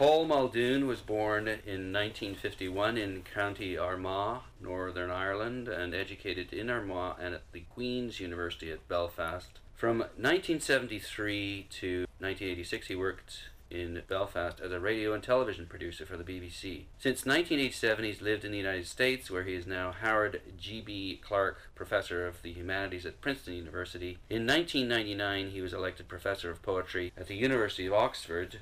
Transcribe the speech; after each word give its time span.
Paul 0.00 0.24
Muldoon 0.24 0.86
was 0.86 1.02
born 1.02 1.46
in 1.46 1.92
1951 1.92 2.96
in 2.96 3.22
County 3.22 3.76
Armagh, 3.76 4.40
Northern 4.58 5.10
Ireland, 5.10 5.68
and 5.68 5.94
educated 5.94 6.54
in 6.54 6.70
Armagh 6.70 7.16
and 7.20 7.34
at 7.34 7.42
the 7.52 7.64
Queen's 7.74 8.18
University 8.18 8.72
at 8.72 8.88
Belfast. 8.88 9.60
From 9.76 9.98
1973 9.98 11.66
to 11.68 12.06
1986, 12.18 12.86
he 12.86 12.96
worked 12.96 13.50
in 13.70 14.00
Belfast 14.08 14.58
as 14.60 14.72
a 14.72 14.80
radio 14.80 15.12
and 15.12 15.22
television 15.22 15.66
producer 15.66 16.06
for 16.06 16.16
the 16.16 16.24
BBC. 16.24 16.84
Since 16.98 17.26
1987, 17.26 18.02
he's 18.02 18.22
lived 18.22 18.46
in 18.46 18.52
the 18.52 18.56
United 18.56 18.86
States, 18.86 19.30
where 19.30 19.44
he 19.44 19.54
is 19.54 19.66
now 19.66 19.92
Howard 19.92 20.40
G.B. 20.58 21.20
Clark 21.22 21.58
Professor 21.74 22.26
of 22.26 22.40
the 22.40 22.54
Humanities 22.54 23.04
at 23.04 23.20
Princeton 23.20 23.52
University. 23.52 24.16
In 24.30 24.46
1999, 24.46 25.50
he 25.50 25.60
was 25.60 25.74
elected 25.74 26.08
Professor 26.08 26.50
of 26.50 26.62
Poetry 26.62 27.12
at 27.18 27.26
the 27.26 27.36
University 27.36 27.84
of 27.84 27.92
Oxford. 27.92 28.60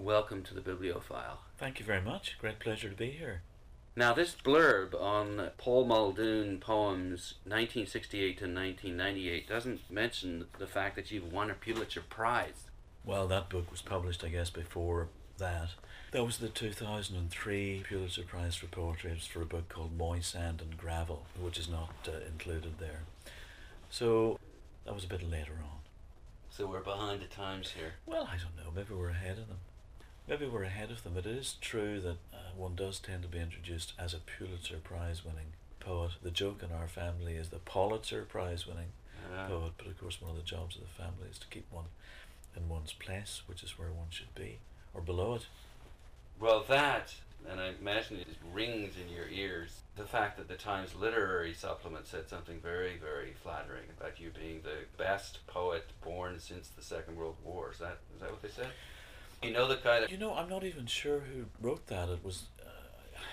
Welcome 0.00 0.42
to 0.44 0.54
the 0.54 0.62
Bibliofile. 0.62 1.36
Thank 1.58 1.78
you 1.78 1.84
very 1.84 2.00
much. 2.00 2.38
Great 2.40 2.58
pleasure 2.58 2.88
to 2.88 2.96
be 2.96 3.10
here. 3.10 3.42
Now, 3.94 4.14
this 4.14 4.34
blurb 4.34 4.98
on 4.98 5.50
Paul 5.58 5.84
Muldoon 5.84 6.58
poems 6.58 7.34
1968 7.44 8.38
to 8.38 8.44
1998 8.44 9.46
doesn't 9.46 9.90
mention 9.90 10.46
the 10.58 10.66
fact 10.66 10.96
that 10.96 11.10
you've 11.10 11.30
won 11.30 11.50
a 11.50 11.54
Pulitzer 11.54 12.00
Prize. 12.00 12.70
Well, 13.04 13.28
that 13.28 13.50
book 13.50 13.70
was 13.70 13.82
published, 13.82 14.24
I 14.24 14.28
guess, 14.28 14.48
before 14.48 15.08
that. 15.36 15.68
That 16.12 16.24
was 16.24 16.38
the 16.38 16.48
2003 16.48 17.82
Pulitzer 17.86 18.22
Prize 18.22 18.56
for 18.56 18.68
Poetry. 18.68 19.10
It 19.10 19.16
was 19.16 19.26
for 19.26 19.42
a 19.42 19.46
book 19.46 19.68
called 19.68 19.98
Moy 19.98 20.20
Sand 20.20 20.62
and 20.62 20.78
Gravel, 20.78 21.26
which 21.38 21.58
is 21.58 21.68
not 21.68 21.90
uh, 22.08 22.24
included 22.26 22.78
there. 22.78 23.02
So 23.90 24.38
that 24.86 24.94
was 24.94 25.04
a 25.04 25.08
bit 25.08 25.30
later 25.30 25.58
on. 25.62 25.80
So 26.48 26.66
we're 26.66 26.80
behind 26.80 27.20
the 27.20 27.26
times 27.26 27.72
here. 27.72 27.92
Well, 28.06 28.22
I 28.22 28.38
don't 28.38 28.56
know. 28.56 28.72
Maybe 28.74 28.94
we're 28.94 29.10
ahead 29.10 29.36
of 29.38 29.46
them. 29.48 29.58
Maybe 30.30 30.46
we're 30.46 30.62
ahead 30.62 30.92
of 30.92 31.02
them. 31.02 31.14
but 31.16 31.26
It 31.26 31.36
is 31.36 31.56
true 31.60 32.00
that 32.02 32.18
uh, 32.32 32.52
one 32.56 32.76
does 32.76 33.00
tend 33.00 33.22
to 33.22 33.28
be 33.28 33.40
introduced 33.40 33.94
as 33.98 34.14
a 34.14 34.18
Pulitzer 34.18 34.76
Prize 34.76 35.24
winning 35.24 35.54
poet. 35.80 36.12
The 36.22 36.30
joke 36.30 36.62
in 36.62 36.70
our 36.72 36.86
family 36.86 37.34
is 37.34 37.48
the 37.48 37.58
Pulitzer 37.58 38.22
Prize 38.22 38.64
winning 38.64 38.92
poet, 39.48 39.72
but 39.76 39.88
of 39.88 40.00
course, 40.00 40.22
one 40.22 40.30
of 40.30 40.36
the 40.36 40.44
jobs 40.44 40.76
of 40.76 40.82
the 40.82 41.02
family 41.02 41.28
is 41.28 41.38
to 41.40 41.48
keep 41.48 41.66
one 41.72 41.86
in 42.56 42.68
one's 42.68 42.92
place, 42.92 43.42
which 43.46 43.64
is 43.64 43.76
where 43.76 43.90
one 43.90 44.06
should 44.10 44.32
be, 44.36 44.58
or 44.94 45.00
below 45.00 45.34
it. 45.34 45.46
well, 46.38 46.64
that, 46.68 47.12
and 47.50 47.60
I 47.60 47.72
imagine 47.80 48.18
it 48.18 48.28
rings 48.52 48.94
in 48.96 49.12
your 49.12 49.28
ears, 49.28 49.80
the 49.96 50.04
fact 50.04 50.36
that 50.36 50.46
the 50.46 50.54
Times 50.54 50.94
Literary 50.94 51.54
Supplement 51.54 52.06
said 52.06 52.28
something 52.28 52.60
very, 52.60 52.98
very 52.98 53.32
flattering 53.42 53.86
about 53.98 54.20
you 54.20 54.30
being 54.30 54.60
the 54.62 54.86
best 54.96 55.44
poet 55.48 55.90
born 56.04 56.38
since 56.38 56.68
the 56.68 56.82
Second 56.82 57.16
World 57.16 57.36
War. 57.44 57.72
Is 57.72 57.78
that, 57.78 57.98
is 58.14 58.20
that 58.20 58.30
what 58.30 58.42
they 58.42 58.48
said? 58.48 58.70
You 59.42 59.52
know 59.52 59.66
the 59.66 59.76
guy 59.76 60.00
that. 60.00 60.10
You 60.10 60.18
know, 60.18 60.34
I'm 60.34 60.48
not 60.48 60.64
even 60.64 60.86
sure 60.86 61.20
who 61.20 61.46
wrote 61.60 61.86
that. 61.86 62.08
It 62.08 62.24
was. 62.24 62.44
Uh, 62.60 62.68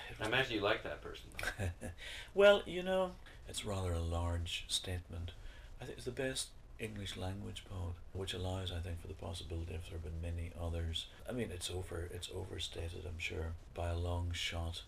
it 0.09 0.15
I 0.21 0.27
imagine 0.27 0.53
you 0.53 0.61
like 0.61 0.83
that 0.83 1.01
person. 1.01 1.29
well, 2.33 2.63
you 2.65 2.81
know, 2.81 3.11
it's 3.47 3.65
rather 3.65 3.91
a 3.91 3.99
large 3.99 4.65
statement. 4.69 5.31
I 5.81 5.85
think 5.85 5.97
it's 5.97 6.05
the 6.05 6.11
best 6.11 6.47
English 6.79 7.17
language 7.17 7.65
poet, 7.69 7.95
which 8.13 8.33
allows, 8.33 8.71
I 8.71 8.79
think, 8.79 9.01
for 9.01 9.07
the 9.07 9.13
possibility 9.13 9.73
if 9.73 9.89
there 9.89 9.99
have 9.99 10.03
been 10.03 10.21
many 10.21 10.51
others. 10.59 11.07
I 11.27 11.33
mean, 11.33 11.49
it's 11.53 11.69
over, 11.69 12.07
it's 12.13 12.29
overstated, 12.33 13.03
I'm 13.05 13.19
sure, 13.19 13.53
by 13.73 13.89
a 13.89 13.97
long 13.97 14.31
shot, 14.31 14.83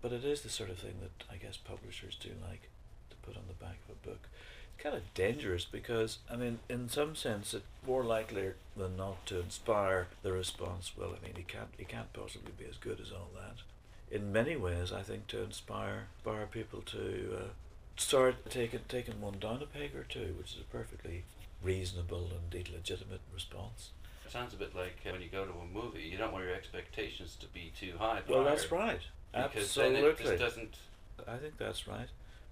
but 0.00 0.12
it 0.12 0.24
is 0.24 0.40
the 0.40 0.48
sort 0.48 0.70
of 0.70 0.78
thing 0.78 0.96
that 1.00 1.24
I 1.32 1.36
guess 1.36 1.56
publishers 1.56 2.16
do 2.16 2.30
like 2.48 2.70
to 3.10 3.16
put 3.22 3.36
on 3.36 3.44
the 3.48 3.54
back 3.54 3.78
of 3.88 3.96
a 3.96 4.06
book. 4.08 4.28
It's 4.76 4.82
kind 4.82 4.94
of 4.94 5.14
dangerous 5.14 5.64
because, 5.64 6.18
I 6.30 6.36
mean, 6.36 6.58
in 6.68 6.90
some 6.90 7.16
sense, 7.16 7.54
it's 7.54 7.64
more 7.86 8.04
likely 8.04 8.50
than 8.76 8.96
not 8.96 9.24
to 9.26 9.40
inspire 9.40 10.08
the 10.22 10.32
response. 10.32 10.92
Well, 10.96 11.14
I 11.18 11.24
mean, 11.24 11.34
he 11.36 11.44
can't, 11.44 11.70
he 11.78 11.84
can't 11.84 12.12
possibly 12.12 12.52
be 12.58 12.66
as 12.66 12.76
good 12.76 13.00
as 13.00 13.10
all 13.10 13.30
that. 13.34 13.62
In 14.14 14.32
many 14.32 14.54
ways, 14.54 14.92
I 14.92 15.02
think 15.02 15.28
to 15.28 15.42
inspire, 15.42 16.08
inspire 16.18 16.46
people 16.46 16.82
to 16.82 17.38
uh, 17.38 17.48
start 17.96 18.50
taking 18.50 18.80
taking 18.88 19.20
one 19.20 19.38
down 19.38 19.62
a 19.62 19.66
peg 19.66 19.96
or 19.96 20.04
two, 20.04 20.34
which 20.38 20.52
is 20.52 20.60
a 20.60 20.64
perfectly 20.76 21.24
reasonable 21.62 22.24
and 22.24 22.52
indeed 22.52 22.72
legitimate 22.72 23.20
response. 23.32 23.90
It 24.26 24.30
sounds 24.30 24.52
a 24.52 24.56
bit 24.56 24.76
like 24.76 24.98
uh, 25.06 25.12
when 25.12 25.22
you 25.22 25.28
go 25.28 25.46
to 25.46 25.52
a 25.52 25.66
movie, 25.74 26.02
you 26.02 26.18
don't 26.18 26.32
want 26.32 26.44
your 26.44 26.54
expectations 26.54 27.36
to 27.40 27.46
be 27.46 27.72
too 27.78 27.94
high. 27.98 28.20
Well, 28.28 28.44
that's 28.44 28.70
right. 28.70 29.00
Because 29.32 29.74
then 29.74 29.96
it 29.96 30.04
Absolutely. 30.04 30.24
just 30.24 30.38
doesn't. 30.38 30.76
I 31.26 31.38
think 31.38 31.56
that's 31.56 31.88
right. 31.88 32.08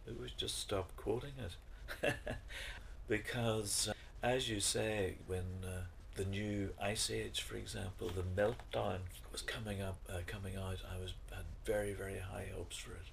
We 0.06 0.28
should 0.28 0.38
just 0.38 0.58
stop 0.58 0.90
quoting 0.96 1.32
it. 1.38 1.52
because, 3.08 3.88
uh, 3.88 3.92
as 4.26 4.48
you 4.48 4.60
say, 4.60 5.14
when 5.26 5.44
uh, 5.64 5.82
the 6.16 6.24
new 6.24 6.70
Ice 6.80 7.10
Age, 7.10 7.42
for 7.42 7.56
example, 7.56 8.08
the 8.10 8.22
meltdown 8.22 8.98
was 9.32 9.42
coming 9.42 9.80
up, 9.82 9.98
uh, 10.08 10.18
coming 10.26 10.56
out, 10.56 10.78
I 10.90 11.00
was 11.00 11.14
had 11.30 11.44
very, 11.64 11.92
very 11.92 12.18
high 12.18 12.48
hopes 12.54 12.76
for 12.76 12.92
it. 12.92 13.06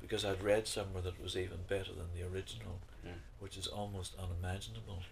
Because 0.00 0.24
I'd 0.24 0.42
read 0.42 0.66
somewhere 0.66 1.02
that 1.02 1.14
it 1.14 1.22
was 1.22 1.36
even 1.36 1.58
better 1.68 1.92
than 1.92 2.08
the 2.14 2.26
original, 2.26 2.80
Mm. 3.06 3.14
which 3.38 3.56
is 3.56 3.66
almost 3.66 4.14
unimaginable. 4.18 5.02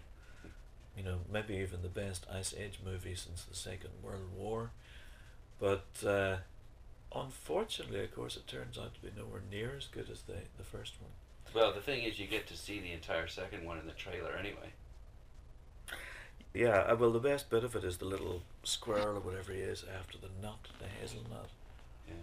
You 0.95 1.03
know, 1.03 1.19
maybe 1.31 1.55
even 1.55 1.81
the 1.81 1.87
best 1.89 2.25
Ice 2.31 2.53
Age 2.55 2.79
movie 2.85 3.15
since 3.15 3.43
the 3.43 3.55
Second 3.55 3.91
World 4.03 4.31
War. 4.35 4.71
But 5.59 5.87
uh, 6.05 6.37
unfortunately, 7.15 8.03
of 8.03 8.13
course, 8.13 8.35
it 8.37 8.45
turns 8.47 8.77
out 8.77 8.93
to 8.93 9.01
be 9.01 9.11
nowhere 9.17 9.41
near 9.49 9.75
as 9.77 9.87
good 9.87 10.09
as 10.11 10.21
the, 10.23 10.35
the 10.57 10.63
first 10.63 10.93
one. 11.01 11.11
Well, 11.53 11.73
the 11.73 11.81
thing 11.81 12.03
is, 12.03 12.19
you 12.19 12.27
get 12.27 12.47
to 12.47 12.57
see 12.57 12.79
the 12.79 12.91
entire 12.91 13.27
second 13.27 13.65
one 13.65 13.79
in 13.79 13.87
the 13.87 13.93
trailer 13.93 14.33
anyway. 14.33 14.73
Yeah, 16.53 16.79
uh, 16.79 16.95
well, 16.95 17.11
the 17.11 17.19
best 17.19 17.49
bit 17.49 17.63
of 17.63 17.75
it 17.75 17.83
is 17.83 17.97
the 17.97 18.05
little 18.05 18.41
squirrel 18.63 19.17
or 19.17 19.19
whatever 19.19 19.53
he 19.53 19.59
is 19.59 19.85
after 19.97 20.17
the 20.17 20.29
nut, 20.41 20.59
the 20.79 20.87
hazelnut. 20.87 21.49
Yeah. 22.07 22.13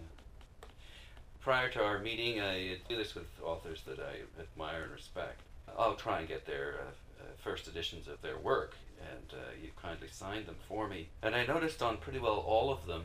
Prior 1.41 1.69
to 1.69 1.83
our 1.83 1.99
meeting, 1.99 2.41
I 2.41 2.77
do 2.89 2.97
this 2.97 3.15
with 3.15 3.27
authors 3.41 3.81
that 3.87 3.99
I 3.99 4.41
admire 4.41 4.83
and 4.83 4.91
respect. 4.91 5.39
I'll 5.77 5.95
try 5.95 6.19
and 6.19 6.27
get 6.27 6.45
their 6.45 6.75
uh, 6.81 7.21
uh, 7.21 7.23
first 7.37 7.67
editions 7.67 8.07
of 8.07 8.21
their 8.21 8.37
work, 8.37 8.75
and 8.99 9.33
uh, 9.39 9.51
you 9.61 9.69
kindly 9.81 10.07
signed 10.11 10.45
them 10.45 10.57
for 10.67 10.87
me. 10.87 11.07
And 11.21 11.35
I 11.35 11.45
noticed 11.45 11.81
on 11.81 11.97
pretty 11.97 12.19
well 12.19 12.43
all 12.45 12.69
of 12.69 12.85
them, 12.85 13.03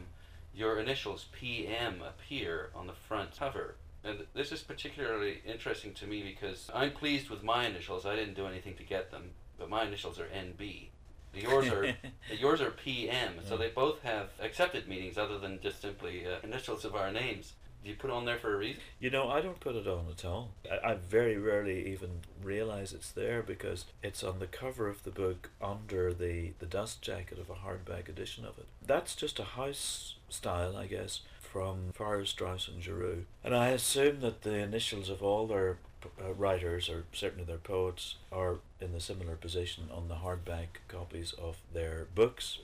your 0.54 0.78
initials 0.80 1.26
PM 1.32 2.02
appear 2.02 2.70
on 2.74 2.86
the 2.86 2.92
front 2.92 3.38
cover. 3.38 3.76
And 4.04 4.26
this 4.34 4.50
is 4.50 4.62
particularly 4.62 5.42
interesting 5.46 5.94
to 5.94 6.06
me 6.06 6.22
because 6.22 6.70
I'm 6.74 6.90
pleased 6.90 7.30
with 7.30 7.42
my 7.42 7.66
initials. 7.66 8.04
I 8.04 8.16
didn't 8.16 8.34
do 8.34 8.46
anything 8.46 8.74
to 8.76 8.82
get 8.82 9.10
them, 9.10 9.30
but 9.58 9.70
my 9.70 9.84
initials 9.84 10.18
are 10.18 10.26
NB. 10.26 10.88
Yours 11.34 11.68
are 11.68 11.94
yours 12.38 12.60
are 12.60 12.70
PM, 12.70 13.34
so 13.46 13.56
they 13.56 13.68
both 13.68 14.02
have 14.02 14.30
accepted 14.40 14.88
meanings 14.88 15.16
other 15.16 15.38
than 15.38 15.60
just 15.62 15.80
simply 15.80 16.26
uh, 16.26 16.36
initials 16.42 16.84
of 16.84 16.94
our 16.94 17.10
names. 17.10 17.54
Do 17.82 17.90
you 17.90 17.96
put 17.96 18.10
on 18.10 18.24
there 18.24 18.38
for 18.38 18.54
a 18.54 18.56
reason? 18.56 18.80
You 19.00 19.10
know, 19.10 19.28
I 19.28 19.40
don't 19.40 19.58
put 19.58 19.74
it 19.74 19.88
on 19.88 20.06
at 20.08 20.24
all. 20.24 20.50
I, 20.70 20.92
I 20.92 20.94
very 20.94 21.36
rarely 21.36 21.90
even 21.90 22.20
realize 22.40 22.92
it's 22.92 23.10
there 23.10 23.42
because 23.42 23.86
it's 24.04 24.22
on 24.22 24.38
the 24.38 24.46
cover 24.46 24.88
of 24.88 25.02
the 25.02 25.10
book 25.10 25.50
under 25.60 26.14
the, 26.14 26.52
the 26.60 26.66
dust 26.66 27.02
jacket 27.02 27.38
of 27.40 27.50
a 27.50 27.54
hardback 27.54 28.08
edition 28.08 28.44
of 28.44 28.56
it. 28.58 28.66
That's 28.86 29.16
just 29.16 29.40
a 29.40 29.44
house 29.44 30.14
style, 30.28 30.76
I 30.76 30.86
guess, 30.86 31.22
from 31.52 31.92
Farrar, 31.92 32.24
Straus 32.24 32.66
and 32.66 32.82
Giroux. 32.82 33.26
And 33.44 33.54
I 33.54 33.68
assume 33.68 34.20
that 34.20 34.40
the 34.40 34.54
initials 34.54 35.10
of 35.10 35.22
all 35.22 35.46
their 35.46 35.76
uh, 36.18 36.32
writers, 36.32 36.88
or 36.88 37.04
certainly 37.12 37.44
their 37.44 37.58
poets, 37.58 38.16
are 38.32 38.56
in 38.80 38.92
the 38.92 39.00
similar 39.00 39.36
position 39.36 39.84
on 39.92 40.08
the 40.08 40.16
hardback 40.16 40.80
copies 40.88 41.34
of 41.34 41.58
their 41.74 42.06
books. 42.14 42.58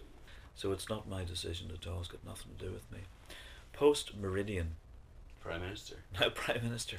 So 0.55 0.73
it's 0.73 0.89
not 0.89 1.09
my 1.09 1.23
decision 1.23 1.71
at 1.71 1.87
all. 1.87 2.01
It's 2.01 2.09
got 2.09 2.25
nothing 2.25 2.53
to 2.59 2.65
do 2.65 2.73
with 2.73 2.91
me. 2.91 3.01
Post 3.75 4.17
Meridian. 4.17 4.77
Prime 5.41 5.61
Minister. 5.61 5.97
No, 6.21 6.31
Prime 6.31 6.63
Minister. 6.63 6.97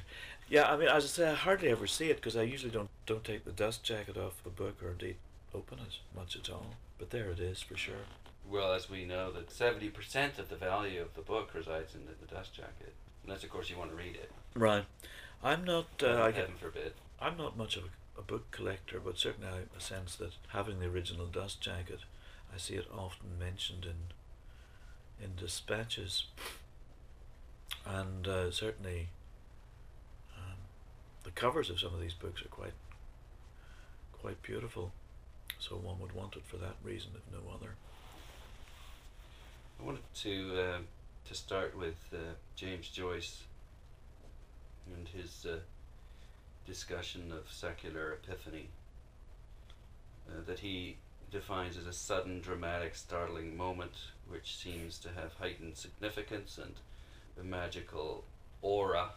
Yeah, 0.47 0.71
I 0.71 0.77
mean, 0.77 0.87
as 0.87 1.03
I 1.05 1.07
say, 1.07 1.29
I 1.29 1.33
hardly 1.33 1.69
ever 1.69 1.87
see 1.87 2.11
it 2.11 2.17
because 2.17 2.37
I 2.37 2.43
usually 2.43 2.71
don't 2.71 2.89
don't 3.05 3.23
take 3.23 3.45
the 3.45 3.51
dust 3.51 3.83
jacket 3.83 4.15
off 4.15 4.41
a 4.45 4.49
book 4.49 4.81
or 4.83 4.91
indeed 4.91 5.15
open 5.53 5.79
it 5.79 5.99
much 6.15 6.35
at 6.35 6.49
all. 6.49 6.75
But 6.99 7.09
there 7.09 7.29
it 7.31 7.39
is 7.39 7.61
for 7.61 7.75
sure. 7.75 8.05
Well, 8.49 8.73
as 8.73 8.89
we 8.89 9.05
know, 9.05 9.31
that 9.31 9.49
70% 9.49 10.39
of 10.39 10.49
the 10.49 10.55
value 10.55 11.01
of 11.01 11.13
the 11.13 11.21
book 11.21 11.53
resides 11.53 11.93
in 11.93 12.01
the, 12.05 12.13
the 12.19 12.33
dust 12.33 12.53
jacket. 12.53 12.93
Unless, 13.23 13.43
of 13.43 13.51
course, 13.51 13.69
you 13.69 13.77
want 13.77 13.91
to 13.91 13.95
read 13.95 14.15
it. 14.15 14.31
Right. 14.55 14.85
I'm 15.43 15.63
not. 15.63 15.87
Uh, 16.01 16.21
I 16.23 16.31
Heaven 16.31 16.55
forbid. 16.59 16.93
I'm 17.21 17.37
not 17.37 17.57
much 17.57 17.77
of 17.77 17.83
a, 17.83 18.19
a 18.19 18.23
book 18.23 18.49
collector, 18.51 18.99
but 18.99 19.17
certainly 19.17 19.47
I 19.47 19.57
have 19.57 19.77
a 19.77 19.81
sense 19.81 20.15
that 20.15 20.33
having 20.49 20.79
the 20.79 20.87
original 20.87 21.27
dust 21.27 21.61
jacket, 21.61 21.99
I 22.53 22.57
see 22.57 22.73
it 22.73 22.87
often 22.91 23.37
mentioned 23.39 23.85
in 23.85 25.23
in 25.23 25.35
dispatches, 25.35 26.25
and 27.85 28.27
uh, 28.27 28.51
certainly 28.51 29.09
um, 30.35 30.55
the 31.23 31.31
covers 31.31 31.69
of 31.69 31.79
some 31.79 31.93
of 31.93 32.01
these 32.01 32.13
books 32.13 32.41
are 32.41 32.47
quite 32.47 32.73
quite 34.13 34.41
beautiful. 34.41 34.91
So 35.59 35.75
one 35.75 35.99
would 35.99 36.13
want 36.13 36.35
it 36.35 36.43
for 36.47 36.57
that 36.57 36.75
reason, 36.83 37.11
if 37.15 37.31
no 37.31 37.51
other. 37.53 37.75
I 39.79 39.85
wanted 39.85 40.13
to 40.13 40.59
uh, 40.59 40.77
to 41.25 41.33
start 41.33 41.77
with 41.77 41.95
uh, 42.13 42.17
James 42.55 42.89
Joyce 42.89 43.43
and 44.93 45.07
his 45.07 45.45
uh, 45.45 45.59
discussion 46.67 47.31
of 47.31 47.51
secular 47.51 48.13
epiphany. 48.13 48.69
Uh, 50.27 50.41
that 50.45 50.59
he 50.59 50.97
defines 51.31 51.77
as 51.77 51.87
a 51.87 51.93
sudden, 51.93 52.41
dramatic, 52.41 52.95
startling 52.95 53.55
moment 53.55 53.93
which 54.27 54.57
seems 54.57 54.99
to 54.99 55.09
have 55.09 55.33
heightened 55.39 55.77
significance 55.77 56.59
and 56.61 56.75
a 57.39 57.43
magical 57.43 58.25
aura, 58.61 59.11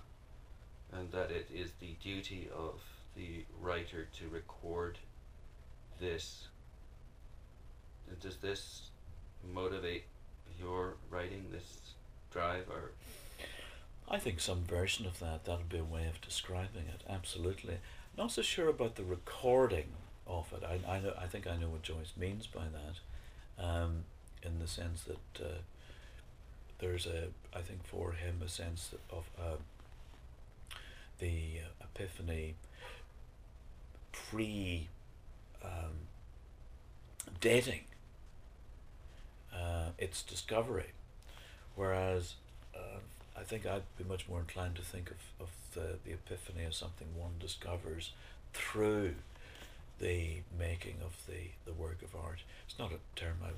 and 0.93 1.11
that 1.11 1.31
it 1.31 1.49
is 1.53 1.73
the 1.81 1.97
duty 2.03 2.49
of 2.56 2.81
the 3.17 3.44
writer 3.61 4.06
to 4.19 4.29
record 4.29 4.99
this. 6.00 6.47
Does 8.20 8.37
this 8.37 8.91
motivate 9.53 10.05
your 10.60 10.94
writing, 11.10 11.46
this 11.50 11.78
drive, 12.32 12.64
or 12.70 12.93
I 14.10 14.19
think 14.19 14.40
some 14.40 14.64
version 14.64 15.06
of 15.06 15.19
that, 15.20 15.44
that 15.44 15.58
would 15.58 15.69
be 15.69 15.78
a 15.78 15.84
way 15.84 16.06
of 16.06 16.20
describing 16.20 16.84
it, 16.88 17.02
absolutely. 17.08 17.78
Not 18.16 18.32
so 18.32 18.43
sure 18.43 18.69
about 18.69 18.96
the 18.96 19.04
recording 19.04 19.88
of 20.26 20.52
it. 20.52 20.62
I, 20.64 20.96
I, 20.96 21.00
know, 21.00 21.14
I 21.19 21.26
think 21.26 21.46
I 21.46 21.56
know 21.56 21.69
what 21.69 21.82
Joyce 21.82 22.12
means 22.16 22.46
by 22.46 22.64
that, 22.64 23.64
um, 23.64 24.04
in 24.43 24.58
the 24.58 24.66
sense 24.66 25.04
that 25.04 25.44
uh, 25.44 25.58
there's 26.78 27.06
a, 27.06 27.28
I 27.55 27.60
think 27.60 27.84
for 27.84 28.12
him, 28.12 28.43
a 28.44 28.48
sense 28.48 28.94
of 29.10 29.25
uh, 29.38 29.56
the 31.19 31.60
epiphany 31.81 32.55
pre 34.12 34.88
um, 35.64 36.08
dating 37.40 37.84
uh, 39.54 39.90
its 39.99 40.22
discovery, 40.22 40.93
whereas 41.75 42.34
uh, 42.75 42.99
I 43.37 43.43
think 43.43 43.66
I'd 43.66 43.82
be 43.99 44.04
much 44.04 44.28
more 44.28 44.40
inclined 44.40 44.76
to 44.76 44.82
think 44.82 45.10
of, 45.10 45.16
of 45.40 45.50
the, 45.75 45.99
the 46.04 46.12
epiphany 46.12 46.64
as 46.66 46.76
something 46.76 47.08
one 47.16 47.32
discovers 47.40 48.12
through 48.52 49.14
the 49.99 50.38
making 50.58 50.96
of 51.04 51.16
the, 51.26 51.50
the 51.64 51.72
work 51.72 52.02
of 52.02 52.14
art. 52.14 52.40
It's 52.66 52.78
not 52.78 52.90
a 52.93 53.19
term 53.19 53.37
I 53.44 53.50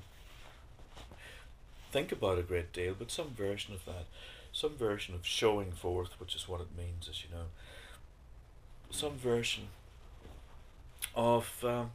think 1.91 2.11
about 2.11 2.37
a 2.37 2.43
great 2.43 2.73
deal, 2.73 2.93
but 2.97 3.09
some 3.09 3.29
version 3.29 3.73
of 3.73 3.85
that, 3.85 4.05
some 4.51 4.75
version 4.75 5.15
of 5.15 5.25
showing 5.25 5.71
forth, 5.71 6.19
which 6.19 6.35
is 6.35 6.47
what 6.47 6.61
it 6.61 6.67
means, 6.77 7.07
as 7.09 7.23
you 7.23 7.29
know, 7.33 7.45
some 8.89 9.13
version 9.17 9.67
of 11.15 11.63
um, 11.63 11.91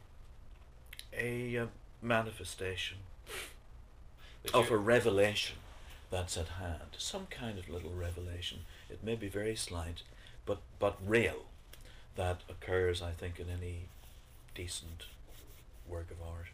a 1.15 1.57
uh, 1.57 1.65
manifestation, 2.01 2.97
of 4.53 4.71
a 4.71 4.77
revelation 4.77 5.57
that's 6.09 6.37
at 6.37 6.47
hand. 6.49 6.95
Some 6.97 7.27
kind 7.27 7.57
of 7.57 7.69
little 7.69 7.93
revelation. 7.93 8.59
It 8.89 9.03
may 9.03 9.15
be 9.15 9.27
very 9.29 9.55
slight, 9.55 10.03
but, 10.45 10.59
but 10.79 10.97
real, 11.05 11.45
that 12.15 12.41
occurs, 12.49 13.01
I 13.01 13.11
think, 13.11 13.39
in 13.39 13.47
any 13.49 13.85
decent 14.53 15.05
work 15.87 16.11
of 16.11 16.17
art. 16.21 16.47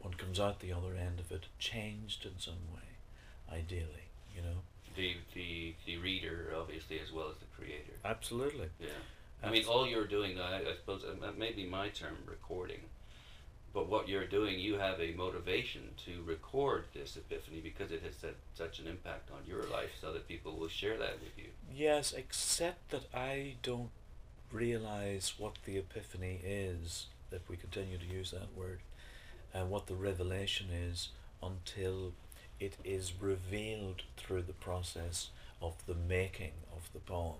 One 0.00 0.14
comes 0.14 0.40
out 0.40 0.60
the 0.60 0.72
other 0.72 0.94
end 0.94 1.20
of 1.20 1.30
it 1.30 1.46
changed 1.58 2.26
in 2.26 2.38
some 2.38 2.54
way, 2.74 3.56
ideally, 3.56 4.10
you 4.34 4.42
know. 4.42 4.58
The, 4.96 5.16
the, 5.32 5.74
the 5.86 5.96
reader, 5.98 6.52
obviously, 6.58 6.98
as 7.00 7.12
well 7.12 7.30
as 7.30 7.36
the 7.38 7.46
creator. 7.56 7.92
Absolutely. 8.04 8.68
Yeah. 8.78 8.88
I 9.42 9.50
mean, 9.50 9.64
all 9.64 9.86
you're 9.86 10.06
doing, 10.06 10.38
I, 10.38 10.58
I 10.58 10.74
suppose, 10.76 11.02
uh, 11.04 11.30
maybe 11.36 11.66
my 11.66 11.88
term, 11.88 12.16
recording 12.26 12.80
but 13.72 13.88
what 13.88 14.08
you're 14.08 14.26
doing, 14.26 14.58
you 14.58 14.74
have 14.74 15.00
a 15.00 15.12
motivation 15.12 15.82
to 16.04 16.22
record 16.24 16.84
this 16.92 17.16
epiphany 17.16 17.60
because 17.60 17.90
it 17.90 18.02
has 18.02 18.20
had 18.20 18.34
such 18.54 18.78
an 18.78 18.86
impact 18.86 19.30
on 19.30 19.48
your 19.48 19.64
life, 19.64 19.90
so 20.00 20.12
that 20.12 20.28
people 20.28 20.56
will 20.56 20.68
share 20.68 20.98
that 20.98 21.20
with 21.20 21.36
you. 21.36 21.50
Yes, 21.74 22.12
except 22.12 22.90
that 22.90 23.06
I 23.14 23.54
don't 23.62 23.90
realize 24.50 25.34
what 25.38 25.54
the 25.64 25.78
epiphany 25.78 26.40
is, 26.44 27.06
if 27.30 27.48
we 27.48 27.56
continue 27.56 27.98
to 27.98 28.04
use 28.04 28.30
that 28.32 28.56
word, 28.56 28.80
and 29.54 29.70
what 29.70 29.86
the 29.86 29.94
revelation 29.94 30.66
is 30.70 31.08
until 31.42 32.12
it 32.60 32.76
is 32.84 33.12
revealed 33.20 34.02
through 34.16 34.42
the 34.42 34.52
process 34.52 35.30
of 35.60 35.74
the 35.86 35.94
making 35.94 36.52
of 36.76 36.90
the 36.92 37.00
poem 37.00 37.38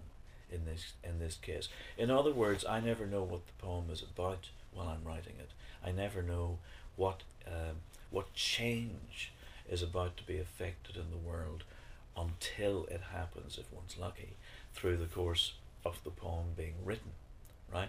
in 0.52 0.64
this 0.64 0.92
in 1.02 1.18
this 1.18 1.36
case. 1.36 1.68
In 1.96 2.10
other 2.10 2.32
words, 2.32 2.64
I 2.64 2.80
never 2.80 3.06
know 3.06 3.22
what 3.22 3.46
the 3.46 3.52
poem 3.64 3.86
is 3.90 4.02
about 4.02 4.48
while 4.72 4.88
I'm 4.88 5.04
writing 5.04 5.34
it. 5.38 5.50
I 5.84 5.92
never 5.92 6.22
know 6.22 6.58
what 6.96 7.22
um, 7.46 7.76
what 8.10 8.34
change 8.34 9.32
is 9.68 9.82
about 9.82 10.16
to 10.18 10.22
be 10.24 10.38
affected 10.38 10.96
in 10.96 11.10
the 11.10 11.16
world 11.16 11.64
until 12.16 12.84
it 12.86 13.00
happens, 13.12 13.58
if 13.58 13.72
one's 13.72 13.96
lucky, 13.98 14.36
through 14.74 14.96
the 14.98 15.06
course 15.06 15.54
of 15.84 16.02
the 16.04 16.10
poem 16.10 16.48
being 16.56 16.74
written, 16.84 17.12
right? 17.72 17.88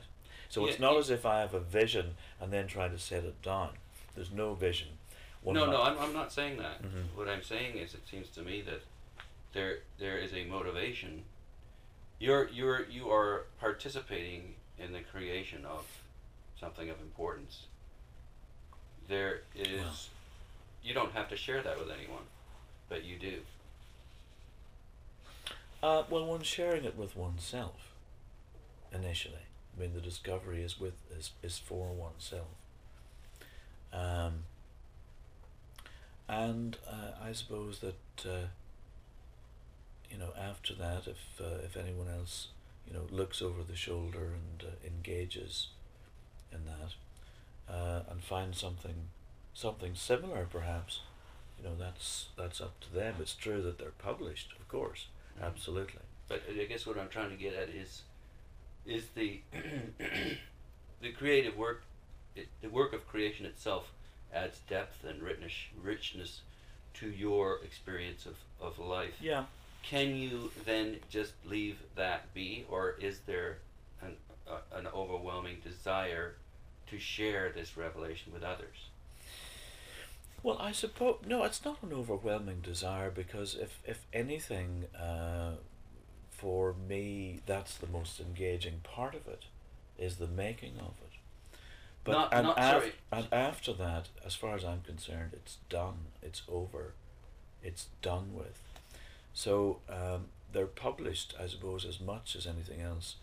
So 0.50 0.62
yeah, 0.62 0.72
it's 0.72 0.80
not 0.80 0.98
as 0.98 1.10
if 1.10 1.26
I 1.26 1.42
have 1.42 1.54
a 1.54 1.60
vision 1.60 2.16
and 2.40 2.52
then 2.52 2.68
try 2.68 2.88
to 2.88 2.98
set 2.98 3.24
it 3.24 3.42
down. 3.42 3.72
There's 4.16 4.32
no 4.32 4.54
vision. 4.54 4.90
One 5.42 5.56
no, 5.56 5.70
no, 5.70 5.82
I'm, 5.82 5.98
I'm 6.00 6.14
not 6.14 6.32
saying 6.32 6.58
that. 6.58 6.82
Mm-hmm. 6.82 7.18
What 7.18 7.28
I'm 7.28 7.44
saying 7.44 7.78
is, 7.78 7.94
it 7.94 8.08
seems 8.10 8.30
to 8.30 8.42
me 8.42 8.62
that 8.62 8.82
there 9.54 9.80
there 10.00 10.18
is 10.18 10.34
a 10.34 10.46
motivation. 10.46 11.24
You're 12.24 12.48
you're 12.50 12.86
you 12.90 13.12
are 13.12 13.44
participating 13.60 14.56
in 14.80 14.94
the 14.94 15.02
creation 15.02 15.66
of 15.66 15.86
something 16.58 16.90
of 16.90 17.02
importance 17.02 17.66
there 19.08 19.42
is 19.56 19.82
wow. 19.82 19.92
you 20.84 20.94
don't 20.94 21.12
have 21.12 21.28
to 21.30 21.38
share 21.38 21.62
that 21.62 21.78
with 21.78 21.90
anyone, 21.90 22.24
but 22.90 23.04
you 23.04 23.18
do. 23.18 23.40
Uh, 25.82 26.04
well, 26.10 26.26
one's 26.26 26.48
sharing 26.48 26.86
it 26.86 26.98
with 26.98 27.16
oneself 27.18 27.92
initially. 28.94 29.46
I 29.76 29.82
mean, 29.82 29.94
the 29.94 30.02
discovery 30.02 30.64
is 30.64 30.80
with 30.80 30.94
is, 31.18 31.32
is 31.42 31.58
for 31.58 31.88
oneself. 31.92 32.48
Um, 33.92 34.46
and 36.30 36.78
uh, 36.90 37.12
I 37.22 37.34
suppose 37.34 37.80
that 37.80 38.26
uh, 38.26 38.48
you 40.14 40.20
know 40.20 40.32
after 40.40 40.74
that, 40.76 41.08
if 41.08 41.42
uh, 41.42 41.58
if 41.66 41.76
anyone 41.76 42.08
else 42.08 42.50
you 42.88 42.94
know 42.94 43.08
looks 43.10 43.42
over 43.42 43.64
the 43.64 43.76
shoulder 43.76 44.34
and 44.34 44.70
uh, 44.70 44.88
engages 44.88 45.70
in 46.52 46.60
that, 46.66 47.74
uh, 47.74 48.02
and 48.10 48.24
finds 48.24 48.60
something 48.60 49.08
something 49.54 49.94
similar 49.96 50.48
perhaps 50.50 51.02
you 51.58 51.64
know 51.64 51.76
that's 51.78 52.28
that's 52.38 52.62
up 52.62 52.80
to 52.82 52.94
them. 52.94 53.16
It's 53.20 53.34
true 53.34 53.62
that 53.64 53.80
they're 53.80 53.92
published 53.98 54.54
of 54.60 54.68
course. 54.68 55.08
Mm-hmm. 55.36 55.46
absolutely. 55.46 56.02
But 56.28 56.44
i 56.50 56.64
guess 56.66 56.86
what 56.86 56.98
i'm 56.98 57.10
trying 57.10 57.32
to 57.32 57.36
get 57.36 57.54
at 57.54 57.70
is 57.70 58.04
is 58.86 59.08
the 59.16 59.42
the 61.02 61.12
creative 61.12 61.58
work 61.58 61.84
it, 62.36 62.48
the 62.62 62.70
work 62.70 62.94
of 62.94 63.08
creation 63.08 63.46
itself 63.46 63.92
adds 64.34 64.60
depth 64.70 65.04
and 65.04 65.22
richness 65.22 65.54
richness 65.82 66.42
to 66.94 67.10
your 67.10 67.60
experience 67.64 68.28
of, 68.28 68.36
of 68.62 68.78
life. 68.80 69.16
Yeah 69.20 69.46
can 69.84 70.16
you 70.16 70.52
then 70.66 70.98
just 71.10 71.34
leave 71.46 71.78
that 71.96 72.34
be 72.34 72.66
or 72.70 72.96
is 73.00 73.20
there 73.26 73.60
an, 74.02 74.16
uh, 74.50 74.58
an 74.76 74.88
overwhelming 74.88 75.58
desire 75.64 76.36
to 76.88 76.98
share 76.98 77.52
this 77.52 77.78
revelation 77.78 78.34
with 78.34 78.44
others? 78.44 78.90
Well, 80.42 80.58
I 80.60 80.72
suppose 80.74 81.20
no. 81.26 81.44
It's 81.44 81.64
not 81.64 81.82
an 81.82 81.94
overwhelming 81.94 82.60
desire 82.62 83.10
because 83.10 83.56
if 83.56 83.80
if 83.86 84.06
anything, 84.12 84.86
uh, 84.94 85.54
for 86.30 86.74
me, 86.74 87.40
that's 87.46 87.78
the 87.78 87.88
most 87.88 88.20
engaging 88.20 88.82
part 88.84 89.16
of 89.16 89.26
it, 89.28 89.44
is 89.98 90.18
the 90.18 90.28
making 90.28 90.74
of 90.80 90.96
it. 91.02 91.58
But 92.04 92.12
not, 92.12 92.34
and, 92.34 92.48
not, 92.48 92.58
af- 92.58 92.94
and 93.10 93.28
after 93.32 93.72
that, 93.72 94.10
as 94.26 94.36
far 94.36 94.56
as 94.56 94.66
I'm 94.66 94.82
concerned, 94.82 95.32
it's 95.32 95.60
done. 95.70 96.08
It's 96.22 96.42
over. 96.50 96.94
It's 97.64 97.88
done 98.02 98.34
with. 98.34 98.60
So 99.34 99.80
um, 99.90 100.26
they're 100.52 100.66
published, 100.66 101.34
I 101.40 101.48
suppose, 101.48 101.86
as 101.86 102.00
much 102.00 102.36
as 102.36 102.46
anything 102.46 102.82
else, 102.82 103.16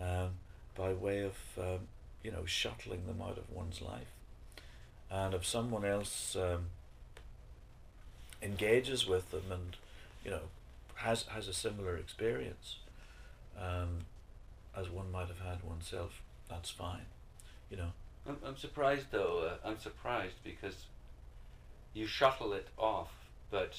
um, 0.00 0.30
by 0.76 0.92
way 0.92 1.20
of 1.20 1.36
um, 1.58 1.88
you 2.24 2.32
know, 2.32 2.44
shuttling 2.46 3.06
them 3.06 3.20
out 3.22 3.38
of 3.38 3.50
one's 3.50 3.80
life. 3.80 4.10
And 5.10 5.34
if 5.34 5.46
someone 5.46 5.84
else 5.84 6.34
um, 6.34 6.66
engages 8.42 9.06
with 9.06 9.30
them 9.30 9.44
and, 9.52 9.76
you 10.24 10.30
know, 10.30 10.40
has, 10.96 11.24
has 11.24 11.46
a 11.46 11.52
similar 11.52 11.96
experience 11.96 12.78
um, 13.60 14.06
as 14.76 14.88
one 14.88 15.12
might 15.12 15.28
have 15.28 15.40
had 15.40 15.62
oneself, 15.62 16.22
that's 16.48 16.70
fine, 16.70 17.06
you 17.70 17.76
know. 17.76 17.92
I'm, 18.26 18.38
I'm 18.44 18.56
surprised 18.56 19.06
though, 19.10 19.50
uh, 19.50 19.68
I'm 19.68 19.78
surprised 19.78 20.36
because 20.42 20.86
you 21.92 22.06
shuttle 22.06 22.54
it 22.54 22.68
off, 22.78 23.12
but 23.50 23.78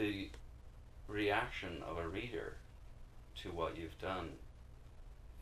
the 0.00 0.30
reaction 1.08 1.82
of 1.86 1.98
a 1.98 2.08
reader 2.08 2.54
to 3.42 3.50
what 3.50 3.76
you've 3.76 3.98
done 4.00 4.30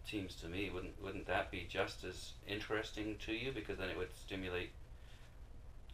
seems 0.05 0.35
to 0.35 0.49
me 0.49 0.69
wouldn't 0.71 1.00
wouldn't 1.03 1.27
that 1.27 1.50
be 1.50 1.67
just 1.71 2.03
as 2.03 2.33
interesting 2.47 3.15
to 3.25 3.33
you 3.33 3.53
because 3.53 3.79
then 3.79 3.88
it 3.88 3.97
would 3.97 4.12
stimulate 4.27 4.71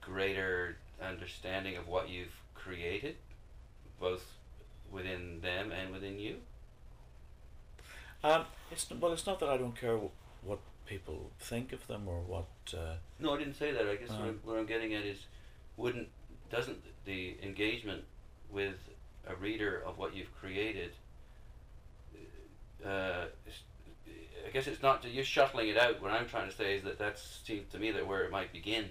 greater 0.00 0.76
understanding 1.02 1.76
of 1.76 1.86
what 1.88 2.08
you've 2.08 2.40
created 2.54 3.16
both 4.00 4.24
within 4.90 5.40
them 5.42 5.70
and 5.72 5.92
within 5.92 6.18
you 6.18 6.36
um, 8.22 8.44
it's 8.70 8.86
well 8.98 9.12
it's 9.12 9.26
not 9.26 9.40
that 9.40 9.48
I 9.50 9.58
don't 9.58 9.78
care 9.78 9.98
what 10.42 10.60
people 10.86 11.30
think 11.40 11.72
of 11.72 11.86
them 11.86 12.06
or 12.06 12.20
what. 12.20 12.46
Uh, 12.72 12.94
No, 13.18 13.34
I 13.34 13.38
didn't 13.38 13.54
say 13.54 13.72
that. 13.72 13.86
I 13.86 13.96
guess 13.96 14.10
what, 14.10 14.20
Uh. 14.20 14.24
I'm, 14.24 14.40
what 14.44 14.58
I'm 14.58 14.66
getting 14.66 14.94
at 14.94 15.04
is, 15.04 15.18
wouldn't 15.76 16.08
doesn't 16.50 16.78
the 17.04 17.36
engagement 17.42 18.04
with 18.54 18.76
a 19.26 19.34
reader 19.34 19.82
of 19.84 19.98
what 19.98 20.14
you've 20.14 20.34
created? 20.40 20.92
Uh, 22.84 23.26
I 24.46 24.50
guess 24.52 24.66
it's 24.66 24.82
not 24.82 25.04
you're 25.04 25.24
shuttling 25.24 25.68
it 25.68 25.78
out. 25.78 26.00
What 26.00 26.12
I'm 26.12 26.26
trying 26.26 26.48
to 26.48 26.54
say 26.54 26.76
is 26.76 26.84
that 26.84 26.98
that 26.98 27.18
seems 27.18 27.70
to 27.72 27.78
me 27.78 27.90
that 27.90 28.06
where 28.06 28.22
it 28.22 28.30
might 28.30 28.52
begin. 28.52 28.90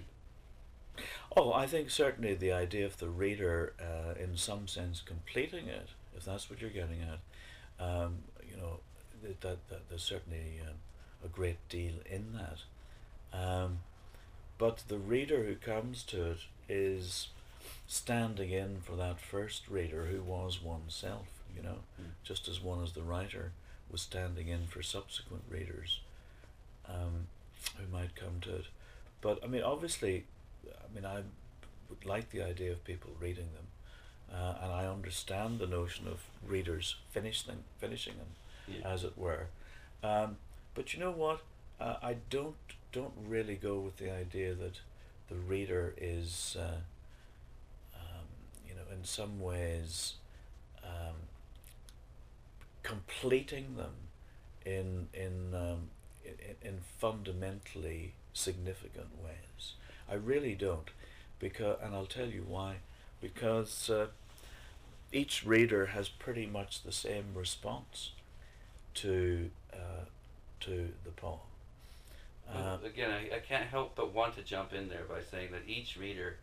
Oh, 1.36 1.52
I 1.52 1.66
think 1.66 1.90
certainly 1.90 2.34
the 2.34 2.52
idea 2.52 2.86
of 2.86 2.98
the 2.98 3.08
reader, 3.08 3.72
uh, 3.80 4.20
in 4.20 4.36
some 4.36 4.68
sense, 4.68 5.00
completing 5.00 5.66
it, 5.66 5.88
if 6.16 6.24
that's 6.24 6.48
what 6.48 6.60
you're 6.60 6.70
getting 6.70 7.02
at, 7.02 7.84
um, 7.84 8.18
you 8.48 8.56
know, 8.56 8.80
that, 9.22 9.40
that, 9.40 9.68
that 9.68 9.88
there's 9.88 10.02
certainly 10.02 10.60
um, 10.62 10.76
a 11.24 11.28
great 11.28 11.56
deal 11.68 11.94
in 12.08 12.34
that. 12.34 12.58
Um, 13.36 13.80
but 14.58 14.84
the 14.86 14.98
reader 14.98 15.44
who 15.44 15.56
comes 15.56 16.04
to 16.04 16.30
it 16.30 16.38
is 16.68 17.28
standing 17.86 18.50
in 18.50 18.80
for 18.80 18.96
that 18.96 19.20
first 19.20 19.68
reader 19.68 20.06
who 20.06 20.22
was 20.22 20.60
oneself, 20.62 21.26
you 21.54 21.62
know, 21.62 21.78
Mm. 22.00 22.12
just 22.24 22.48
as 22.48 22.60
one 22.60 22.82
as 22.82 22.92
the 22.92 23.02
writer 23.02 23.52
was 23.90 24.00
standing 24.02 24.48
in 24.48 24.66
for 24.66 24.82
subsequent 24.82 25.44
readers 25.48 26.00
um, 26.88 27.28
who 27.78 27.86
might 27.86 28.14
come 28.16 28.40
to 28.40 28.56
it. 28.56 28.66
But 29.20 29.42
I 29.42 29.46
mean, 29.46 29.62
obviously, 29.62 30.24
I 30.66 30.94
mean, 30.94 31.04
I 31.06 31.22
would 31.88 32.04
like 32.04 32.30
the 32.30 32.42
idea 32.42 32.72
of 32.72 32.84
people 32.84 33.10
reading 33.20 33.48
them, 33.54 33.66
uh, 34.38 34.58
and 34.62 34.72
I 34.72 34.86
understand 34.86 35.58
the 35.58 35.66
notion 35.66 36.06
of 36.08 36.20
readers 36.46 36.96
finish 37.10 37.42
them, 37.42 37.64
finishing 37.78 38.14
them, 38.18 38.34
Yeah. 38.66 38.88
as 38.92 39.04
it 39.04 39.16
were. 39.16 39.48
Um, 40.02 40.38
but 40.74 40.92
you 40.94 41.00
know 41.00 41.10
what? 41.12 41.40
Uh, 41.80 41.96
I 42.02 42.14
don't 42.30 42.56
don't 42.92 43.14
really 43.26 43.56
go 43.56 43.80
with 43.80 43.96
the 43.96 44.10
idea 44.10 44.54
that 44.54 44.80
the 45.28 45.34
reader 45.34 45.94
is, 45.96 46.54
uh, 46.56 46.78
in 48.92 49.04
some 49.04 49.40
ways, 49.40 50.14
um, 50.82 51.16
completing 52.82 53.76
them 53.76 53.94
in 54.64 55.08
in, 55.12 55.54
um, 55.54 55.90
in 56.24 56.68
in 56.68 56.78
fundamentally 56.98 58.14
significant 58.32 59.08
ways. 59.22 59.74
I 60.10 60.14
really 60.14 60.54
don't, 60.54 60.90
because 61.38 61.78
and 61.82 61.94
I'll 61.94 62.06
tell 62.06 62.28
you 62.28 62.44
why. 62.46 62.76
Because 63.20 63.88
uh, 63.88 64.08
each 65.12 65.46
reader 65.46 65.86
has 65.86 66.08
pretty 66.08 66.44
much 66.44 66.82
the 66.82 66.92
same 66.92 67.26
response 67.34 68.10
to 68.94 69.50
uh, 69.72 70.04
to 70.60 70.88
the 71.04 71.10
poem. 71.10 71.38
Uh, 72.52 72.76
again, 72.84 73.10
I, 73.10 73.36
I 73.36 73.38
can't 73.38 73.66
help 73.66 73.94
but 73.94 74.12
want 74.12 74.36
to 74.36 74.42
jump 74.42 74.74
in 74.74 74.88
there 74.88 75.04
by 75.08 75.22
saying 75.22 75.52
that 75.52 75.62
each 75.66 75.96
reader 75.96 76.36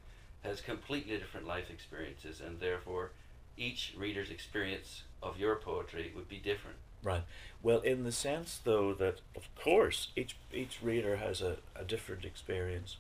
has 0.44 0.62
completely 0.62 1.18
different 1.18 1.48
life 1.48 1.70
experiences, 1.70 2.42
and 2.42 2.60
therefore, 2.60 3.12
each 3.58 3.94
reader's 3.98 4.30
experience 4.30 5.04
of 5.22 5.38
your 5.38 5.56
poetry 5.56 6.12
would 6.16 6.28
be 6.28 6.38
different. 6.38 6.78
Right. 7.04 7.24
Well, 7.64 7.80
in 7.80 8.04
the 8.04 8.12
sense 8.12 8.60
though 8.64 8.94
that 8.94 9.22
of 9.36 9.44
course 9.56 10.10
each 10.16 10.36
each 10.54 10.80
reader 10.82 11.18
has 11.18 11.42
a, 11.42 11.58
a 11.76 11.84
different 11.84 12.26
experience, 12.26 12.98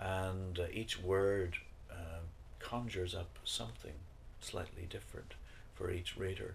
and 0.00 0.58
uh, 0.58 0.64
each 0.72 1.00
word 1.00 1.56
um, 1.90 2.24
conjures 2.58 3.14
up 3.14 3.38
something 3.44 3.94
slightly 4.40 4.86
different 4.88 5.34
for 5.74 5.90
each 5.90 6.16
reader. 6.16 6.54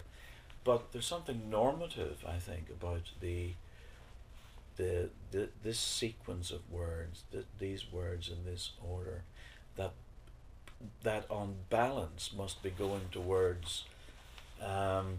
But 0.64 0.92
there's 0.92 1.06
something 1.06 1.48
normative, 1.50 2.24
I 2.26 2.38
think, 2.38 2.70
about 2.70 3.10
the 3.20 3.50
the, 4.76 5.10
the 5.30 5.48
this 5.62 5.78
sequence 5.78 6.50
of 6.50 6.68
words, 6.70 7.22
th- 7.30 7.44
these 7.58 7.92
words 7.92 8.28
in 8.28 8.44
this 8.44 8.72
order, 8.82 9.22
that 9.76 9.92
that 11.02 11.24
on 11.30 11.54
balance 11.70 12.30
must 12.36 12.62
be 12.62 12.70
going 12.70 13.08
towards 13.10 13.84
um, 14.62 15.18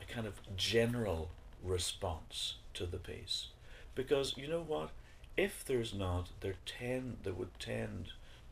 a 0.00 0.12
kind 0.12 0.26
of 0.26 0.34
general 0.56 1.30
response 1.62 2.56
to 2.74 2.86
the 2.86 2.98
piece, 2.98 3.48
because 3.94 4.36
you 4.36 4.48
know 4.48 4.62
what, 4.62 4.90
if 5.36 5.64
there's 5.64 5.94
not, 5.94 6.28
there 6.40 6.56
tend 6.66 7.18
there 7.22 7.32
would 7.32 7.58
tend 7.58 8.08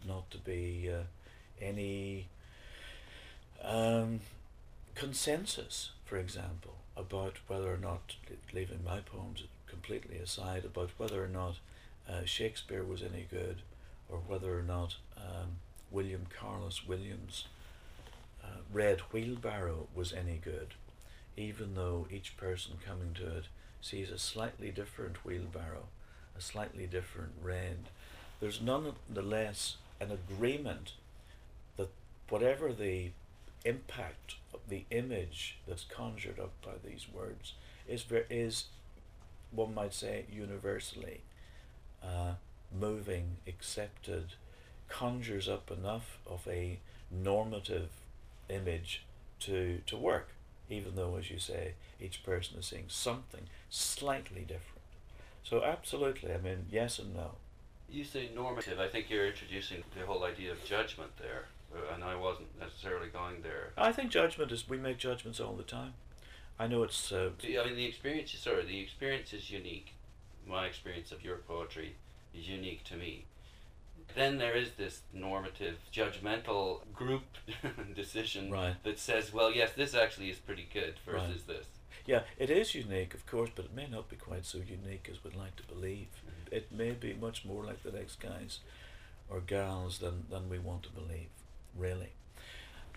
not 0.07 0.31
to 0.31 0.38
be 0.38 0.90
uh, 0.90 1.02
any 1.61 2.29
um, 3.62 4.21
consensus, 4.95 5.90
for 6.05 6.17
example, 6.17 6.76
about 6.97 7.38
whether 7.47 7.73
or 7.73 7.76
not, 7.76 8.17
leaving 8.52 8.83
my 8.85 9.00
poems 9.00 9.45
completely 9.67 10.19
aside, 10.19 10.64
about 10.64 10.90
whether 10.97 11.23
or 11.23 11.29
not 11.29 11.57
uh, 12.09 12.25
Shakespeare 12.25 12.83
was 12.83 13.02
any 13.02 13.26
good, 13.31 13.62
or 14.09 14.19
whether 14.19 14.59
or 14.59 14.62
not 14.62 14.97
um, 15.17 15.59
William 15.91 16.27
Carlos 16.39 16.87
Williams' 16.87 17.45
uh, 18.43 18.59
Red 18.73 19.01
Wheelbarrow 19.13 19.89
was 19.95 20.13
any 20.13 20.37
good, 20.43 20.75
even 21.37 21.75
though 21.75 22.07
each 22.11 22.37
person 22.37 22.75
coming 22.85 23.15
to 23.15 23.39
it 23.39 23.45
sees 23.81 24.11
a 24.11 24.19
slightly 24.19 24.71
different 24.71 25.25
wheelbarrow, 25.25 25.89
a 26.37 26.41
slightly 26.41 26.87
different 26.87 27.33
red. 27.43 27.89
There's 28.41 28.61
nonetheless 28.61 29.77
an 30.01 30.11
agreement 30.11 30.93
that 31.77 31.91
whatever 32.29 32.73
the 32.73 33.11
impact 33.65 34.37
of 34.55 34.61
the 34.69 34.85
image 34.91 35.59
that's 35.67 35.85
conjured 35.85 36.39
up 36.39 36.53
by 36.65 36.73
these 36.85 37.07
words 37.13 37.55
is 37.89 38.05
is 38.31 38.67
one 39.51 39.75
might 39.75 39.93
say 39.93 40.25
universally 40.31 41.23
uh, 42.03 42.35
moving, 42.79 43.37
accepted, 43.47 44.35
conjures 44.91 45.49
up 45.49 45.71
enough 45.71 46.19
of 46.27 46.47
a 46.47 46.79
normative 47.11 47.89
image 48.49 49.03
to 49.41 49.81
to 49.87 49.97
work, 49.97 50.29
even 50.69 50.97
though, 50.97 51.17
as 51.17 51.31
you 51.31 51.39
say, 51.39 51.75
each 52.01 52.23
person 52.23 52.59
is 52.59 52.67
seeing 52.67 52.85
something 52.89 53.43
slightly 53.71 54.43
different. 54.43 54.83
So 55.43 55.65
absolutely, 55.65 56.33
I 56.33 56.39
mean, 56.39 56.67
yes 56.71 56.99
and 56.99 57.15
no. 57.15 57.33
You 57.89 58.05
say 58.05 58.31
normative. 58.35 58.79
I 58.79 58.89
think 58.89 59.11
you're 59.11 59.27
introducing 59.27 59.83
the 59.99 60.07
whole 60.07 60.25
idea 60.25 60.53
of 60.53 60.65
judgment 60.65 61.11
there, 61.19 61.47
uh, 61.75 61.95
and 61.95 62.05
I 62.05 62.15
wasn't 62.15 62.59
necessarily 62.61 63.09
going 63.09 63.43
there. 63.43 63.73
I 63.77 63.91
think 63.93 64.11
judgment 64.11 64.53
is 64.53 64.69
we 64.69 64.77
make 64.77 64.99
judgments 64.99 65.41
all 65.41 65.55
the 65.55 65.65
time. 65.65 65.95
I 66.59 66.67
know 66.67 66.83
it's 66.83 67.11
uh, 67.11 67.31
I 67.43 67.65
mean, 67.65 67.77
the 67.77 67.87
experience 67.87 68.35
is 68.35 68.41
sorry. 68.41 68.65
The 68.67 68.81
experience 68.81 69.33
is 69.33 69.51
unique. 69.51 69.95
My 70.47 70.67
experience 70.67 71.11
of 71.11 71.25
your 71.25 71.37
poetry 71.37 71.97
is 72.35 72.49
unique 72.49 72.85
to 72.85 72.97
me. 72.97 73.25
Then 74.14 74.38
there 74.38 74.55
is 74.57 74.73
this 74.73 75.00
normative, 75.12 75.79
judgmental 75.93 76.81
group 76.93 77.23
decision 77.95 78.50
Right. 78.50 78.76
that 78.85 78.99
says, 78.99 79.33
"Well, 79.33 79.52
yes, 79.52 79.73
this 79.73 79.95
actually 79.95 80.31
is 80.31 80.38
pretty 80.38 80.67
good 80.73 80.95
versus 81.07 81.45
this." 81.45 81.67
Yeah, 82.07 82.23
it 82.38 82.50
is 82.50 82.75
unique, 82.75 83.14
of 83.14 83.26
course, 83.26 83.50
but 83.55 83.67
it 83.67 83.75
may 83.75 83.87
not 83.87 84.09
be 84.09 84.17
quite 84.17 84.45
so 84.47 84.59
unique 84.59 85.09
as 85.11 85.23
we'd 85.23 85.37
like 85.37 85.57
to 85.57 85.62
believe. 85.64 86.09
Mhm. 86.26 86.52
It 86.57 86.73
may 86.73 86.93
be 86.93 87.12
much 87.14 87.45
more 87.45 87.64
like 87.64 87.83
the 87.83 87.93
next 87.93 88.17
guys 88.21 88.61
or 89.29 89.40
gals 89.40 89.99
than, 89.99 90.26
than 90.31 90.49
we 90.49 90.59
want 90.59 90.83
to 90.85 90.88
believe, 90.90 91.29
really. 91.76 92.12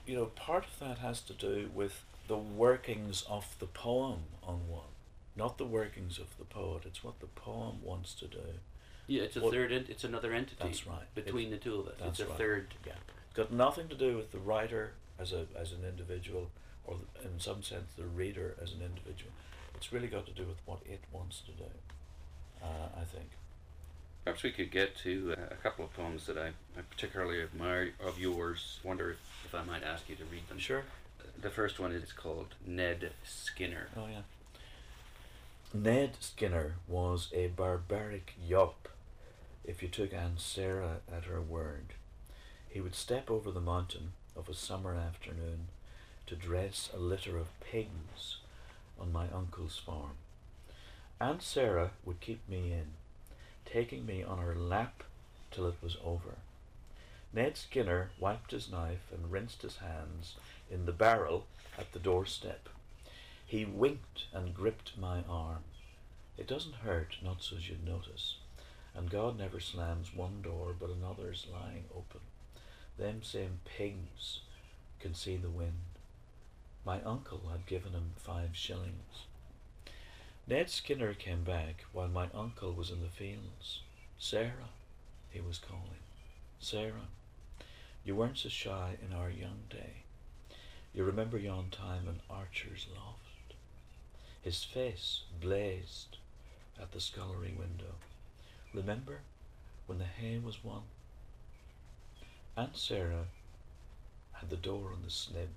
You 0.06 0.16
know, 0.16 0.26
part 0.28 0.66
of 0.66 0.80
that 0.80 0.98
has 1.00 1.22
to 1.24 1.34
do 1.34 1.70
with 1.74 2.04
the 2.28 2.38
workings 2.38 3.24
of 3.24 3.56
the 3.60 3.68
poem 3.68 4.24
on 4.42 4.68
one, 4.68 4.88
not 5.36 5.58
the 5.58 5.66
workings 5.66 6.18
of 6.18 6.36
the 6.38 6.46
poet. 6.46 6.84
It's 6.86 7.04
what 7.04 7.20
the 7.20 7.28
poem 7.28 7.84
wants 7.84 8.14
to 8.16 8.28
do. 8.28 8.60
Yeah, 9.08 9.24
it's 9.24 9.36
a 9.36 9.42
What- 9.42 9.54
third. 9.54 9.72
Ent- 9.72 9.90
it's 9.90 10.04
another 10.04 10.32
entity. 10.34 10.56
That's 10.60 10.88
right. 10.88 11.14
Between 11.16 11.52
the 11.52 11.58
two 11.58 11.80
of 11.80 11.88
us, 11.88 11.96
That's 12.00 12.20
it's 12.20 12.28
a 12.28 12.28
right. 12.30 12.38
third. 12.38 12.74
Yeah, 12.86 12.94
it's 13.28 13.36
got 13.36 13.52
nothing 13.52 13.88
to 13.90 13.96
do 13.96 14.16
with 14.16 14.32
the 14.32 14.40
writer 14.40 14.94
as 15.20 15.34
a 15.34 15.46
as 15.56 15.72
an 15.74 15.84
individual, 15.84 16.50
or 16.86 16.98
the, 16.98 17.28
in 17.30 17.40
some 17.40 17.62
sense 17.64 17.94
the 17.98 18.06
reader 18.06 18.56
as 18.62 18.72
an 18.74 18.82
individual. 18.82 19.32
It's 19.76 19.92
really 19.92 20.08
got 20.08 20.26
to 20.28 20.32
do 20.32 20.46
with 20.46 20.58
what 20.66 20.80
it 20.86 21.02
wants 21.12 21.42
to 21.42 21.52
do. 21.52 21.66
Uh, 22.62 22.88
I 22.98 23.04
think. 23.04 23.30
Perhaps 24.24 24.44
we 24.44 24.52
could 24.52 24.72
get 24.72 24.96
to 25.00 25.36
uh, 25.38 25.42
a 25.52 25.56
couple 25.56 25.84
of 25.84 25.92
poems 25.94 26.28
that 26.28 26.38
I, 26.38 26.48
I 26.78 26.82
particularly 26.90 27.42
admire 27.42 27.92
of 28.00 28.18
yours. 28.18 28.80
Wonder 28.82 29.12
if, 29.12 29.18
if 29.44 29.54
I 29.54 29.64
might 29.66 29.84
ask 29.84 30.08
you 30.08 30.16
to 30.16 30.24
read 30.26 30.48
them. 30.48 30.60
Sure. 30.60 30.84
The 31.42 31.50
first 31.50 31.78
one 31.78 31.92
is 31.92 32.14
called 32.14 32.56
Ned 32.66 33.12
Skinner. 33.26 33.90
Oh 33.98 34.08
yeah. 34.08 34.22
Ned 35.74 36.12
Skinner 36.22 36.76
was 36.88 37.30
a 37.34 37.48
barbaric 37.48 38.34
yop. 38.48 38.88
If 39.66 39.82
you 39.82 39.88
took 39.88 40.14
Aunt 40.14 40.42
Sarah 40.42 40.98
at 41.10 41.24
her 41.24 41.42
word, 41.42 41.94
he 42.68 42.82
would 42.82 42.96
step 42.96 43.32
over 43.32 43.50
the 43.50 43.62
mountain 43.62 44.12
of 44.36 44.50
a 44.50 44.54
summer 44.54 44.94
afternoon 44.94 45.68
to 46.28 46.36
dress 46.36 46.90
a 46.94 46.98
litter 46.98 47.38
of 47.38 47.60
pigs 47.62 48.38
on 49.00 49.14
my 49.14 49.28
uncle's 49.34 49.78
farm. 49.78 50.18
Aunt 51.22 51.42
Sarah 51.42 51.92
would 52.04 52.20
keep 52.20 52.48
me 52.50 52.74
in, 52.74 52.88
taking 53.66 54.06
me 54.06 54.22
on 54.22 54.40
her 54.40 54.54
lap 54.54 55.04
till 55.50 55.66
it 55.68 55.76
was 55.82 55.96
over. 56.04 56.36
Ned 57.32 57.56
Skinner 57.56 58.12
wiped 58.20 58.52
his 58.52 58.70
knife 58.70 59.12
and 59.14 59.32
rinsed 59.32 59.62
his 59.62 59.78
hands 59.78 60.36
in 60.70 60.86
the 60.86 60.92
barrel 60.92 61.48
at 61.78 61.94
the 61.94 62.00
doorstep. 62.00 62.68
He 63.46 63.64
winked 63.64 64.26
and 64.34 64.54
gripped 64.54 64.98
my 64.98 65.24
arm. 65.30 65.64
It 66.38 66.48
doesn't 66.48 66.76
hurt, 66.76 67.16
not 67.24 67.42
so's 67.42 67.70
you'd 67.70 67.86
notice. 67.86 68.36
And 68.96 69.10
God 69.10 69.38
never 69.38 69.60
slams 69.60 70.14
one 70.14 70.42
door, 70.42 70.76
but 70.80 70.90
another's 70.90 71.48
lying 71.52 71.86
open. 71.96 72.22
Them 72.98 73.24
same 73.24 73.60
pigs 73.66 74.42
can 75.00 75.16
see 75.16 75.36
the 75.36 75.50
wind. 75.50 75.74
My 76.86 77.02
uncle 77.02 77.42
had 77.52 77.66
given 77.66 77.94
him 77.94 78.12
five 78.18 78.50
shillings. 78.54 79.26
Ned 80.46 80.70
Skinner 80.70 81.14
came 81.14 81.44
back 81.44 81.86
while 81.94 82.10
my 82.10 82.28
uncle 82.34 82.74
was 82.74 82.92
in 82.92 83.02
the 83.02 83.10
fields. 83.10 83.80
Sarah, 84.20 84.70
he 85.30 85.40
was 85.40 85.58
calling. 85.58 86.04
Sarah, 86.60 87.08
you 88.04 88.16
weren't 88.16 88.38
so 88.38 88.50
shy 88.50 88.98
in 89.06 89.16
our 89.16 89.30
young 89.30 89.62
day. 89.70 90.04
You 90.94 91.04
remember 91.04 91.38
yon 91.38 91.70
time 91.72 92.08
in 92.08 92.20
Archer's 92.30 92.88
loft? 92.94 93.56
His 94.42 94.64
face 94.64 95.22
blazed 95.42 96.18
at 96.80 96.92
the 96.92 97.00
scullery 97.00 97.56
window. 97.58 97.96
Remember 98.74 99.20
when 99.86 100.00
the 100.00 100.06
hay 100.06 100.40
was 100.40 100.64
won? 100.64 100.82
Aunt 102.58 102.76
Sarah 102.76 103.28
had 104.34 104.50
the 104.50 104.56
door 104.56 104.92
on 104.92 105.04
the 105.04 105.10
snib. 105.10 105.50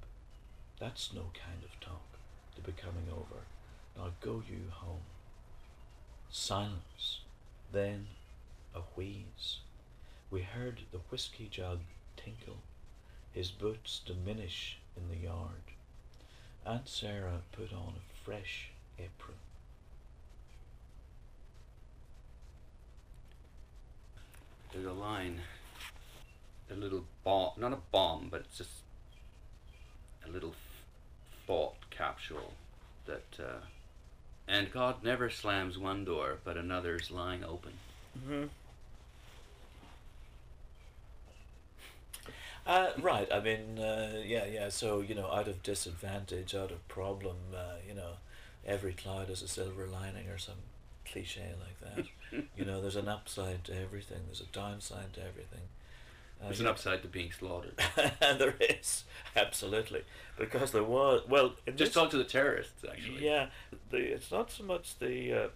That's 0.78 1.14
no 1.14 1.30
kind 1.32 1.64
of 1.64 1.80
talk 1.80 2.18
to 2.54 2.61
be 2.61 2.73
coming 2.73 3.08
over. 3.11 3.44
Now 3.96 4.12
go 4.20 4.42
you 4.46 4.70
home. 4.70 5.04
Silence. 6.30 7.20
Then 7.73 8.08
a 8.75 8.80
wheeze. 8.96 9.61
We 10.30 10.42
heard 10.42 10.80
the 10.92 11.00
whisky 11.11 11.49
jug 11.50 11.80
tinkle, 12.16 12.58
his 13.32 13.50
boots 13.50 14.00
diminish 14.04 14.78
in 14.96 15.08
the 15.08 15.25
yard. 15.25 15.62
Aunt 16.66 16.88
Sarah 16.88 17.40
put 17.52 17.73
on 17.73 17.94
a 17.96 18.25
fresh 18.25 18.70
apron. 18.99 19.38
A 24.87 24.93
line, 24.93 25.40
a 26.71 26.75
little 26.75 27.05
bomb, 27.25 27.52
not 27.59 27.73
a 27.73 27.78
bomb, 27.93 28.28
but 28.31 28.40
it's 28.40 28.59
just 28.59 28.71
a 30.26 30.31
little 30.31 30.55
thought 31.47 31.76
capsule 31.90 32.55
that, 33.07 33.38
uh, 33.38 33.61
and 34.49 34.73
God 34.73 35.02
never 35.02 35.31
slams 35.31 35.78
one 35.78 36.05
door, 36.05 36.38
but 36.45 36.57
another's 36.57 37.11
lying 37.11 37.45
open. 37.45 37.73
Mm-hmm. 38.19 38.45
Uh, 42.66 42.88
right. 43.00 43.28
I 43.33 43.40
mean, 43.40 43.78
uh, 43.78 44.23
yeah, 44.25 44.45
yeah. 44.45 44.69
So 44.71 45.00
you 45.00 45.14
know, 45.14 45.31
out 45.31 45.47
of 45.47 45.62
disadvantage, 45.62 46.55
out 46.55 46.73
of 46.73 46.87
problem, 46.88 47.37
uh, 47.55 47.76
you 47.87 47.95
know, 47.95 48.14
every 48.66 48.93
cloud 48.93 49.28
has 49.28 49.40
a 49.40 49.49
silver 49.49 49.87
lining, 49.87 50.28
or 50.28 50.38
some 50.38 50.57
cliche 51.05 51.55
like 51.61 51.95
that. 51.95 52.07
You 52.57 52.64
know, 52.64 52.81
there's 52.81 52.97
an 52.97 53.09
upside 53.09 53.64
to 53.64 53.81
everything. 53.81 54.19
There's 54.26 54.40
a 54.40 54.52
downside 54.52 55.14
to 55.14 55.21
everything. 55.21 55.69
Uh, 56.40 56.47
there's 56.47 56.61
an 56.61 56.66
upside 56.66 57.02
to 57.02 57.09
being 57.09 57.33
slaughtered. 57.33 57.81
there 58.21 58.55
is 58.61 59.05
absolutely 59.35 60.02
because 60.38 60.73
there 60.73 60.85
was 60.85 61.23
well. 61.28 61.55
Just 61.75 61.95
talk 61.95 62.11
to 62.11 62.19
the 62.19 62.25
terrorists, 62.25 62.85
actually. 62.88 63.25
Yeah, 63.25 63.47
the, 63.90 63.99
it's 63.99 64.31
not 64.31 64.50
so 64.50 64.64
much 64.64 64.99
the 64.99 65.33
uh, 65.33 65.49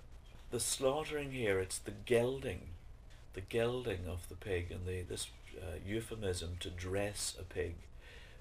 the 0.51 0.61
slaughtering 0.61 1.33
here; 1.33 1.59
it's 1.59 1.79
the 1.79 1.93
gelding, 2.07 2.69
the 3.35 3.43
gelding 3.43 4.07
of 4.09 4.29
the 4.29 4.37
pig, 4.37 4.71
and 4.71 4.87
the 4.87 5.03
this 5.03 5.29
uh, 5.61 5.77
euphemism 5.87 6.57
to 6.61 6.71
dress 6.71 7.37
a 7.39 7.43
pig 7.43 7.75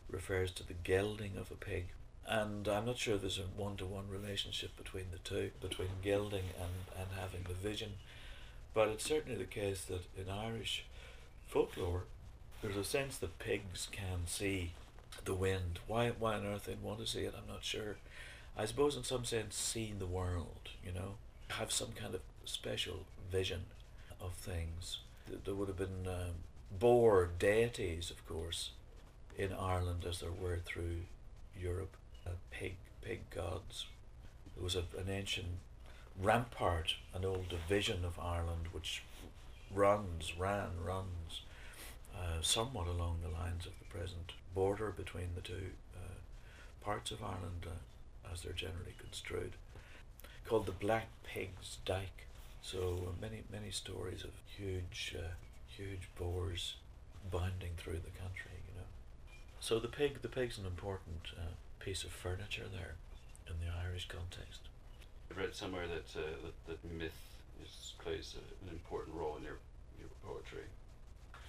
refers 0.09 0.51
to 0.51 0.67
the 0.67 0.73
gelding 0.73 1.37
of 1.37 1.51
a 1.51 1.55
pig. 1.55 1.87
And 2.25 2.67
I'm 2.67 2.85
not 2.85 2.97
sure 2.97 3.17
there's 3.17 3.39
a 3.39 3.61
one 3.61 3.75
to 3.77 3.85
one 3.85 4.07
relationship 4.07 4.77
between 4.77 5.05
the 5.11 5.17
two, 5.17 5.51
between 5.61 5.89
gelding 6.03 6.45
and, 6.59 6.71
and 6.97 7.19
having 7.19 7.43
the 7.47 7.55
vision. 7.55 7.93
But 8.73 8.89
it's 8.89 9.03
certainly 9.03 9.37
the 9.37 9.45
case 9.45 9.81
that 9.85 10.05
in 10.17 10.29
Irish 10.29 10.85
folklore, 11.47 12.03
there's 12.61 12.77
a 12.77 12.83
sense 12.83 13.17
that 13.17 13.39
pigs 13.39 13.87
can 13.91 14.27
see 14.27 14.73
the 15.25 15.33
wind. 15.33 15.79
Why, 15.87 16.09
why 16.09 16.35
on 16.35 16.45
earth 16.45 16.65
they'd 16.65 16.81
want 16.81 16.99
to 16.99 17.07
see 17.07 17.21
it, 17.21 17.33
I'm 17.35 17.51
not 17.51 17.63
sure. 17.63 17.97
I 18.57 18.65
suppose, 18.65 18.95
in 18.95 19.03
some 19.03 19.25
sense, 19.25 19.55
seeing 19.55 19.99
the 19.99 20.05
world, 20.05 20.69
you 20.85 20.91
know, 20.91 21.15
have 21.49 21.71
some 21.71 21.91
kind 21.93 22.13
of 22.13 22.21
special 22.45 23.05
vision 23.31 23.65
of 24.21 24.33
things. 24.33 24.99
There 25.45 25.55
would 25.55 25.67
have 25.67 25.77
been 25.77 26.07
um, 26.07 26.43
Boar 26.71 27.29
deities, 27.39 28.11
of 28.11 28.27
course, 28.27 28.71
in 29.37 29.51
Ireland 29.53 30.05
as 30.07 30.19
there 30.19 30.31
were 30.31 30.59
through 30.63 31.01
Europe. 31.59 31.95
Uh, 32.25 32.31
pig, 32.51 32.75
pig 33.01 33.29
gods. 33.31 33.87
There 34.55 34.63
was 34.63 34.75
a, 34.75 34.83
an 34.97 35.09
ancient 35.09 35.47
rampart, 36.21 36.95
an 37.13 37.25
old 37.25 37.49
division 37.49 38.03
of 38.03 38.19
Ireland 38.19 38.67
which 38.71 39.03
runs, 39.73 40.33
ran, 40.37 40.71
runs, 40.83 41.41
uh, 42.15 42.41
somewhat 42.41 42.87
along 42.87 43.19
the 43.21 43.29
lines 43.29 43.65
of 43.65 43.73
the 43.79 43.85
present 43.85 44.33
border 44.53 44.91
between 44.91 45.29
the 45.35 45.41
two 45.41 45.71
uh, 45.95 46.19
parts 46.81 47.11
of 47.11 47.23
Ireland 47.23 47.65
uh, 47.65 48.31
as 48.31 48.41
they're 48.41 48.53
generally 48.53 48.95
construed, 48.99 49.53
called 50.45 50.65
the 50.65 50.71
Black 50.71 51.07
Pigs 51.23 51.77
Dyke. 51.85 52.25
So 52.61 53.07
uh, 53.07 53.21
many, 53.21 53.43
many 53.51 53.71
stories 53.71 54.23
of 54.23 54.31
huge 54.57 55.15
uh, 55.17 55.29
huge 55.67 56.09
boars 56.17 56.75
bounding 57.31 57.71
through 57.77 58.01
the 58.03 58.19
country, 58.19 58.59
you 58.67 58.75
know. 58.75 58.87
So 59.59 59.79
the 59.79 59.87
pig, 59.87 60.21
the 60.21 60.27
pig's 60.27 60.57
an 60.57 60.65
important 60.65 61.21
uh, 61.37 61.53
piece 61.79 62.03
of 62.03 62.11
furniture 62.11 62.65
there 62.71 62.95
in 63.47 63.65
the 63.65 63.71
Irish 63.87 64.07
context. 64.07 64.61
I 65.31 65.39
read 65.39 65.55
somewhere 65.55 65.87
that 65.87 66.19
uh, 66.19 66.25
that, 66.43 66.81
that 66.81 66.91
myth 66.91 67.11
is, 67.63 67.93
plays 67.99 68.35
a, 68.35 68.65
an 68.65 68.71
important 68.71 69.15
role 69.15 69.35
in 69.37 69.43
your 69.43 69.57
your 69.99 70.09
poetry. 70.25 70.67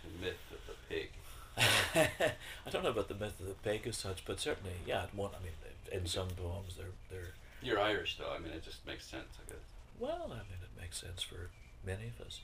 The 0.05 0.25
myth 0.25 0.41
of 0.53 0.61
the 0.67 0.77
pig. 0.89 1.11
I 2.67 2.71
don't 2.71 2.85
know 2.85 2.91
about 2.91 3.09
the 3.09 3.15
myth 3.15 3.39
of 3.41 3.47
the 3.47 3.55
pig 3.55 3.87
as 3.87 3.97
such, 3.97 4.25
but 4.25 4.41
certainly, 4.41 4.73
yeah, 4.87 5.07
one. 5.15 5.31
I 5.39 5.43
mean, 5.43 5.53
in 5.93 6.07
some 6.07 6.29
poems, 6.29 6.77
they're 6.77 6.95
they're. 7.11 7.35
You're 7.63 7.81
Irish, 7.81 8.17
though. 8.19 8.33
I 8.35 8.39
mean, 8.39 8.53
it 8.53 8.65
just 8.65 8.87
makes 8.87 9.05
sense, 9.05 9.37
I 9.37 9.51
guess. 9.51 9.61
Well, 9.99 10.31
I 10.33 10.37
mean, 10.49 10.63
it 10.63 10.81
makes 10.81 10.99
sense 10.99 11.23
for 11.23 11.51
many 11.85 12.11
of 12.19 12.27
us 12.27 12.41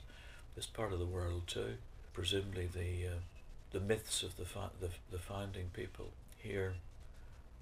this 0.57 0.65
part 0.65 0.91
of 0.91 0.99
the 0.99 1.05
world 1.05 1.43
too. 1.45 1.75
Presumably 2.13 2.67
the 2.67 3.07
uh, 3.07 3.19
the 3.71 3.79
myths 3.79 4.23
of 4.23 4.35
the, 4.35 4.43
fi- 4.43 4.75
the 4.81 4.89
the 5.11 5.19
founding 5.19 5.69
people 5.71 6.09
here 6.37 6.73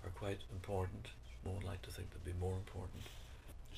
are 0.03 0.09
quite 0.11 0.39
important. 0.51 1.07
One 1.43 1.57
would 1.57 1.65
like 1.65 1.81
to 1.83 1.91
think 1.91 2.07
they'd 2.11 2.33
be 2.33 2.39
more 2.39 2.55
important. 2.55 3.03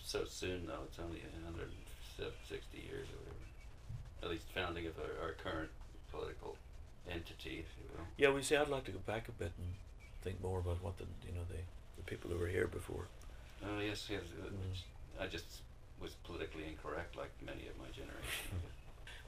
So 0.08 0.24
soon 0.24 0.66
though, 0.68 0.88
it's 0.88 1.00
only 1.00 1.20
160 1.20 2.78
years 2.78 3.08
or 3.12 3.20
whatever. 3.20 3.44
At 4.24 4.30
least 4.30 4.46
founding 4.56 4.88
of 4.88 4.94
our, 4.98 5.28
our 5.28 5.34
current 5.34 5.70
political 6.10 6.56
entity, 7.12 7.60
if 7.60 7.68
you 7.78 7.84
will. 7.92 8.06
Yeah, 8.16 8.32
we 8.32 8.42
see. 8.42 8.56
I'd 8.56 8.70
like 8.70 8.86
to 8.86 8.92
go 8.92 9.00
back 9.06 9.28
a 9.28 9.34
bit 9.34 9.52
and 9.58 9.68
think 10.24 10.42
more 10.42 10.60
about 10.60 10.82
what 10.82 10.98
the 10.98 11.04
you 11.28 11.34
know 11.34 11.44
the, 11.50 11.60
the 11.98 12.04
people 12.04 12.32
who 12.32 12.38
were 12.38 12.48
here 12.48 12.68
before. 12.68 13.10
Oh 13.62 13.82
yes, 13.82 14.08
yes. 14.10 14.22
Mm. 14.42 15.22
I 15.22 15.28
just 15.28 15.60
was 16.02 16.14
politically 16.24 16.64
incorrect, 16.66 17.18
like 17.18 17.32
many 17.46 17.68
of 17.68 17.78
my 17.78 17.92
generation. 17.92 18.64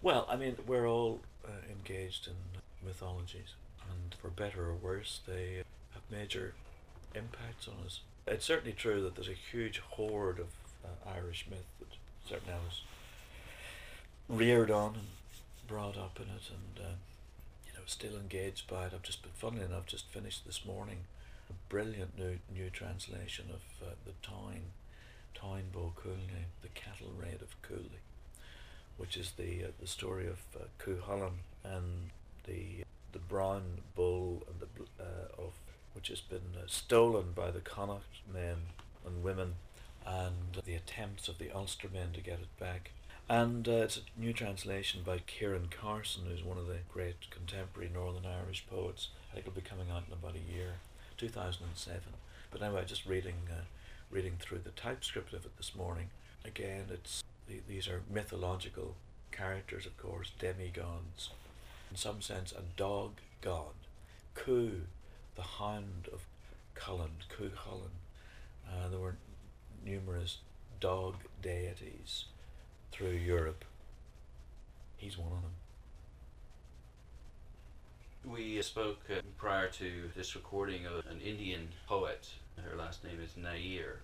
Well, 0.01 0.25
I 0.29 0.37
mean, 0.37 0.55
we're 0.65 0.87
all 0.87 1.19
uh, 1.43 1.49
engaged 1.69 2.27
in 2.27 2.87
mythologies, 2.87 3.55
and 3.83 4.15
for 4.15 4.29
better 4.29 4.69
or 4.69 4.75
worse, 4.75 5.19
they 5.27 5.61
have 5.91 6.03
major 6.09 6.53
impacts 7.13 7.67
on 7.67 7.85
us. 7.85 7.99
It's 8.25 8.45
certainly 8.45 8.71
true 8.71 9.01
that 9.01 9.15
there's 9.15 9.27
a 9.27 9.33
huge 9.33 9.79
horde 9.79 10.39
of 10.39 10.47
uh, 10.83 11.09
Irish 11.15 11.45
myth 11.49 11.65
that 11.79 11.89
certainly 12.27 12.53
I 12.53 12.57
was 12.65 12.81
reared 14.27 14.71
on 14.71 14.95
and 14.95 15.07
brought 15.67 15.97
up 15.97 16.17
in 16.17 16.23
it, 16.23 16.49
and 16.49 16.85
uh, 16.85 16.95
you 17.65 17.73
know, 17.73 17.83
still 17.85 18.15
engaged 18.15 18.67
by 18.67 18.85
it. 18.85 18.93
I've 18.93 19.03
just 19.03 19.21
been, 19.21 19.31
funnily 19.35 19.65
enough, 19.65 19.85
just 19.85 20.07
finished 20.07 20.45
this 20.45 20.65
morning 20.65 20.99
a 21.49 21.53
brilliant 21.69 22.17
new 22.17 22.39
new 22.53 22.69
translation 22.69 23.45
of 23.49 23.87
uh, 23.87 23.93
the 24.05 24.13
Táin 24.27 24.61
Bó 25.73 25.91
Cúailnge, 25.95 26.45
the 26.61 26.67
cattle 26.69 27.13
raid 27.17 27.41
of 27.41 27.61
Cooley 27.61 28.01
which 28.99 29.15
is 29.15 29.31
the 29.31 29.63
uh, 29.63 29.67
the 29.79 29.87
story 29.87 30.27
of 30.27 30.39
uh, 30.55 30.65
Cuchulainn 30.77 31.39
and 31.63 32.11
the 32.45 32.83
the 33.13 33.19
brown 33.19 33.79
bull 33.95 34.43
and 34.47 34.59
the 34.59 35.03
uh, 35.03 35.41
of 35.41 35.53
which 35.93 36.09
has 36.09 36.21
been 36.21 36.53
uh, 36.55 36.67
stolen 36.67 37.31
by 37.33 37.49
the 37.49 37.61
Connacht 37.61 38.21
men 38.31 38.57
and 39.05 39.23
women, 39.23 39.55
and 40.09 40.63
the 40.65 40.73
attempts 40.73 41.27
of 41.27 41.37
the 41.37 41.49
Ulstermen 41.49 42.13
to 42.13 42.21
get 42.21 42.39
it 42.39 42.59
back. 42.59 42.91
And 43.29 43.67
uh, 43.67 43.83
it's 43.83 43.97
a 43.97 44.19
new 44.19 44.33
translation 44.33 45.01
by 45.05 45.21
Ciaran 45.27 45.69
Carson, 45.69 46.23
who's 46.27 46.43
one 46.43 46.57
of 46.57 46.65
the 46.65 46.79
great 46.91 47.29
contemporary 47.29 47.91
Northern 47.93 48.25
Irish 48.25 48.65
poets. 48.67 49.09
I 49.29 49.35
think 49.35 49.45
it'll 49.45 49.55
be 49.55 49.61
coming 49.61 49.91
out 49.91 50.03
in 50.07 50.13
about 50.13 50.35
a 50.35 50.53
year, 50.53 50.75
2007. 51.17 52.01
But 52.49 52.63
anyway, 52.63 52.85
just 52.87 53.05
reading, 53.05 53.35
uh, 53.51 53.65
reading 54.09 54.37
through 54.39 54.61
the 54.63 54.71
typescript 54.71 55.33
of 55.33 55.45
it 55.45 55.55
this 55.57 55.75
morning. 55.75 56.09
Again, 56.43 56.85
it's 56.91 57.23
these 57.67 57.87
are 57.87 58.01
mythological 58.09 58.95
characters, 59.31 59.85
of 59.85 59.97
course, 59.97 60.31
demigods. 60.39 61.29
In 61.91 61.97
some 61.97 62.21
sense, 62.21 62.51
a 62.51 62.61
dog 62.77 63.13
god. 63.41 63.73
Cu, 64.33 64.81
the 65.35 65.41
hound 65.41 66.07
of 66.11 66.25
Culann, 66.75 67.27
Cu 67.29 67.49
Cullen. 67.49 67.91
Uh, 68.67 68.89
there 68.89 68.99
were 68.99 69.15
numerous 69.83 70.39
dog 70.79 71.15
deities 71.41 72.25
through 72.91 73.11
Europe. 73.11 73.65
He's 74.97 75.17
one 75.17 75.31
of 75.31 75.41
them. 75.41 75.51
We 78.25 78.61
spoke 78.61 78.99
uh, 79.09 79.21
prior 79.37 79.69
to 79.69 80.09
this 80.15 80.35
recording 80.35 80.85
of 80.85 81.05
an 81.05 81.21
Indian 81.21 81.69
poet. 81.87 82.27
Her 82.57 82.75
last 82.75 83.03
name 83.03 83.19
is 83.23 83.37
Nair. 83.37 84.01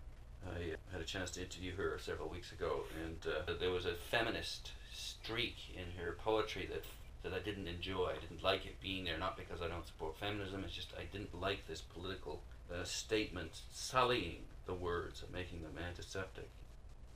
I 0.48 0.76
had 0.92 1.02
a 1.02 1.06
chance 1.06 1.32
to 1.32 1.42
interview 1.42 1.76
her 1.76 1.98
several 2.00 2.30
weeks 2.30 2.52
ago, 2.52 2.84
and 3.04 3.18
uh, 3.28 3.54
there 3.60 3.72
was 3.72 3.86
a 3.86 3.96
feminist 4.10 4.72
streak 4.94 5.56
in 5.76 6.02
her 6.02 6.14
poetry 6.14 6.70
that 6.72 6.84
that 7.24 7.34
I 7.34 7.44
didn't 7.44 7.68
enjoy. 7.68 8.12
I 8.16 8.20
didn't 8.22 8.44
like 8.44 8.68
it 8.68 8.80
being 8.80 9.04
there, 9.04 9.18
not 9.18 9.36
because 9.36 9.62
I 9.62 9.68
don't 9.68 9.86
support 9.86 10.16
feminism. 10.18 10.64
It's 10.64 10.76
just 10.76 10.94
I 10.98 11.06
didn't 11.12 11.34
like 11.40 11.68
this 11.68 11.82
political 11.82 12.42
uh, 12.72 12.84
statement 12.84 13.62
sullying 13.72 14.44
the 14.65 14.73
words 14.73 15.21
of 15.21 15.32
making 15.32 15.62
them 15.62 15.78
antiseptic. 15.78 16.49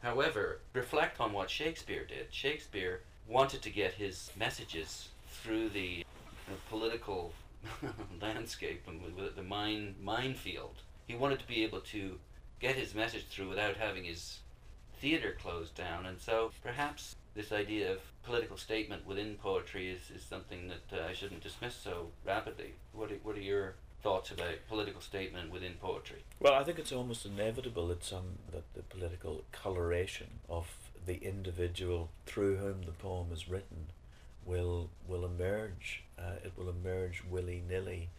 However, 0.02 0.60
reflect 0.74 1.20
on 1.20 1.34
what 1.34 1.50
Shakespeare 1.50 2.06
did. 2.06 2.28
Shakespeare 2.32 3.02
wanted 3.28 3.62
to 3.62 3.70
get 3.70 3.94
his 3.94 4.32
messages 4.38 5.10
through 5.44 5.70
the 5.70 6.06
political 6.70 7.34
landscape 8.22 8.88
and 8.88 9.02
the 9.36 9.44
mine 9.44 9.96
minefield. 10.02 10.76
He 11.08 11.16
wanted 11.16 11.40
to 11.40 11.48
be 11.48 11.64
able 11.64 11.82
to 11.82 12.18
get 12.60 12.76
his 12.76 12.96
message 12.96 13.26
through 13.28 13.50
without 13.50 13.78
having 13.78 14.06
his 14.06 14.40
theater 15.00 15.36
closed 15.42 15.76
down, 15.76 16.06
and 16.06 16.20
so 16.20 16.52
perhaps 16.62 17.16
this 17.36 17.52
idea 17.52 17.92
of 17.94 18.00
political 18.24 18.58
statement 18.58 19.06
within 19.08 19.36
poetry 19.36 19.90
is, 19.90 20.12
is 20.14 20.24
something 20.24 20.68
that 20.68 21.02
uh, 21.02 21.08
I 21.08 21.14
shouldn't 21.14 21.42
dismiss 21.42 21.76
so 21.76 22.08
rapidly. 22.26 22.74
What 22.92 23.12
are, 23.12 23.20
what 23.24 23.38
are 23.38 23.42
your 23.42 23.76
thoughts 24.02 24.32
about 24.32 24.68
political 24.68 25.02
statement 25.02 25.52
within 25.52 25.74
poetry? 25.74 26.24
Well, 26.40 26.54
I 26.54 26.64
think 26.64 26.80
it's 26.80 26.92
almost 26.92 27.26
inevitable 27.26 27.88
that 27.88 28.04
some 28.04 28.40
that 28.52 28.74
the 28.74 28.82
political 28.84 29.44
coloration 29.52 30.28
of 30.50 30.68
the 31.06 31.18
individual 31.18 32.10
through 32.26 32.58
whom 32.58 32.84
the 32.84 32.92
poem 32.92 33.28
is 33.32 33.50
written 33.50 33.88
will 34.46 34.90
will 35.08 35.26
emerge. 35.26 36.04
Uh, 36.18 36.38
it 36.44 36.54
will 36.58 36.70
emerge 36.70 37.24
willy 37.30 37.64
nilly. 37.68 38.10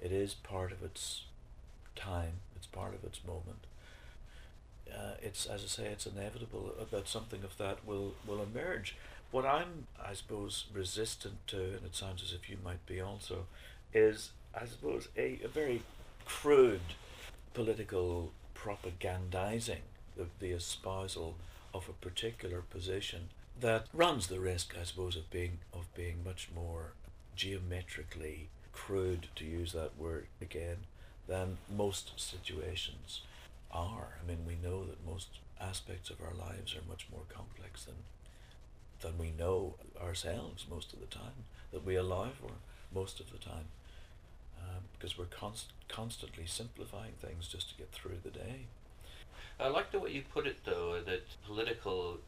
It 0.00 0.12
is 0.12 0.34
part 0.34 0.72
of 0.72 0.82
its 0.82 1.24
time. 1.94 2.40
It's 2.56 2.66
part 2.66 2.94
of 2.94 3.04
its 3.04 3.20
moment 3.26 3.66
uh, 4.92 5.14
it's 5.22 5.46
as 5.46 5.62
I 5.62 5.66
say, 5.66 5.86
it's 5.86 6.06
inevitable 6.06 6.72
that 6.90 7.08
something 7.08 7.42
of 7.44 7.56
that 7.58 7.86
will 7.86 8.14
will 8.26 8.42
emerge. 8.42 8.96
What 9.30 9.46
I'm, 9.46 9.86
I 10.04 10.14
suppose, 10.14 10.64
resistant 10.74 11.46
to, 11.48 11.58
and 11.58 11.86
it 11.86 11.94
sounds 11.94 12.22
as 12.22 12.32
if 12.32 12.50
you 12.50 12.56
might 12.64 12.84
be 12.86 13.00
also, 13.00 13.46
is 13.94 14.30
I 14.54 14.66
suppose 14.66 15.08
a, 15.16 15.40
a 15.44 15.48
very 15.48 15.82
crude 16.24 16.80
political 17.54 18.32
propagandizing 18.54 19.82
the, 20.16 20.26
the 20.38 20.50
espousal 20.52 21.36
of 21.72 21.88
a 21.88 22.04
particular 22.04 22.60
position 22.62 23.28
that 23.60 23.86
runs 23.92 24.26
the 24.26 24.40
risk, 24.40 24.74
I 24.80 24.84
suppose, 24.84 25.16
of 25.16 25.30
being 25.30 25.58
of 25.72 25.92
being 25.94 26.24
much 26.24 26.48
more 26.54 26.92
geometrically 27.36 28.48
crude, 28.72 29.28
to 29.36 29.44
use 29.44 29.72
that 29.72 29.98
word 29.98 30.26
again, 30.40 30.78
than 31.28 31.58
most 31.74 32.12
situations 32.18 33.22
are. 33.70 34.18
I 34.22 34.26
mean, 34.26 34.44
we 34.46 34.56
know 34.56 34.84
that 34.84 35.06
most 35.06 35.28
aspects 35.60 36.10
of 36.10 36.20
our 36.20 36.34
lives 36.34 36.74
are 36.74 36.88
much 36.88 37.06
more 37.10 37.22
complex 37.28 37.84
than 37.84 37.96
than 39.00 39.18
we 39.18 39.30
know 39.30 39.74
ourselves 40.02 40.66
most 40.68 40.92
of 40.92 41.00
the 41.00 41.06
time, 41.06 41.44
that 41.72 41.84
we 41.84 41.96
allow 41.96 42.28
for 42.40 42.52
most 42.92 43.20
of 43.20 43.30
the 43.32 43.38
time, 43.38 43.66
um, 44.62 44.82
because 44.92 45.18
we're 45.18 45.26
const- 45.26 45.72
constantly 45.88 46.46
simplifying 46.46 47.12
things 47.20 47.48
just 47.48 47.70
to 47.70 47.76
get 47.76 47.90
through 47.92 48.18
the 48.22 48.30
day. 48.30 48.66
I 49.58 49.68
like 49.68 49.90
the 49.90 49.98
way 49.98 50.10
you 50.10 50.22
put 50.22 50.46
it, 50.46 50.58
though, 50.64 51.00
that 51.04 51.22
political 51.46 52.18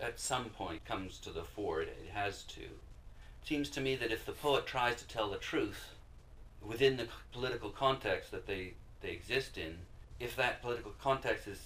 at 0.00 0.20
some 0.20 0.46
point 0.46 0.84
comes 0.84 1.18
to 1.18 1.30
the 1.30 1.42
fore. 1.42 1.82
It, 1.82 1.96
it 2.06 2.12
has 2.12 2.42
to. 2.44 2.60
It 2.60 3.48
seems 3.48 3.68
to 3.70 3.80
me 3.80 3.96
that 3.96 4.12
if 4.12 4.24
the 4.24 4.32
poet 4.32 4.66
tries 4.66 4.96
to 4.96 5.08
tell 5.08 5.30
the 5.30 5.38
truth 5.38 5.94
within 6.62 6.96
the 6.96 7.08
political 7.32 7.70
context 7.70 8.30
that 8.30 8.46
they, 8.46 8.74
they 9.00 9.10
exist 9.10 9.58
in, 9.58 9.76
if 10.18 10.36
that 10.36 10.62
political 10.62 10.92
context 11.02 11.46
is 11.46 11.60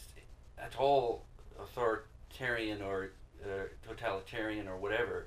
at 0.58 0.76
all 0.78 1.24
authoritarian 1.58 2.82
or 2.82 3.10
uh, 3.44 3.64
totalitarian 3.86 4.68
or 4.68 4.76
whatever, 4.76 5.26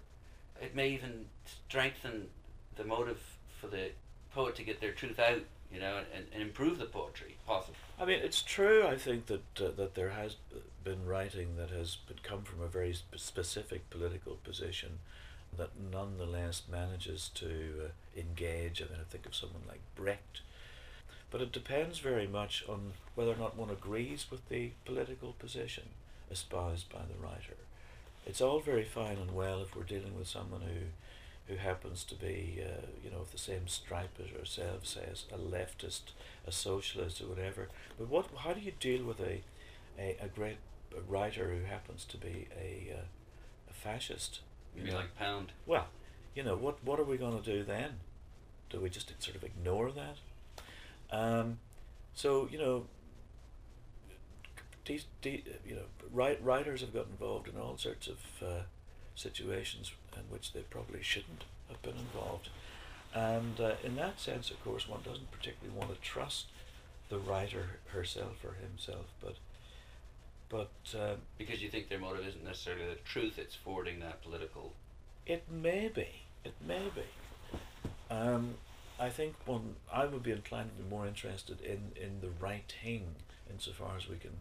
it 0.62 0.76
may 0.76 0.90
even 0.90 1.26
strengthen 1.46 2.28
the 2.76 2.84
motive 2.84 3.22
for 3.60 3.68
the 3.68 3.90
poet 4.34 4.56
to 4.56 4.64
get 4.64 4.82
their 4.82 4.92
truth 4.92 5.20
out, 5.20 5.42
you 5.72 5.80
know, 5.80 6.02
and, 6.14 6.26
and 6.34 6.42
improve 6.42 6.80
the 6.80 6.86
poetry, 6.86 7.36
possibly. 7.48 7.76
I 8.00 8.06
mean, 8.06 8.20
it's 8.22 8.42
true. 8.42 8.86
I 8.86 8.98
think 8.98 9.28
that 9.28 9.62
uh, 9.62 9.72
that 9.78 9.96
there 9.96 10.10
has 10.10 10.36
been 10.84 11.06
writing 11.06 11.56
that 11.58 11.70
has 11.70 11.98
come 12.24 12.44
from 12.44 12.62
a 12.62 12.68
very 12.68 12.94
sp- 12.94 13.16
specific 13.18 13.90
political 13.90 14.36
position 14.44 15.00
that 15.58 15.70
nonetheless 15.92 16.64
manages 16.70 17.30
to 17.36 17.46
uh, 17.86 18.20
engage. 18.20 18.82
I 18.82 18.86
mean, 18.86 19.00
I 19.00 19.10
think 19.10 19.26
of 19.26 19.36
someone 19.36 19.64
like 19.68 19.82
Brecht, 19.96 20.42
but 21.32 21.42
it 21.42 21.52
depends 21.52 22.00
very 22.00 22.28
much 22.28 22.64
on 22.68 22.94
whether 23.16 23.32
or 23.32 23.38
not 23.38 23.56
one 23.56 23.70
agrees 23.70 24.28
with 24.30 24.48
the 24.50 24.72
political 24.86 25.34
position 25.34 25.84
espoused 26.32 26.90
by 26.90 27.00
the 27.00 27.24
writer. 27.24 27.56
It's 28.26 28.42
all 28.42 28.60
very 28.60 28.86
fine 28.86 29.18
and 29.18 29.36
well 29.36 29.62
if 29.62 29.76
we're 29.76 29.84
dealing 29.84 30.18
with 30.18 30.28
someone 30.28 30.62
who 30.62 30.88
who 31.48 31.56
happens 31.56 32.04
to 32.06 32.16
be, 32.16 32.64
uh, 32.64 32.86
you 33.04 33.12
know, 33.12 33.20
of 33.20 33.32
the 33.32 33.38
same 33.38 33.68
stripe 33.68 34.18
as 34.20 34.38
ourselves, 34.40 34.92
say, 34.92 35.08
as 35.12 35.26
a 35.32 35.38
leftist, 35.38 36.14
a 36.48 36.52
socialist, 36.52 37.22
or 37.22 37.26
whatever. 37.28 37.70
But 37.98 38.08
what? 38.08 38.28
How 38.38 38.54
do 38.54 38.62
you 38.62 38.72
deal 38.80 39.04
with 39.04 39.20
a, 39.20 39.42
a, 40.00 40.18
a 40.22 40.28
great 40.28 40.58
writer 41.08 41.50
who 41.54 41.66
happens 41.66 42.06
to 42.06 42.18
be 42.18 42.48
a, 42.58 42.94
uh, 42.94 43.04
a 43.70 43.74
fascist? 43.74 44.40
You, 44.76 44.84
mean 44.84 44.96
like 44.96 45.16
Pound? 45.18 45.52
Well, 45.66 45.88
you 46.34 46.44
know, 46.44 46.56
what 46.56 46.84
what 46.84 47.00
are 47.00 47.04
we 47.04 47.18
going 47.18 47.42
to 47.42 47.44
do 47.44 47.64
then? 47.64 48.00
Do 48.70 48.80
we 48.80 48.90
just 48.90 49.14
sort 49.22 49.36
of 49.36 49.44
ignore 49.44 49.92
that? 49.92 50.18
Um, 51.12 51.60
so 52.16 52.48
you 52.52 52.58
know, 52.58 52.86
de- 54.86 55.04
de- 55.22 55.44
you 55.66 55.76
know, 55.76 55.84
write- 56.12 56.44
writers 56.44 56.82
have 56.82 56.94
got 56.94 57.08
involved 57.08 57.48
in 57.48 57.58
all 57.58 57.78
sorts 57.78 58.08
of 58.08 58.18
uh, 58.42 58.62
situations 59.16 59.92
in 60.16 60.24
which 60.34 60.54
they 60.54 60.62
probably 60.62 61.02
shouldn't 61.02 61.44
have 61.70 61.82
been 61.82 61.98
involved, 61.98 62.50
and 63.14 63.60
uh, 63.60 63.74
in 63.84 63.96
that 63.96 64.20
sense, 64.20 64.50
of 64.52 64.64
course, 64.64 64.88
one 64.88 65.02
doesn't 65.04 65.32
particularly 65.32 65.78
want 65.78 65.94
to 65.94 66.02
trust 66.02 66.48
the 67.10 67.20
writer 67.20 67.80
herself 67.88 68.44
or 68.44 68.56
himself, 68.62 69.06
but 69.22 69.36
but 70.50 70.72
uh, 71.00 71.16
because 71.38 71.64
you 71.64 71.70
think 71.70 71.90
their 71.90 72.00
motive 72.00 72.28
isn't 72.28 72.44
necessarily 72.44 72.86
the 72.86 72.96
truth; 73.06 73.38
it's 73.38 73.56
forwarding 73.56 74.00
that 74.00 74.22
political. 74.24 74.74
It 75.26 75.44
may 75.50 75.88
be. 75.88 76.24
It 76.44 76.54
may 76.66 76.90
be. 76.94 77.58
Um, 78.12 78.56
I 79.00 79.10
think 79.10 79.36
one 79.46 79.76
I 79.92 80.06
would 80.06 80.24
be 80.24 80.32
inclined 80.32 80.72
to 80.76 80.84
be 80.84 80.90
more 80.90 81.08
interested 81.08 81.62
in, 81.62 81.92
in 82.02 82.22
the 82.22 82.30
writing 82.40 83.16
insofar 83.50 83.98
as 83.98 84.08
we 84.08 84.18
can 84.18 84.40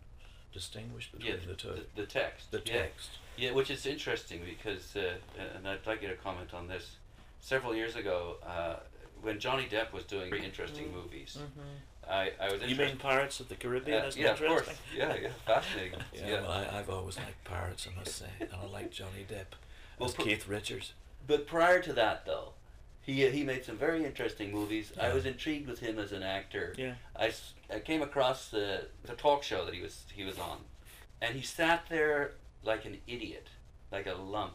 distinguish 0.52 1.10
between 1.10 1.32
yeah, 1.32 1.38
the 1.46 1.54
two. 1.54 1.68
The, 1.68 2.02
the 2.02 2.06
text. 2.06 2.50
The 2.50 2.62
yeah. 2.64 2.72
text. 2.82 3.10
Yeah, 3.36 3.52
which 3.52 3.70
is 3.70 3.86
interesting 3.86 4.40
because, 4.44 4.94
uh, 4.96 5.14
and 5.56 5.66
I'd 5.66 5.86
like 5.86 6.02
you 6.02 6.08
to 6.08 6.14
comment 6.16 6.52
on 6.54 6.68
this. 6.68 6.96
Several 7.40 7.74
years 7.74 7.96
ago, 7.96 8.36
uh, 8.46 8.76
when 9.22 9.40
Johnny 9.40 9.66
Depp 9.70 9.92
was 9.92 10.04
doing 10.04 10.30
very 10.30 10.44
interesting 10.44 10.86
Mm. 10.88 10.92
movies, 10.94 11.38
Mm-hmm. 11.40 12.10
I, 12.10 12.32
I 12.40 12.52
was 12.52 12.60
You 12.62 12.74
mean 12.76 12.96
Pirates 12.96 13.38
of 13.40 13.48
the 13.48 13.54
Caribbean? 13.54 14.02
Uh, 14.02 14.06
isn't 14.08 14.20
yeah, 14.20 14.32
of 14.32 14.42
interesting? 14.42 14.74
course. 14.74 14.78
Yeah, 14.96 15.14
yeah, 15.22 15.28
fascinating. 15.46 16.00
Yeah, 16.12 16.26
yeah. 16.28 16.40
Well, 16.42 16.50
I, 16.50 16.78
I've 16.78 16.90
always 16.90 17.16
liked 17.16 17.44
pirates, 17.44 17.86
I 17.90 17.96
must 17.98 18.16
say, 18.16 18.26
and 18.40 18.48
I 18.52 18.66
like 18.66 18.90
Johnny 18.90 19.24
Depp 19.28 19.54
Well, 19.98 20.08
as 20.08 20.14
pr- 20.14 20.22
Keith 20.22 20.48
Richards. 20.48 20.92
But 21.26 21.46
prior 21.46 21.80
to 21.80 21.92
that, 21.92 22.26
though, 22.26 22.54
he 23.02 23.28
he 23.30 23.42
made 23.44 23.64
some 23.64 23.76
very 23.76 24.04
interesting 24.04 24.52
movies. 24.52 24.92
I 25.00 25.12
was 25.12 25.26
intrigued 25.26 25.68
with 25.68 25.80
him 25.80 25.98
as 25.98 26.12
an 26.12 26.22
actor. 26.22 26.74
Yeah. 26.78 26.94
I, 27.16 27.32
I 27.72 27.80
came 27.80 28.02
across 28.02 28.48
the 28.48 28.86
the 29.04 29.14
talk 29.14 29.42
show 29.42 29.64
that 29.64 29.74
he 29.74 29.82
was 29.82 30.04
he 30.14 30.24
was 30.24 30.38
on, 30.38 30.58
and 31.20 31.34
he 31.34 31.42
sat 31.42 31.86
there 31.88 32.32
like 32.64 32.84
an 32.84 32.98
idiot, 33.08 33.48
like 33.90 34.06
a 34.06 34.14
lump, 34.14 34.54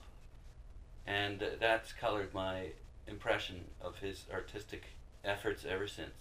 and 1.06 1.42
uh, 1.44 1.46
that's 1.60 1.94
colored 1.94 2.34
my 2.34 2.68
impression 3.08 3.66
of 3.82 3.98
his 4.00 4.26
artistic 4.34 4.84
efforts 5.24 5.66
ever 5.66 5.88
since. 5.88 6.14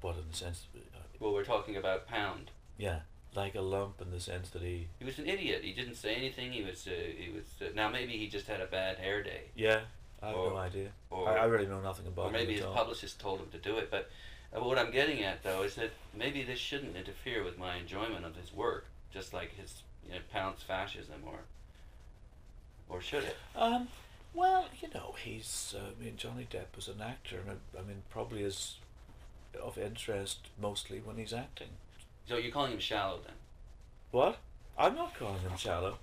But 0.00 0.16
in 0.16 0.24
the 0.30 0.36
sense, 0.36 0.66
uh, 0.74 0.98
Well, 1.18 1.32
we're 1.32 1.44
talking 1.44 1.76
about 1.76 2.06
Pound. 2.08 2.50
yeah, 2.78 3.00
like 3.34 3.54
a 3.54 3.60
lump 3.60 4.00
in 4.00 4.10
the 4.10 4.20
sense 4.20 4.50
that 4.50 4.62
he, 4.62 4.88
He 4.98 5.04
was 5.04 5.18
an 5.18 5.26
idiot. 5.26 5.62
He 5.62 5.72
didn't 5.72 5.96
say 5.96 6.14
anything. 6.14 6.52
He 6.52 6.62
was 6.62 6.86
uh, 6.86 6.90
he 6.90 7.30
was 7.30 7.44
uh, 7.60 7.72
now 7.74 7.88
maybe 7.88 8.16
he 8.16 8.28
just 8.28 8.46
had 8.46 8.60
a 8.60 8.66
bad 8.66 8.98
hair 8.98 9.22
day, 9.22 9.50
yeah, 9.54 9.80
I 10.22 10.28
have 10.28 10.36
Or- 10.36 10.50
no 10.50 10.56
idea. 10.56 10.90
or 11.10 11.28
I, 11.28 11.38
I 11.38 11.44
really 11.44 11.66
know 11.66 11.80
nothing 11.80 12.06
about 12.06 12.26
or 12.26 12.30
maybe 12.30 12.54
his 12.54 12.62
all. 12.64 12.74
publicist 12.74 13.18
told 13.20 13.40
him 13.40 13.48
to 13.52 13.58
do 13.58 13.76
it. 13.78 13.90
But 13.90 14.10
uh, 14.54 14.62
what 14.62 14.78
I'm 14.78 14.90
getting 14.90 15.22
at 15.22 15.42
though 15.42 15.62
is 15.62 15.74
that 15.76 15.90
maybe 16.14 16.42
this 16.42 16.58
shouldn't 16.58 16.96
interfere 16.96 17.42
with 17.44 17.58
my 17.58 17.76
enjoyment 17.76 18.24
of 18.24 18.36
his 18.36 18.52
work, 18.52 18.86
just 19.12 19.32
like 19.32 19.54
his 19.56 19.82
you 20.06 20.12
know, 20.14 20.20
Pound's 20.32 20.62
fascism, 20.62 21.22
or 21.26 21.40
or 22.88 23.00
should 23.00 23.24
it? 23.24 23.36
Um, 23.56 23.88
well, 24.34 24.66
you 24.80 24.88
know, 24.94 25.14
he's. 25.22 25.74
Uh, 25.76 25.90
I 25.98 26.04
mean, 26.04 26.16
Johnny 26.16 26.46
Depp 26.50 26.74
was 26.76 26.88
an 26.88 27.00
actor, 27.00 27.38
and 27.38 27.50
I, 27.50 27.78
I 27.80 27.82
mean, 27.82 28.02
probably 28.10 28.42
is 28.42 28.76
of 29.62 29.78
interest 29.78 30.48
mostly 30.60 30.98
when 31.00 31.16
he's 31.16 31.32
acting. 31.32 31.68
So 32.28 32.36
you're 32.36 32.52
calling 32.52 32.72
him 32.72 32.78
shallow 32.78 33.18
then? 33.24 33.34
What? 34.12 34.38
I'm 34.78 34.94
not 34.94 35.14
calling 35.18 35.40
him 35.40 35.56
shallow. 35.56 35.98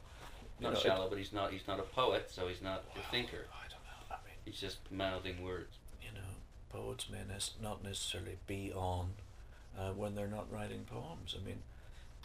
You 0.59 0.63
Not 0.63 0.73
know, 0.73 0.79
it- 0.79 0.81
shallow, 0.81 1.09
but 1.09 1.17
he's 1.17 1.33
not. 1.33 1.51
He's 1.51 1.67
not 1.67 1.79
a 1.79 1.83
poet, 1.83 2.29
so 2.31 2.47
he's 2.47 2.61
not 2.61 2.83
a 2.95 3.11
thinker. 3.11 3.45
I 3.53 3.67
don't 3.69 3.83
know. 3.83 4.15
I 4.15 4.17
mean, 4.25 4.36
He's 4.47 4.59
just 4.61 4.77
mouthing 4.89 5.43
words. 5.43 5.75
you 6.01 6.09
know, 6.13 6.25
poets 6.69 7.07
may 7.11 7.19
not 7.61 7.83
necessarily 7.83 8.37
be 8.47 8.71
on 8.73 9.09
uh, 9.77 9.91
when 9.91 10.15
they're 10.15 10.27
not 10.27 10.49
writing 10.51 10.85
poems. 10.89 11.35
I 11.37 11.45
mean, 11.45 11.59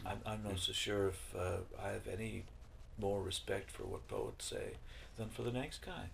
I'm, 0.07 0.19
I'm 0.25 0.45
not 0.45 0.61
so 0.61 0.73
sure 0.73 1.09
if 1.09 1.35
uh, 1.37 1.59
I 1.83 1.89
have 1.89 2.07
any 2.07 2.45
more 2.97 3.21
respect 3.23 3.71
for 3.73 3.83
what 3.83 4.07
poets 4.07 4.45
say 4.45 4.75
than 5.17 5.31
for 5.31 5.43
the 5.43 5.51
next 5.51 5.85
guy. 5.85 6.11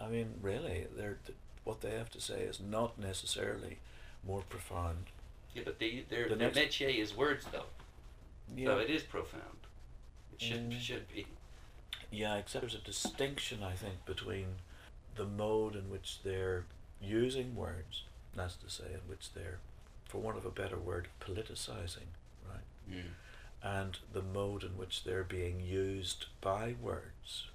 I 0.00 0.08
mean, 0.08 0.34
really, 0.42 0.86
they're, 0.96 1.18
th- 1.24 1.38
what 1.62 1.82
they 1.82 1.90
have 1.92 2.10
to 2.10 2.20
say 2.20 2.40
is 2.40 2.58
not 2.58 2.98
necessarily 2.98 3.78
more 4.26 4.42
profound. 4.48 5.04
Yeah, 5.54 5.62
but 5.64 5.78
they, 5.78 6.04
their 6.08 6.28
The 6.28 6.34
their 6.34 6.50
next- 6.52 6.58
métier 6.80 6.98
is 6.98 7.16
words, 7.16 7.46
though. 7.52 7.66
Yeah, 8.56 8.66
So 8.66 8.78
it 8.78 8.90
is 8.90 9.02
profound. 9.04 9.44
It 10.34 10.40
should 10.42 10.70
Mm. 10.70 10.80
should 10.80 11.06
be. 11.14 11.26
yeah, 12.10 12.36
except 12.36 12.62
there's 12.62 12.74
a 12.74 12.78
distinction, 12.78 13.62
I 13.62 13.74
think, 13.74 14.04
between 14.04 14.46
the 15.16 15.24
mode 15.24 15.74
in 15.74 15.90
which 15.90 16.18
they're 16.24 16.64
using 17.00 17.54
words, 17.54 18.04
that's 18.34 18.56
to 18.56 18.70
say, 18.70 18.86
in 18.92 19.00
which 19.06 19.32
they're, 19.34 19.58
for 20.06 20.18
want 20.18 20.36
of 20.36 20.46
a 20.46 20.50
better 20.50 20.78
word, 20.78 21.08
politicizing, 21.20 22.10
right? 22.48 22.64
Mm. 22.90 23.12
and 23.62 23.98
the 24.12 24.22
mode 24.22 24.64
in 24.64 24.76
which 24.76 25.04
they're 25.04 25.24
being 25.24 25.60
used 25.60 26.26
by 26.40 26.74
words, 26.80 27.46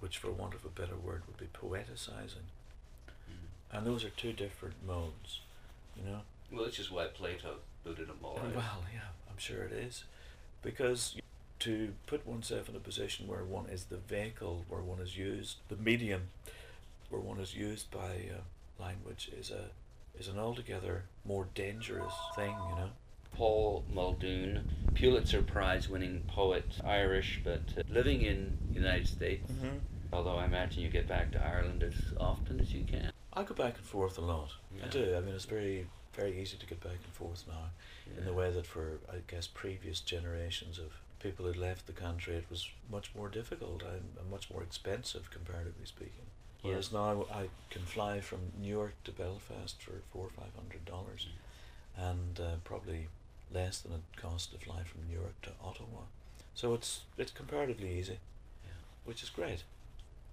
which, 0.00 0.18
for 0.18 0.30
want 0.30 0.54
of 0.54 0.64
a 0.64 0.68
better 0.68 0.96
word, 0.96 1.22
would 1.26 1.36
be 1.36 1.46
poeticizing. 1.46 2.48
Mm. 3.28 3.72
And 3.72 3.86
those 3.86 4.04
are 4.04 4.10
two 4.10 4.32
different 4.32 4.76
modes, 4.86 5.40
you 5.96 6.10
know? 6.10 6.20
Well, 6.50 6.64
which 6.64 6.78
is 6.78 6.90
why 6.90 7.06
Plato 7.06 7.56
booted 7.84 8.08
them 8.08 8.18
all 8.22 8.38
out. 8.38 8.54
Well, 8.54 8.84
yeah, 8.92 9.08
I'm 9.30 9.38
sure 9.38 9.62
it 9.62 9.72
is. 9.72 10.04
Because 10.62 11.16
to 11.62 11.92
put 12.06 12.26
oneself 12.26 12.68
in 12.68 12.74
a 12.74 12.80
position 12.80 13.28
where 13.28 13.44
one 13.44 13.66
is 13.66 13.84
the 13.84 13.96
vehicle, 13.96 14.64
where 14.68 14.80
one 14.80 14.98
is 14.98 15.16
used, 15.16 15.58
the 15.68 15.76
medium, 15.76 16.22
where 17.08 17.20
one 17.20 17.38
is 17.38 17.54
used 17.54 17.88
by 17.92 18.30
uh, 18.34 18.82
language, 18.82 19.30
is 19.38 19.50
a 19.50 19.70
is 20.18 20.26
an 20.28 20.38
altogether 20.38 21.04
more 21.24 21.46
dangerous 21.54 22.12
thing, 22.34 22.54
you 22.68 22.76
know? 22.76 22.90
Paul 23.34 23.84
Muldoon, 23.90 24.68
Pulitzer 24.94 25.40
Prize 25.40 25.88
winning 25.88 26.24
poet, 26.26 26.64
Irish, 26.84 27.40
but 27.44 27.62
uh, 27.78 27.82
living 27.88 28.22
in 28.22 28.58
the 28.68 28.74
United 28.74 29.06
States. 29.06 29.50
Mm-hmm. 29.50 29.78
Although 30.12 30.36
I 30.36 30.44
imagine 30.44 30.82
you 30.82 30.90
get 30.90 31.08
back 31.08 31.30
to 31.32 31.42
Ireland 31.42 31.82
as 31.82 31.94
often 32.20 32.60
as 32.60 32.74
you 32.74 32.84
can. 32.84 33.12
I 33.32 33.44
go 33.44 33.54
back 33.54 33.76
and 33.78 33.86
forth 33.86 34.18
a 34.18 34.20
lot. 34.20 34.50
I 34.84 34.88
do. 34.88 35.14
I 35.16 35.20
mean, 35.20 35.34
it's 35.34 35.46
very, 35.46 35.86
very 36.12 36.38
easy 36.38 36.58
to 36.58 36.66
get 36.66 36.82
back 36.82 36.98
and 37.02 37.12
forth 37.14 37.44
now. 37.48 37.70
In 38.18 38.26
the 38.26 38.34
way 38.34 38.50
that 38.50 38.66
for, 38.66 38.98
I 39.10 39.16
guess, 39.28 39.46
previous 39.46 40.00
generations 40.00 40.78
of 40.78 40.92
people 41.22 41.46
who'd 41.46 41.56
left 41.56 41.86
the 41.86 41.92
country, 41.92 42.34
it 42.36 42.46
was 42.50 42.68
much 42.90 43.10
more 43.14 43.28
difficult 43.28 43.82
and, 43.82 44.30
much 44.30 44.50
more 44.50 44.62
expensive, 44.62 45.30
comparatively 45.30 45.86
speaking. 45.86 46.26
Whereas 46.62 46.90
Yeah. 46.92 46.98
now 47.00 47.26
I 47.32 47.48
can 47.70 47.82
fly 47.82 48.20
from 48.20 48.52
New 48.58 48.68
York 48.68 48.94
to 49.04 49.12
Belfast 49.12 49.80
for 49.82 50.00
four 50.12 50.26
or 50.26 50.30
five 50.30 50.54
hundred 50.54 50.84
dollars, 50.84 51.28
and 51.96 52.38
uh, 52.40 52.56
probably 52.64 53.08
less 53.52 53.80
than 53.80 53.92
it 53.92 54.02
costs 54.16 54.48
to 54.52 54.58
fly 54.58 54.82
from 54.84 55.06
New 55.08 55.14
York 55.20 55.40
to 55.42 55.50
Ottawa. 55.62 56.02
So 56.54 56.74
it's 56.74 57.00
it's 57.18 57.32
comparatively 57.32 57.98
easy, 57.98 58.18
Yeah. 58.64 58.70
which 59.04 59.22
is 59.22 59.30
great. 59.30 59.64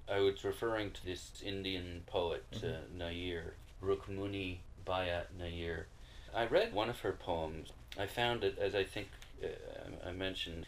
I 0.08 0.20
was 0.20 0.44
referring 0.44 0.92
to 0.92 1.06
this 1.06 1.42
Indian 1.44 2.04
poet, 2.08 2.44
uh, 2.54 2.58
Mhm. 2.58 2.92
Nair, 2.92 3.54
Rukmini 3.82 4.60
Bhaya 4.86 5.26
Nair. 5.38 5.88
I 6.34 6.46
read 6.46 6.74
one 6.74 6.90
of 6.90 7.00
her 7.02 7.14
poems. 7.14 7.72
I 7.98 8.06
found 8.08 8.44
it, 8.44 8.58
as 8.60 8.74
I 8.76 8.84
think 8.84 9.08
uh, 9.44 10.08
I 10.08 10.12
mentioned, 10.12 10.66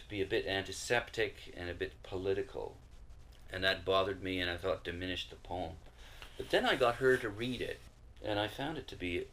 to 0.00 0.08
be 0.08 0.20
a 0.20 0.26
bit 0.26 0.46
antiseptic 0.46 1.54
and 1.56 1.70
a 1.70 1.74
bit 1.74 1.92
political. 2.02 2.76
And 3.52 3.64
that 3.64 3.84
bothered 3.84 4.22
me 4.22 4.40
and 4.40 4.50
I 4.50 4.56
thought 4.56 4.84
diminished 4.84 5.30
the 5.30 5.36
poem. 5.36 5.72
But 6.36 6.50
then 6.50 6.64
I 6.66 6.74
got 6.74 6.96
her 6.96 7.16
to 7.18 7.28
read 7.28 7.60
it, 7.60 7.80
and 8.24 8.38
I 8.38 8.48
found 8.48 8.78
it 8.78 8.88
to 8.88 8.96
be 8.96 9.26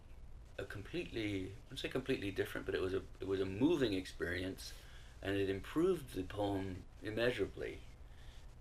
a 0.59 0.63
completely, 0.63 1.35
I 1.35 1.51
wouldn't 1.65 1.79
say 1.79 1.87
completely 1.87 2.31
different, 2.31 2.65
but 2.65 2.75
it 2.75 2.81
was 2.81 2.93
a, 2.93 3.01
it 3.21 3.27
was 3.27 3.39
a 3.39 3.45
moving 3.45 3.93
experience, 3.93 4.73
and 5.21 5.35
it 5.35 5.49
improved 5.49 6.15
the 6.15 6.23
poem 6.23 6.83
immeasurably. 7.03 7.79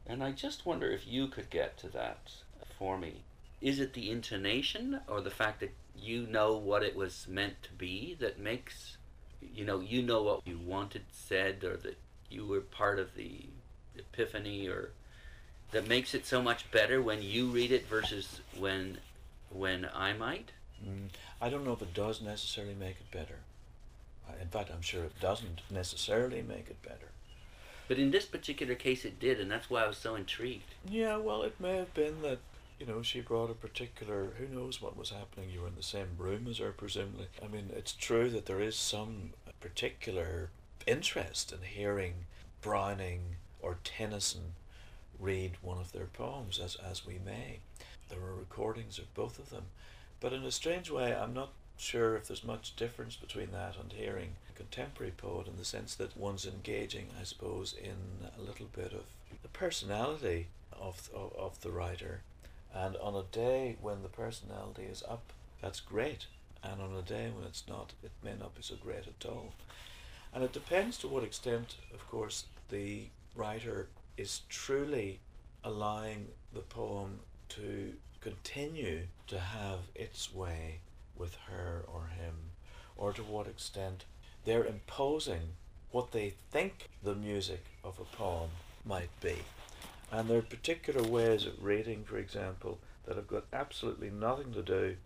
And 0.07 0.23
I 0.23 0.33
just 0.33 0.65
wonder 0.65 0.91
if 0.91 1.07
you 1.07 1.27
could 1.27 1.51
get 1.51 1.77
to 1.79 1.89
that 1.89 2.31
for 2.79 2.97
me. 2.97 3.23
Is 3.61 3.81
it 3.81 3.95
the 3.95 4.11
intonation 4.11 5.01
or 5.09 5.21
the 5.21 5.31
fact 5.31 5.61
that 5.61 5.75
you 5.97 6.27
know 6.27 6.57
what 6.57 6.83
it 6.83 6.95
was 6.95 7.27
meant 7.29 7.63
to 7.65 7.73
be 7.73 8.17
that 8.21 8.39
makes, 8.39 8.97
you 9.41 9.65
know, 9.65 9.81
you 9.81 10.03
know 10.03 10.23
what 10.23 10.47
you 10.47 10.59
wanted 10.59 11.03
said 11.13 11.63
or 11.65 11.77
that 11.79 11.99
you 12.31 12.47
were 12.47 12.61
part 12.61 12.99
of 12.99 13.15
the 13.15 13.47
epiphany 13.97 14.69
or 14.69 14.91
that 15.73 15.89
makes 15.89 16.15
it 16.15 16.27
so 16.27 16.43
much 16.43 16.71
better 16.71 17.03
when 17.03 17.23
you 17.23 17.47
read 17.49 17.73
it 17.73 17.87
versus 17.87 18.41
when 18.59 18.99
when 19.51 19.89
I 19.95 20.13
might? 20.13 20.51
Mm, 20.85 21.09
I 21.41 21.49
don't 21.49 21.65
know 21.65 21.73
if 21.73 21.83
it 21.83 21.95
does 21.95 22.21
necessarily 22.21 22.75
make 22.75 22.97
it 23.01 23.11
better. 23.11 23.39
Uh, 24.29 24.33
In 24.41 24.49
fact, 24.49 24.71
I'm 24.73 24.83
sure 24.83 25.05
it 25.05 25.19
doesn't 25.21 25.63
necessarily 25.71 26.43
make 26.43 26.69
it 26.69 26.83
better. 26.83 27.11
But 27.89 27.99
in 27.99 28.11
this 28.11 28.27
particular 28.27 28.75
case 28.75 29.05
it 29.05 29.21
did 29.21 29.41
and 29.41 29.51
that's 29.51 29.71
why 29.71 29.85
I 29.85 29.89
was 29.89 29.97
so 29.97 30.15
intrigued. 30.17 30.75
Yeah, 30.89 31.17
well, 31.17 31.43
it 31.43 31.59
may 31.61 31.77
have 31.77 31.95
been 31.95 32.23
that, 32.23 32.39
you 32.79 32.87
know, 32.87 33.03
she 33.03 33.21
brought 33.21 33.51
a 33.51 33.55
particular, 33.55 34.33
who 34.39 34.47
knows 34.55 34.83
what 34.83 34.97
was 34.97 35.11
happening. 35.11 35.51
You 35.51 35.63
were 35.63 35.69
in 35.69 35.77
the 35.77 35.83
same 35.83 36.09
room 36.19 36.47
as 36.49 36.59
her, 36.59 36.73
presumably. 36.73 37.29
I 37.43 37.49
mean, 37.49 37.71
it's 37.75 37.93
true 37.93 38.29
that 38.31 38.47
there 38.47 38.61
is 38.61 38.77
some 38.77 39.31
particular 39.61 40.51
interest 40.87 41.53
in 41.53 41.59
hearing 41.63 42.15
Browning 42.61 43.37
or 43.61 43.79
Tennyson 43.83 44.53
read 45.19 45.53
one 45.63 45.79
of 45.79 45.93
their 45.93 46.07
poems, 46.07 46.59
as, 46.59 46.77
as 46.77 47.07
we 47.07 47.19
may. 47.25 47.61
There 48.09 48.21
are 48.21 48.35
recordings 48.35 48.99
of 48.99 49.13
both 49.15 49.39
of 49.39 49.51
them. 49.51 49.65
But 50.21 50.33
in 50.33 50.45
a 50.45 50.51
strange 50.51 50.91
way, 50.91 51.15
I'm 51.15 51.35
not 51.35 51.53
sure 51.79 52.17
if 52.17 52.29
there's 52.29 52.45
much 52.45 52.77
difference 52.77 53.17
between 53.17 53.53
that 53.53 53.77
and 53.81 53.93
hearing 53.93 54.37
a 54.51 54.57
contemporary 54.57 55.13
poet 55.17 55.47
in 55.47 55.57
the 55.57 55.65
sense 55.65 55.95
that 55.97 56.17
one's 56.17 56.47
engaging, 56.47 57.09
I 57.19 57.25
suppose, 57.25 57.75
in 57.75 58.29
a 58.39 58.43
little 58.43 58.69
bit 58.75 58.93
of 58.93 59.05
the 59.43 59.49
personality 59.49 60.49
of, 60.73 61.11
of, 61.15 61.33
of 61.37 61.61
the 61.61 61.71
writer. 61.71 62.23
And 62.77 62.97
on 62.99 63.15
a 63.15 63.23
day 63.33 63.77
when 63.81 64.03
the 64.03 64.09
personality 64.09 64.83
is 64.83 65.03
up, 65.09 65.33
that's 65.63 65.81
great. 65.81 66.27
And 66.63 66.83
on 66.83 66.95
a 66.95 67.03
day 67.03 67.31
when 67.35 67.47
it's 67.47 67.65
not, 67.67 67.95
it 68.03 68.11
may 68.23 68.35
not 68.39 68.55
be 68.55 68.63
so 68.63 68.75
great 68.77 69.07
at 69.07 69.27
all. 69.27 69.55
And 70.35 70.45
it 70.45 70.53
depends 70.53 70.99
to 70.99 71.09
what 71.09 71.25
extent, 71.25 71.77
of 71.95 72.07
course, 72.11 72.45
the 72.69 73.05
writer 73.35 73.89
is 74.19 74.43
truly 74.51 75.21
allowing 75.65 76.29
the 76.53 76.61
poem 76.61 77.21
to 77.51 77.95
continue 78.21 79.07
to 79.29 79.39
have 79.39 79.79
its 79.95 80.35
way 80.35 80.81
with 81.17 81.35
her 81.49 81.83
or 81.87 82.09
him, 82.09 82.35
or 82.97 83.13
to 83.15 83.23
what 83.23 83.47
extent 83.47 84.05
they're 84.45 84.67
imposing 84.67 85.55
what 85.93 86.13
they 86.13 86.35
think 86.51 86.91
the 87.03 87.15
music 87.15 87.65
of 87.83 87.99
a 87.99 88.17
poem 88.17 88.51
might 88.85 89.09
be. 89.23 89.37
And 90.13 90.29
there 90.29 90.39
are 90.39 90.43
particular 90.43 91.03
ways 91.03 91.47
of 91.47 91.63
reading, 91.63 92.05
for 92.05 92.17
example, 92.17 92.79
that 93.05 93.17
have 93.17 93.29
got 93.29 93.45
absolutely 93.53 94.11
nothing 94.11 94.53
to 94.53 94.63
do 94.63 94.97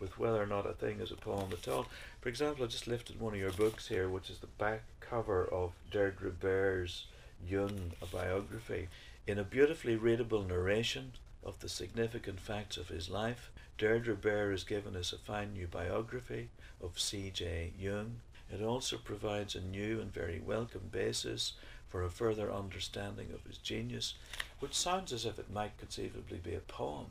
with 0.00 0.18
whether 0.18 0.42
or 0.42 0.46
not 0.46 0.68
a 0.68 0.72
thing 0.72 1.00
is 1.00 1.10
a 1.10 1.16
poem 1.16 1.50
at 1.52 1.68
all. 1.68 1.86
For 2.20 2.28
example, 2.28 2.64
I 2.64 2.68
just 2.68 2.86
lifted 2.86 3.20
one 3.20 3.34
of 3.34 3.40
your 3.40 3.52
books 3.52 3.88
here, 3.88 4.08
which 4.08 4.30
is 4.30 4.38
the 4.38 4.46
back 4.46 4.82
cover 5.00 5.44
of 5.46 5.72
Deirdre 5.90 6.30
Bair's 6.30 7.06
Jung, 7.46 7.92
a 8.02 8.06
biography. 8.06 8.88
In 9.26 9.38
a 9.38 9.44
beautifully 9.44 9.96
readable 9.96 10.42
narration 10.42 11.12
of 11.44 11.60
the 11.60 11.68
significant 11.68 12.40
facts 12.40 12.76
of 12.76 12.88
his 12.88 13.08
life, 13.08 13.50
Deirdre 13.78 14.16
Bair 14.16 14.50
has 14.50 14.64
given 14.64 14.96
us 14.96 15.12
a 15.12 15.18
fine 15.18 15.52
new 15.52 15.66
biography 15.66 16.48
of 16.82 16.98
C.G. 16.98 17.72
Jung. 17.78 18.20
It 18.50 18.62
also 18.62 18.96
provides 18.96 19.54
a 19.54 19.60
new 19.60 20.00
and 20.00 20.12
very 20.12 20.40
welcome 20.40 20.88
basis 20.90 21.54
for 21.88 22.02
a 22.02 22.10
further 22.10 22.52
understanding 22.52 23.28
of 23.32 23.44
his 23.44 23.58
genius, 23.58 24.14
which 24.60 24.74
sounds 24.74 25.12
as 25.12 25.24
if 25.24 25.38
it 25.38 25.52
might 25.52 25.78
conceivably 25.78 26.38
be 26.38 26.54
a 26.54 26.60
poem 26.60 27.06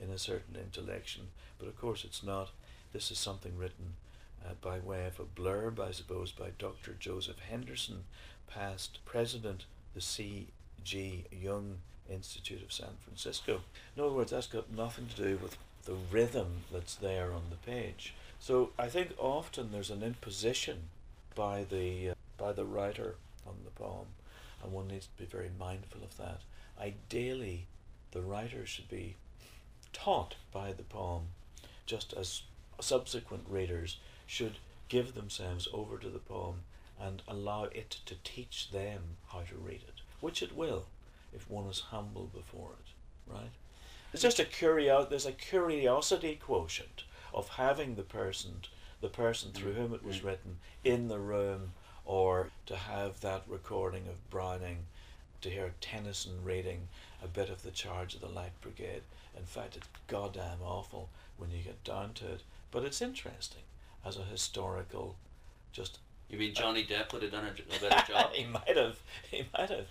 in 0.00 0.10
a 0.10 0.18
certain 0.18 0.56
intellection, 0.56 1.28
but 1.58 1.68
of 1.68 1.78
course 1.80 2.04
it's 2.04 2.22
not. 2.22 2.50
This 2.92 3.10
is 3.10 3.18
something 3.18 3.56
written 3.56 3.94
uh, 4.44 4.54
by 4.60 4.78
way 4.78 5.06
of 5.06 5.20
a 5.20 5.24
blurb, 5.24 5.80
I 5.80 5.90
suppose, 5.90 6.32
by 6.32 6.50
Dr. 6.58 6.94
Joseph 6.98 7.38
Henderson, 7.38 8.04
past 8.46 8.98
president, 9.04 9.64
the 9.94 10.00
C.G. 10.00 11.24
Jung 11.30 11.78
Institute 12.08 12.62
of 12.62 12.72
San 12.72 12.96
Francisco. 13.00 13.60
In 13.96 14.02
other 14.02 14.12
words, 14.12 14.30
that's 14.30 14.46
got 14.46 14.70
nothing 14.70 15.06
to 15.06 15.22
do 15.22 15.38
with 15.42 15.58
the 15.84 15.96
rhythm 16.10 16.64
that's 16.72 16.94
there 16.94 17.32
on 17.32 17.42
the 17.50 17.56
page. 17.56 18.14
So 18.40 18.70
I 18.78 18.88
think 18.88 19.10
often 19.18 19.72
there's 19.72 19.90
an 19.90 20.02
imposition 20.02 20.84
by 21.34 21.64
the 21.64 22.10
uh, 22.10 22.14
by 22.36 22.52
the 22.52 22.64
writer 22.64 23.16
on 23.46 23.54
the 23.64 23.70
poem, 23.70 24.06
and 24.62 24.72
one 24.72 24.88
needs 24.88 25.06
to 25.06 25.22
be 25.22 25.28
very 25.28 25.50
mindful 25.58 26.02
of 26.02 26.16
that. 26.16 26.40
Ideally, 26.80 27.66
the 28.12 28.22
writer 28.22 28.66
should 28.66 28.88
be 28.88 29.16
taught 29.92 30.36
by 30.52 30.72
the 30.72 30.82
poem, 30.82 31.28
just 31.86 32.12
as 32.12 32.42
subsequent 32.80 33.44
readers 33.48 33.98
should 34.26 34.58
give 34.88 35.14
themselves 35.14 35.68
over 35.72 35.98
to 35.98 36.08
the 36.08 36.18
poem 36.18 36.62
and 37.00 37.22
allow 37.28 37.64
it 37.64 37.98
to 38.06 38.14
teach 38.24 38.70
them 38.70 39.16
how 39.32 39.40
to 39.40 39.56
read 39.56 39.82
it, 39.86 40.00
which 40.20 40.42
it 40.42 40.56
will 40.56 40.86
if 41.34 41.48
one 41.50 41.68
is 41.68 41.80
humble 41.80 42.30
before 42.34 42.70
it, 42.72 43.32
right? 43.32 43.50
It's 44.12 44.22
just 44.22 44.38
a 44.38 44.44
curio- 44.44 45.04
there's 45.04 45.26
a 45.26 45.32
curiosity 45.32 46.36
quotient 46.36 47.04
of 47.34 47.48
having 47.50 47.94
the 47.94 48.02
person 48.02 48.62
the 49.00 49.08
person 49.08 49.52
through 49.52 49.72
mm. 49.72 49.76
whom 49.76 49.94
it 49.94 50.04
was 50.04 50.18
mm. 50.18 50.24
written 50.24 50.58
in 50.82 51.06
the 51.06 51.20
room 51.20 51.72
or 52.08 52.48
to 52.64 52.74
have 52.74 53.20
that 53.20 53.42
recording 53.46 54.08
of 54.08 54.30
Browning 54.30 54.78
to 55.42 55.50
hear 55.50 55.74
Tennyson 55.80 56.42
reading 56.42 56.88
a 57.22 57.28
bit 57.28 57.50
of 57.50 57.62
the 57.62 57.70
Charge 57.70 58.14
of 58.14 58.22
the 58.22 58.28
Light 58.28 58.58
Brigade. 58.62 59.02
In 59.36 59.44
fact, 59.44 59.76
it's 59.76 59.86
goddamn 60.08 60.62
awful 60.64 61.10
when 61.36 61.50
you 61.50 61.62
get 61.62 61.84
down 61.84 62.14
to 62.14 62.24
it, 62.24 62.42
but 62.70 62.82
it's 62.82 63.02
interesting 63.02 63.62
as 64.04 64.16
a 64.16 64.22
historical, 64.22 65.16
just. 65.70 65.98
You 66.30 66.38
mean 66.38 66.54
Johnny 66.54 66.84
Depp 66.84 67.12
would 67.12 67.22
have 67.22 67.30
done 67.30 67.44
a, 67.44 67.76
a 67.76 67.88
better 67.88 68.06
job? 68.12 68.32
he 68.32 68.46
might 68.46 68.76
have. 68.76 68.98
He 69.30 69.46
might 69.56 69.68
have. 69.68 69.86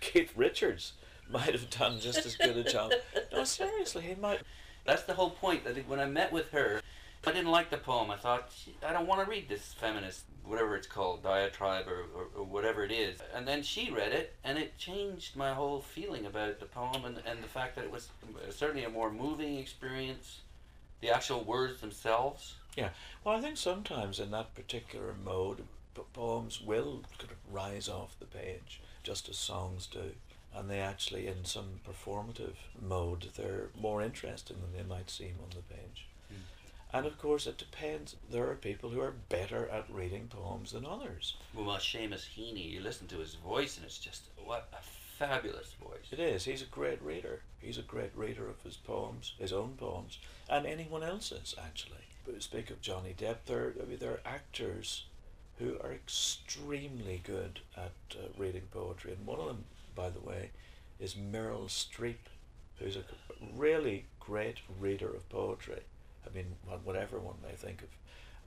Keith 0.00 0.32
Richards 0.36 0.92
might 1.30 1.52
have 1.52 1.70
done 1.70 2.00
just 2.00 2.26
as 2.26 2.36
good 2.36 2.56
a 2.56 2.64
job. 2.64 2.92
No, 3.32 3.44
seriously, 3.44 4.02
he 4.02 4.14
might. 4.16 4.40
That's 4.84 5.04
the 5.04 5.14
whole 5.14 5.30
point. 5.30 5.62
I 5.68 5.72
think 5.72 5.88
when 5.88 6.00
I 6.00 6.06
met 6.06 6.32
with 6.32 6.50
her, 6.50 6.82
I 7.26 7.32
didn't 7.32 7.50
like 7.50 7.70
the 7.70 7.78
poem. 7.78 8.10
I 8.10 8.16
thought 8.16 8.52
I 8.86 8.92
don't 8.92 9.06
want 9.06 9.24
to 9.24 9.30
read 9.30 9.48
this 9.48 9.72
feminist, 9.72 10.24
whatever 10.44 10.76
it's 10.76 10.86
called, 10.86 11.22
diatribe 11.22 11.86
or, 11.88 12.04
or, 12.14 12.26
or, 12.36 12.44
whatever 12.44 12.84
it 12.84 12.92
is. 12.92 13.18
And 13.34 13.48
then 13.48 13.62
she 13.62 13.90
read 13.90 14.12
it, 14.12 14.34
and 14.44 14.58
it 14.58 14.76
changed 14.76 15.36
my 15.36 15.54
whole 15.54 15.80
feeling 15.80 16.26
about 16.26 16.60
the 16.60 16.66
poem 16.66 17.04
and, 17.04 17.18
and 17.26 17.42
the 17.42 17.48
fact 17.48 17.76
that 17.76 17.84
it 17.84 17.90
was 17.90 18.08
certainly 18.50 18.84
a 18.84 18.90
more 18.90 19.10
moving 19.10 19.58
experience. 19.58 20.40
The 21.00 21.14
actual 21.14 21.44
words 21.44 21.80
themselves. 21.80 22.54
Yeah. 22.76 22.90
Well, 23.24 23.36
I 23.36 23.40
think 23.40 23.58
sometimes 23.58 24.20
in 24.20 24.30
that 24.30 24.54
particular 24.54 25.14
mode, 25.22 25.64
poems 26.14 26.60
will 26.60 27.02
kind 27.18 27.30
of 27.30 27.52
rise 27.52 27.88
off 27.88 28.18
the 28.18 28.26
page, 28.26 28.80
just 29.02 29.28
as 29.28 29.36
songs 29.36 29.86
do. 29.86 30.12
And 30.54 30.70
they 30.70 30.80
actually, 30.80 31.26
in 31.26 31.44
some 31.44 31.80
performative 31.86 32.54
mode, 32.80 33.28
they're 33.36 33.68
more 33.78 34.02
interesting 34.02 34.56
than 34.60 34.72
they 34.76 34.88
might 34.88 35.10
seem 35.10 35.34
on 35.42 35.50
the 35.50 35.74
page. 35.74 36.06
And 36.94 37.06
of 37.06 37.18
course, 37.18 37.48
it 37.48 37.58
depends. 37.58 38.14
There 38.30 38.48
are 38.48 38.54
people 38.54 38.90
who 38.90 39.00
are 39.00 39.16
better 39.28 39.68
at 39.68 39.92
reading 39.92 40.28
poems 40.28 40.70
than 40.70 40.86
others. 40.86 41.34
Well, 41.52 41.64
well 41.64 41.78
Seamus 41.78 42.28
Heaney, 42.36 42.70
you 42.70 42.80
listen 42.80 43.08
to 43.08 43.18
his 43.18 43.34
voice, 43.34 43.76
and 43.76 43.84
it's 43.84 43.98
just 43.98 44.28
what 44.44 44.68
a 44.72 44.80
fabulous 45.18 45.72
voice. 45.72 46.06
It 46.12 46.20
is. 46.20 46.44
He's 46.44 46.62
a 46.62 46.66
great 46.66 47.02
reader. 47.02 47.40
He's 47.58 47.78
a 47.78 47.82
great 47.82 48.16
reader 48.16 48.48
of 48.48 48.62
his 48.62 48.76
poems, 48.76 49.32
his 49.40 49.52
own 49.52 49.74
poems, 49.76 50.20
and 50.48 50.66
anyone 50.66 51.02
else's 51.02 51.56
actually. 51.60 52.06
But 52.24 52.40
speak 52.44 52.70
of 52.70 52.80
Johnny 52.80 53.12
Depp, 53.18 53.38
there, 53.46 53.72
I 53.82 53.86
mean, 53.86 53.98
there 53.98 54.12
are 54.12 54.20
actors 54.24 55.06
who 55.58 55.76
are 55.82 55.92
extremely 55.92 57.20
good 57.24 57.58
at 57.76 57.90
uh, 58.12 58.28
reading 58.38 58.68
poetry, 58.70 59.14
and 59.14 59.26
one 59.26 59.40
of 59.40 59.46
them, 59.46 59.64
by 59.96 60.10
the 60.10 60.20
way, 60.20 60.50
is 61.00 61.14
Meryl 61.14 61.66
Streep, 61.66 62.30
who's 62.78 62.96
a 62.96 63.02
really 63.56 64.04
great 64.20 64.58
reader 64.78 65.08
of 65.08 65.28
poetry 65.28 65.82
I 66.26 66.34
mean, 66.34 66.46
whatever 66.84 67.18
one 67.18 67.36
may 67.42 67.54
think 67.54 67.82
of 67.82 67.88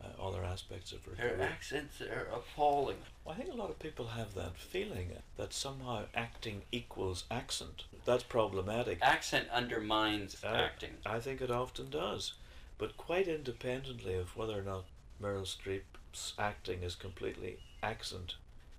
uh, 0.03 0.27
other 0.27 0.43
aspects 0.43 0.91
of 0.91 1.03
her 1.05 1.15
Her 1.21 1.35
career. 1.35 1.41
accents 1.51 2.01
are 2.01 2.27
appalling. 2.33 2.97
Well, 3.25 3.33
I 3.35 3.37
think 3.41 3.51
a 3.53 3.57
lot 3.57 3.69
of 3.69 3.79
people 3.79 4.07
have 4.07 4.35
that 4.35 4.57
feeling 4.57 5.09
that 5.37 5.53
somehow 5.53 6.03
acting 6.13 6.61
equals 6.71 7.23
accent. 7.31 7.85
That's 8.05 8.23
problematic. 8.23 8.99
Accent 9.01 9.47
undermines 9.51 10.37
uh, 10.43 10.47
acting. 10.47 10.91
I 11.05 11.19
think 11.19 11.41
it 11.41 11.49
often 11.51 11.89
does. 11.89 12.33
But 12.77 12.95
quite 12.97 13.27
independently 13.27 14.13
of 14.15 14.35
whether 14.37 14.57
or 14.59 14.61
not 14.61 14.85
Meryl 15.21 15.47
Streep's 15.47 16.33
acting 16.37 16.83
is 16.83 16.93
completely 16.95 17.57
accent, 17.81 18.35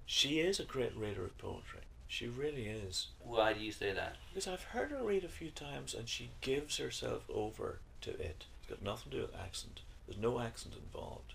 she 0.07 0.39
is 0.39 0.61
a 0.61 0.65
great 0.65 0.97
reader 0.97 1.25
of 1.25 1.37
poetry. 1.39 1.81
She 2.07 2.27
really 2.29 2.67
is. 2.69 3.09
Why 3.21 3.53
do 3.53 3.61
you 3.61 3.73
say 3.73 3.93
that? 3.93 4.17
Because 4.33 4.47
I've 4.47 4.63
heard 4.63 4.91
her 4.93 5.03
read 5.03 5.25
a 5.25 5.29
few 5.29 5.51
times 5.51 5.95
and 5.95 6.09
she 6.09 6.31
gives 6.41 6.79
herself 6.79 7.25
over 7.29 7.81
to 8.03 8.11
it 8.11 8.45
got 8.69 8.83
nothing 8.83 9.11
to 9.13 9.19
do 9.19 9.23
with 9.23 9.37
accent. 9.37 9.81
There's 10.07 10.21
no 10.21 10.41
accent 10.41 10.75
involved. 10.75 11.35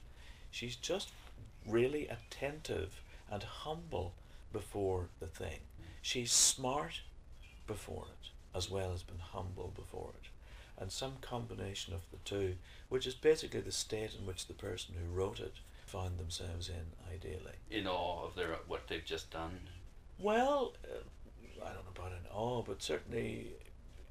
She's 0.52 0.76
just 0.76 1.10
really 1.68 2.08
attentive 2.08 3.02
and 3.30 3.44
humble 3.44 4.14
before 4.52 5.08
the 5.20 5.28
thing. 5.28 5.60
She's 6.02 6.32
smart 6.32 7.02
before 7.66 8.06
it, 8.22 8.30
as 8.58 8.70
well 8.70 8.94
as 8.94 9.04
being 9.04 9.20
humble 9.20 9.72
before 9.76 10.12
it. 10.22 10.30
And 10.82 10.92
some 10.92 11.14
combination 11.22 11.94
of 11.94 12.02
the 12.12 12.18
two, 12.26 12.56
which 12.90 13.08
is 13.08 13.14
basically 13.14 13.62
the 13.62 13.72
state 13.72 14.16
in 14.20 14.26
which 14.26 14.48
the 14.48 14.54
person 14.54 14.96
who 14.96 15.16
wrote 15.16 15.40
it 15.40 15.54
found 15.86 16.18
themselves 16.18 16.70
in, 16.70 17.14
ideally. 17.14 17.54
In 17.70 17.88
awe 17.88 18.26
of 18.26 18.36
their 18.36 18.58
what 18.68 18.88
they've 18.88 19.06
just 19.06 19.32
done. 19.32 19.60
Well, 20.20 20.74
uh, 20.84 21.66
I 21.66 21.74
don't 21.74 21.86
know 21.86 21.92
about 21.96 22.12
in 22.12 22.28
awe, 22.32 22.62
but 22.64 22.82
certainly 22.82 23.48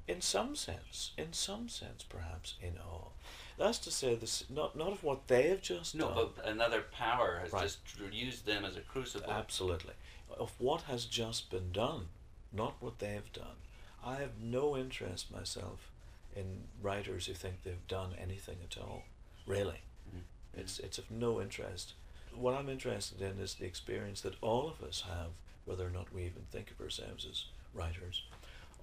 in 0.07 0.21
some 0.21 0.55
sense, 0.55 1.11
in 1.17 1.33
some 1.33 1.69
sense, 1.69 2.03
perhaps 2.03 2.55
in 2.61 2.73
awe. 2.77 3.09
That's 3.57 3.77
to 3.79 3.91
say, 3.91 4.15
this 4.15 4.45
not 4.49 4.75
not 4.75 4.91
of 4.91 5.03
what 5.03 5.27
they 5.27 5.49
have 5.49 5.61
just 5.61 5.95
no, 5.95 6.07
done. 6.07 6.15
No, 6.15 6.29
but 6.35 6.45
another 6.45 6.81
power 6.91 7.39
has 7.41 7.53
right. 7.53 7.63
just 7.63 7.79
used 8.11 8.45
them 8.45 8.65
as 8.65 8.75
a 8.75 8.81
crucible. 8.81 9.31
Absolutely, 9.31 9.93
of 10.37 10.51
what 10.57 10.83
has 10.83 11.05
just 11.05 11.49
been 11.49 11.71
done, 11.71 12.07
not 12.51 12.75
what 12.79 12.99
they 12.99 13.13
have 13.13 13.31
done. 13.31 13.57
I 14.05 14.15
have 14.15 14.41
no 14.41 14.75
interest 14.75 15.31
myself 15.31 15.91
in 16.35 16.63
writers 16.81 17.27
who 17.27 17.33
think 17.33 17.63
they've 17.63 17.87
done 17.87 18.15
anything 18.21 18.57
at 18.63 18.77
all. 18.77 19.03
Really, 19.45 19.81
mm-hmm. 20.09 20.59
it's 20.59 20.79
it's 20.79 20.97
of 20.97 21.09
no 21.11 21.39
interest. 21.39 21.93
What 22.35 22.55
I'm 22.55 22.69
interested 22.69 23.21
in 23.21 23.39
is 23.39 23.53
the 23.53 23.65
experience 23.65 24.21
that 24.21 24.33
all 24.41 24.67
of 24.67 24.85
us 24.85 25.03
have, 25.07 25.29
whether 25.65 25.85
or 25.85 25.91
not 25.91 26.11
we 26.11 26.23
even 26.23 26.41
think 26.51 26.71
of 26.71 26.81
ourselves 26.81 27.27
as 27.29 27.45
writers 27.75 28.23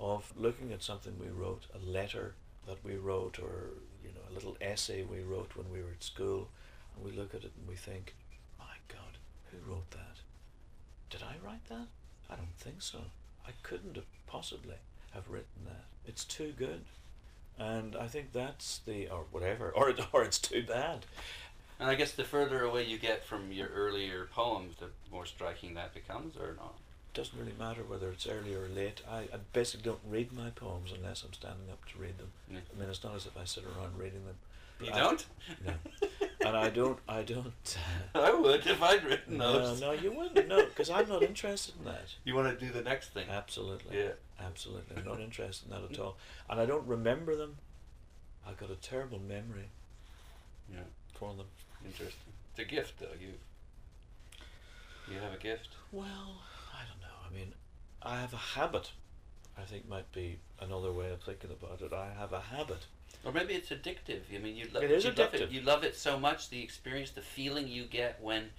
of 0.00 0.32
looking 0.36 0.72
at 0.72 0.82
something 0.82 1.14
we 1.20 1.28
wrote, 1.28 1.66
a 1.74 1.78
letter 1.78 2.34
that 2.66 2.82
we 2.82 2.96
wrote, 2.96 3.38
or 3.38 3.70
you 4.02 4.10
know, 4.10 4.20
a 4.30 4.34
little 4.34 4.56
essay 4.60 5.02
we 5.02 5.20
wrote 5.20 5.52
when 5.54 5.70
we 5.70 5.80
were 5.82 5.90
at 5.90 6.02
school, 6.02 6.48
and 6.96 7.04
we 7.04 7.16
look 7.16 7.34
at 7.34 7.44
it 7.44 7.52
and 7.56 7.68
we 7.68 7.76
think, 7.76 8.14
my 8.58 8.76
God, 8.88 9.18
who 9.50 9.70
wrote 9.70 9.90
that? 9.90 10.16
Did 11.10 11.22
I 11.22 11.34
write 11.46 11.66
that? 11.68 11.86
I 12.30 12.36
don't 12.36 12.56
think 12.58 12.80
so. 12.80 12.98
I 13.46 13.50
couldn't 13.62 13.96
have 13.96 14.06
possibly 14.26 14.76
have 15.12 15.28
written 15.28 15.64
that. 15.66 15.84
It's 16.06 16.24
too 16.24 16.54
good. 16.56 16.84
And 17.58 17.94
I 17.94 18.06
think 18.06 18.32
that's 18.32 18.80
the, 18.86 19.08
or 19.08 19.24
whatever, 19.30 19.70
or, 19.76 19.92
or 20.12 20.22
it's 20.22 20.38
too 20.38 20.62
bad. 20.62 21.04
And 21.78 21.90
I 21.90 21.94
guess 21.94 22.12
the 22.12 22.24
further 22.24 22.62
away 22.62 22.84
you 22.86 22.98
get 22.98 23.24
from 23.24 23.52
your 23.52 23.68
earlier 23.68 24.28
poems, 24.32 24.76
the 24.76 24.88
more 25.10 25.26
striking 25.26 25.74
that 25.74 25.94
becomes, 25.94 26.36
or 26.36 26.54
not? 26.56 26.76
Doesn't 27.14 27.38
really 27.38 27.55
matter 27.59 27.83
whether 27.83 28.09
it's 28.11 28.27
early 28.27 28.55
or 28.55 28.68
late. 28.68 29.03
I, 29.11 29.18
I 29.18 29.38
basically 29.53 29.90
don't 29.90 30.01
read 30.09 30.33
my 30.33 30.51
poems 30.51 30.92
unless 30.96 31.25
I'm 31.25 31.33
standing 31.33 31.70
up 31.70 31.85
to 31.90 31.99
read 31.99 32.18
them. 32.18 32.31
Yeah. 32.51 32.59
I 32.75 32.81
mean, 32.81 32.88
it's 32.88 33.03
not 33.03 33.14
as 33.16 33.27
if 33.27 33.37
I 33.37 33.44
sit 33.44 33.64
around 33.64 33.99
reading 33.99 34.25
them. 34.27 34.37
You 34.81 34.92
I, 34.92 34.99
don't? 34.99 35.27
No. 35.66 35.73
and 36.46 36.57
I 36.57 36.70
don't. 36.70 36.99
I 37.09 37.23
don't. 37.23 37.79
Uh, 38.14 38.18
I 38.20 38.33
would 38.33 38.66
if 38.66 38.83
I'd 38.83 39.05
written 39.05 39.38
those. 39.38 39.81
No, 39.81 39.88
no, 39.88 39.92
you 39.92 40.12
wouldn't. 40.12 40.49
No, 40.49 40.64
because 40.64 40.88
I'm 40.88 41.09
not 41.09 41.23
interested 41.23 41.75
in 41.79 41.85
that. 41.85 42.14
You 42.25 42.35
want 42.35 42.59
to 42.59 42.64
do 42.66 42.73
the 42.73 42.83
next 42.83 43.12
thing? 43.12 43.27
Absolutely. 43.29 43.99
Yeah. 43.99 44.12
Absolutely. 44.44 44.96
I'm 44.96 45.05
not 45.05 45.20
interested 45.20 45.70
in 45.70 45.75
that 45.75 45.90
at 45.90 45.99
all. 45.99 46.16
And 46.49 46.59
I 46.59 46.64
don't 46.64 46.87
remember 46.87 47.37
them. 47.37 47.57
I've 48.46 48.57
got 48.57 48.70
a 48.70 48.77
terrible 48.77 49.18
memory. 49.18 49.68
Yeah. 50.73 50.81
For 51.14 51.35
them. 51.35 51.46
Interesting. 51.85 52.33
It's 52.53 52.61
a 52.61 52.64
gift, 52.64 53.01
though. 53.01 53.09
You. 53.20 53.35
You 55.12 55.20
have 55.20 55.35
a 55.35 55.38
gift. 55.38 55.68
Well, 55.92 56.40
I 57.31 57.37
mean, 57.37 57.55
I 58.03 58.21
have 58.21 58.33
a 58.33 58.37
habit. 58.37 58.90
I 59.59 59.62
think 59.62 59.88
might 59.88 60.11
be 60.12 60.38
another 60.61 60.93
way 60.93 61.11
of 61.11 61.23
thinking 61.23 61.51
about 61.51 61.81
it. 61.83 61.93
I 61.93 62.12
have 62.19 62.33
a 62.33 62.40
habit. 62.40 62.87
Or 63.25 63.33
maybe 63.33 63.55
it's 63.55 63.69
addictive. 63.69 64.21
I 64.35 64.38
mean, 64.38 64.57
you, 64.57 64.66
lo- 64.73 64.81
it 64.81 64.90
is 64.90 65.05
you 65.05 65.11
addictive. 65.11 65.19
love 65.19 65.35
it. 65.35 65.51
You 65.51 65.61
love 65.61 65.85
it 65.85 65.97
so 65.97 66.19
much. 66.19 66.49
The 66.49 66.62
experience, 66.62 67.11
the 67.11 67.21
feeling 67.21 67.69
you 67.69 67.85
get 67.85 68.21
when, 68.23 68.51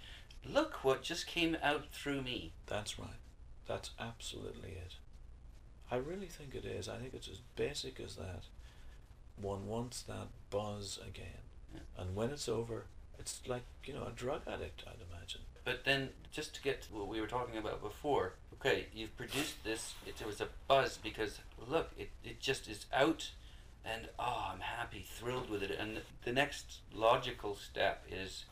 look 0.46 0.84
what 0.84 1.02
just 1.02 1.26
came 1.26 1.58
out 1.64 1.86
through 1.92 2.22
me. 2.22 2.52
That's 2.68 3.00
right. 3.00 3.10
That's 3.68 3.92
absolutely 4.00 4.72
it. 4.72 4.96
I 5.90 5.98
really 5.98 6.28
think 6.28 6.56
it 6.56 6.65
is. 6.65 6.88
I 6.88 6.98
think 6.98 7.13
it's 7.13 7.28
as 7.28 7.42
basic 7.56 8.00
as 8.00 8.15
that. 8.15 8.44
One 9.36 9.67
wants 9.67 10.02
that 10.04 10.28
buzz 10.50 11.00
again, 11.06 11.44
yeah. 11.74 11.82
and 11.98 12.15
when 12.15 12.30
it's 12.30 12.48
over, 12.48 12.86
it's 13.17 13.42
like 13.48 13.63
you 13.86 13.94
know 13.94 14.04
a 14.04 14.12
drug 14.12 14.42
addict. 14.48 14.84
I'd 14.86 15.02
imagine. 15.12 15.42
But 15.64 15.86
then, 15.86 16.10
just 16.32 16.56
to 16.56 16.62
get 16.62 16.82
to 16.84 16.94
what 16.94 17.08
we 17.08 17.22
were 17.22 17.28
talking 17.28 17.58
about 17.58 17.82
before, 17.82 18.34
okay, 18.56 18.88
you've 18.94 19.16
produced 19.16 19.64
this. 19.64 19.94
It, 20.06 20.20
it 20.20 20.28
was 20.28 20.42
a 20.42 20.48
buzz 20.68 20.98
because 20.98 21.40
look, 21.68 21.92
it, 21.98 22.10
it 22.24 22.40
just 22.40 22.68
is 22.68 22.86
out, 22.94 23.32
and 23.86 24.10
oh, 24.18 24.52
I'm 24.52 24.62
happy, 24.62 25.06
thrilled 25.08 25.50
with 25.50 25.62
it. 25.64 25.72
And 25.72 26.02
the, 26.24 26.32
next 26.32 26.80
logical 26.94 27.56
step 27.56 28.06
is, 28.10 28.46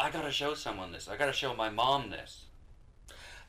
I 0.00 0.10
gotta 0.10 0.32
show 0.32 0.54
someone 0.54 0.92
this. 0.92 1.08
I 1.08 1.16
gotta 1.16 1.32
show 1.32 1.54
my 1.54 1.70
mom 1.70 2.10
this. 2.10 2.44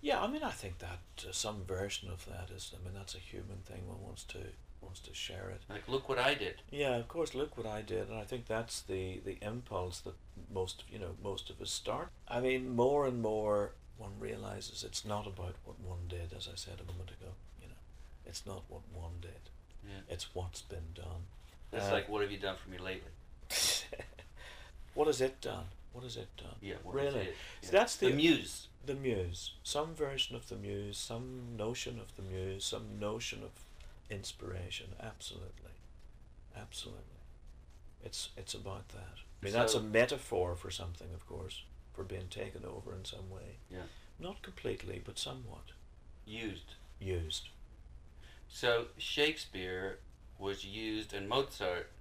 Yeah, 0.02 0.22
I 0.22 0.28
mean, 0.28 0.44
I 0.44 0.52
think 0.52 0.78
that 0.78 1.00
uh, 1.28 1.32
some 1.32 1.64
version 1.66 2.10
of 2.10 2.26
that 2.28 2.50
is. 2.56 2.72
I 2.76 2.84
mean, 2.84 2.94
that's 2.94 3.16
a 3.16 3.20
human 3.20 3.58
thing. 3.66 3.88
One 3.88 4.04
wants 4.04 4.24
to 4.26 4.40
wants 4.82 5.00
to 5.02 5.14
share 5.14 5.50
it. 5.50 5.62
Like, 5.70 5.88
look 5.88 6.08
what 6.10 6.20
I 6.20 6.34
did. 6.34 6.56
Yeah, 6.72 6.96
of 6.96 7.08
course. 7.08 7.34
Look 7.36 7.58
what 7.58 7.66
I 7.68 7.82
did, 7.82 8.10
and 8.10 8.18
I 8.18 8.24
think 8.24 8.46
that's 8.48 8.82
the 8.82 9.20
the 9.26 9.38
impulse 9.42 10.00
that 10.02 10.16
most 10.54 10.84
you 10.92 11.00
know 11.00 11.16
most 11.24 11.50
of 11.50 11.62
us 11.62 11.72
start. 11.72 12.10
I 12.28 12.40
mean, 12.40 12.76
more 12.76 13.06
and 13.08 13.22
more 13.22 13.72
one 13.98 14.14
realizes 14.20 14.84
it's 14.84 15.04
not 15.06 15.26
about 15.26 15.56
what 15.66 15.80
one 15.80 16.08
did, 16.08 16.34
as 16.38 16.48
I 16.52 16.56
said 16.56 16.76
a 16.80 16.92
moment 16.92 17.10
ago. 17.12 17.32
You 17.62 17.68
know, 17.68 17.82
it's 18.26 18.46
not 18.46 18.64
what 18.70 18.82
one 18.94 19.14
did. 19.22 19.50
Yeah. 19.84 20.02
It's 20.14 20.34
what's 20.36 20.62
been 20.62 20.94
done. 20.94 21.24
It's 21.74 21.88
Uh, 21.88 21.92
like, 21.94 22.10
what 22.10 22.22
have 22.22 22.32
you 22.32 22.38
done 22.38 22.56
for 22.58 22.70
me 22.70 22.78
lately? 22.78 23.12
what 24.94 25.08
has 25.08 25.22
it 25.22 25.42
done? 25.42 25.66
What 25.94 26.04
has 26.04 26.18
it 26.18 26.28
done? 26.38 26.56
Yeah, 26.62 26.76
what 26.84 26.96
is 27.04 27.14
really. 27.14 27.26
it? 27.28 27.36
So 27.62 27.72
that's 27.72 27.96
the, 27.96 28.10
the 28.10 28.14
muse. 28.16 28.68
the 28.86 28.94
muse. 28.94 29.54
Some 29.64 29.96
version 29.96 30.36
of 30.36 30.48
the 30.50 30.56
muse. 30.56 30.98
Some 30.98 31.56
notion 31.58 32.00
of 32.00 32.16
the 32.16 32.22
muse. 32.22 32.64
Some 32.66 33.00
notion 33.00 33.42
of 33.44 33.52
inspiration. 34.10 34.88
Absolutely, 35.02 35.72
absolutely. 36.56 37.04
It's 38.04 38.30
it's 38.38 38.54
about 38.54 38.90
that. 38.90 39.18
I 39.42 39.46
mean, 39.46 39.54
that's 39.54 39.76
a 39.76 39.82
metaphor 39.82 40.56
for 40.56 40.72
something, 40.72 41.08
of 41.14 41.28
course, 41.28 41.64
for 41.94 42.04
being 42.04 42.28
taken 42.30 42.64
over 42.66 42.96
in 42.96 43.06
some 43.06 43.30
way. 43.30 43.58
Yeah. 43.70 43.84
Not 44.20 44.42
completely, 44.42 45.02
but 45.04 45.20
somewhat 45.20 45.72
Used. 46.26 46.74
used. 47.00 47.50
So 48.50 48.86
Shakespeare 48.98 50.00
was 50.40 50.66
used, 50.66 51.14
and 51.14 51.30
Mozart. 51.30 51.92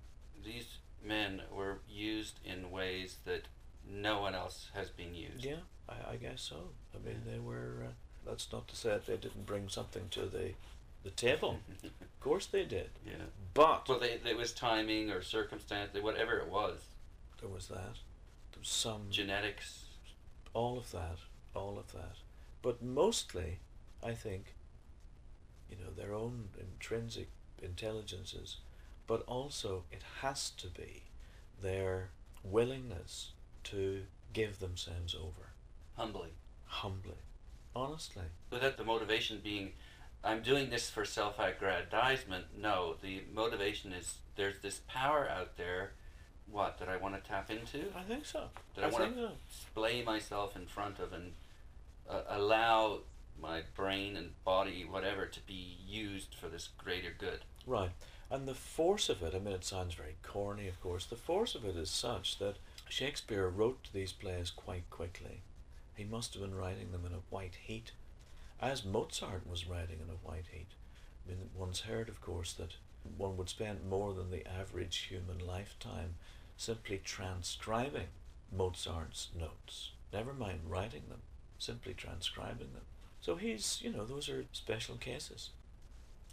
These 0.44 0.78
men 1.04 1.42
were 1.52 1.78
used 1.88 2.38
in 2.44 2.70
ways 2.70 3.16
that 3.24 3.42
no 3.88 4.20
one 4.20 4.34
else 4.34 4.70
has 4.74 4.90
been 4.90 5.14
used. 5.14 5.44
Yeah, 5.44 5.62
I, 5.88 6.12
I 6.12 6.16
guess 6.16 6.40
so. 6.42 6.70
I 6.94 7.07
mean, 7.07 7.22
they 7.26 7.38
were. 7.38 7.84
Uh, 7.84 7.90
that's 8.24 8.50
not 8.52 8.66
to 8.68 8.76
say 8.76 8.90
that 8.90 9.07
they 9.07 9.16
didn't 9.16 9.46
bring 9.46 9.68
something 9.68 10.09
to 10.11 10.26
the 10.26 10.52
the 11.07 11.12
table. 11.12 11.61
of 11.84 12.20
course 12.20 12.46
they 12.46 12.64
did. 12.64 12.90
yeah. 13.07 13.26
But 13.54 13.88
Well, 13.88 13.98
they, 14.00 14.18
there 14.22 14.36
was 14.36 14.52
timing 14.52 15.11
or 15.11 15.22
circumstance, 15.22 15.90
whatever 16.00 16.36
it 16.38 16.48
was, 16.48 16.80
there 17.40 17.48
was 17.48 17.68
that. 17.68 17.96
There 18.52 18.61
was 18.61 18.68
some. 18.68 19.07
genetics. 19.11 19.84
all 20.52 20.76
of 20.78 20.90
that, 20.92 21.18
all 21.54 21.78
of 21.78 21.92
that. 21.92 22.16
But 22.62 22.82
mostly, 22.82 23.61
I 24.02 24.12
think, 24.12 24.54
you 25.70 25.76
know, 25.76 25.90
their 25.96 26.12
own 26.12 26.48
intrinsic 26.59 27.28
intelligences, 27.62 28.59
but 29.07 29.22
also 29.26 29.84
it 29.92 30.02
has 30.22 30.50
to 30.50 30.66
be 30.68 31.04
their 31.62 32.11
willingness 32.42 33.32
to 33.64 34.02
give 34.32 34.59
themselves 34.59 35.14
over 35.14 35.52
humbly, 35.96 36.34
humbly, 36.66 37.22
honestly. 37.74 38.24
without 38.50 38.76
the 38.76 38.84
motivation 38.84 39.40
being, 39.42 39.72
I'm 40.25 40.43
doing 40.43 40.71
this 40.71 40.91
for 40.91 41.05
self-aggrandizement. 41.05 42.47
No, 42.61 42.97
the 43.01 43.23
motivation 43.33 43.93
is 43.93 44.17
there's 44.37 44.59
this 44.61 44.81
power 44.89 45.29
out 45.29 45.57
there. 45.57 45.93
What 46.49 46.79
that 46.79 46.89
I 46.89 46.97
want 46.97 47.14
to 47.17 47.29
tap 47.29 47.51
into, 47.51 47.87
I 47.97 48.03
think 48.03 48.25
so. 48.25 48.45
that 48.77 48.85
I, 48.85 48.89
I 48.89 48.91
want 48.91 49.17
to 49.17 49.21
so. 49.21 49.31
display 49.51 50.05
myself 50.05 50.55
in 50.55 50.67
front 50.67 51.01
of 51.01 51.12
and 51.12 51.33
uh, 52.09 52.21
allow 52.29 53.01
my 53.41 53.62
brain 53.75 54.17
and 54.17 54.31
body, 54.45 54.87
whatever, 54.89 55.27
to 55.27 55.41
be 55.41 55.77
used 55.87 56.37
for 56.41 56.49
this 56.49 56.69
greater 56.79 57.12
good. 57.19 57.41
Right. 57.67 57.91
And 58.31 58.47
the 58.47 58.55
force 58.55 59.09
of 59.09 59.23
it, 59.23 59.35
I 59.35 59.39
mean, 59.39 59.55
it 59.55 59.64
sounds 59.64 59.95
very 59.95 60.17
corny, 60.23 60.69
of 60.69 60.81
course. 60.81 61.05
The 61.07 61.17
force 61.17 61.55
of 61.55 61.64
it 61.64 61.77
is 61.77 61.91
such 61.91 62.39
that 62.39 62.57
Shakespeare 62.89 63.49
wrote 63.49 63.89
these 63.93 64.12
plays 64.12 64.51
quite 64.51 64.89
quickly. 64.91 65.43
He 65.97 66.05
must 66.05 66.35
have 66.35 66.43
been 66.43 66.55
writing 66.55 66.93
them 66.93 67.05
in 67.07 67.12
a 67.12 67.23
white 67.31 67.57
heat, 67.67 67.93
as 68.61 68.84
Mozart 68.84 69.46
was 69.48 69.66
writing 69.66 69.98
in 70.02 70.11
a 70.11 70.28
white 70.28 70.46
heat. 70.50 70.68
I 71.26 71.30
mean, 71.30 71.50
one's 71.54 71.80
heard, 71.80 72.09
of 72.09 72.20
course, 72.20 72.52
that 72.54 72.74
one 73.16 73.36
would 73.36 73.48
spend 73.48 73.88
more 73.88 74.12
than 74.14 74.30
the 74.30 74.46
average 74.46 74.96
human 75.11 75.38
lifetime 75.46 76.14
simply 76.57 77.00
transcribing 77.04 78.09
Mozart's 78.50 79.28
notes. 79.38 79.90
Never 80.12 80.32
mind 80.32 80.61
writing 80.68 81.02
them, 81.09 81.20
simply 81.59 81.94
transcribing 81.94 82.72
them. 82.72 82.82
So 83.20 83.36
he's, 83.36 83.80
you 83.82 83.90
know, 83.90 84.04
those 84.04 84.28
are 84.28 84.44
special 84.52 84.96
cases. 84.96 85.50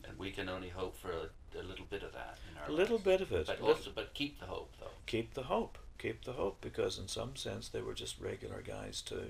And 0.08 0.18
we 0.18 0.32
can 0.32 0.50
only 0.50 0.70
hope 0.70 0.98
for 0.98 1.12
a, 1.12 1.60
a 1.60 1.64
little 1.64 1.86
bit 1.90 2.04
of 2.04 2.14
that 2.14 2.38
in 2.52 2.58
our 2.58 2.70
A 2.70 2.72
little 2.72 2.98
lives. 2.98 3.04
bit 3.06 3.22
of 3.22 3.32
it. 3.32 3.48
But 3.48 3.62
also, 3.62 3.92
but 3.94 4.14
keep 4.14 4.40
the 4.40 4.46
hope 4.46 4.74
though. 4.80 4.88
keep 5.06 5.34
the 5.34 5.44
hope. 5.44 5.78
Keep 5.98 6.26
the 6.26 6.34
hope 6.34 6.58
because 6.62 7.00
in 7.00 7.08
some 7.08 7.36
sense 7.36 7.70
they 7.70 7.82
were 7.82 7.94
just 7.94 8.20
regular 8.20 8.62
guys 8.62 9.02
too. 9.02 9.30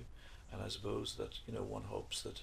And 0.51 0.61
I 0.61 0.67
suppose 0.69 1.15
that, 1.15 1.39
you 1.47 1.53
know, 1.53 1.61
one 1.63 1.83
hopes 1.83 2.21
that 2.23 2.41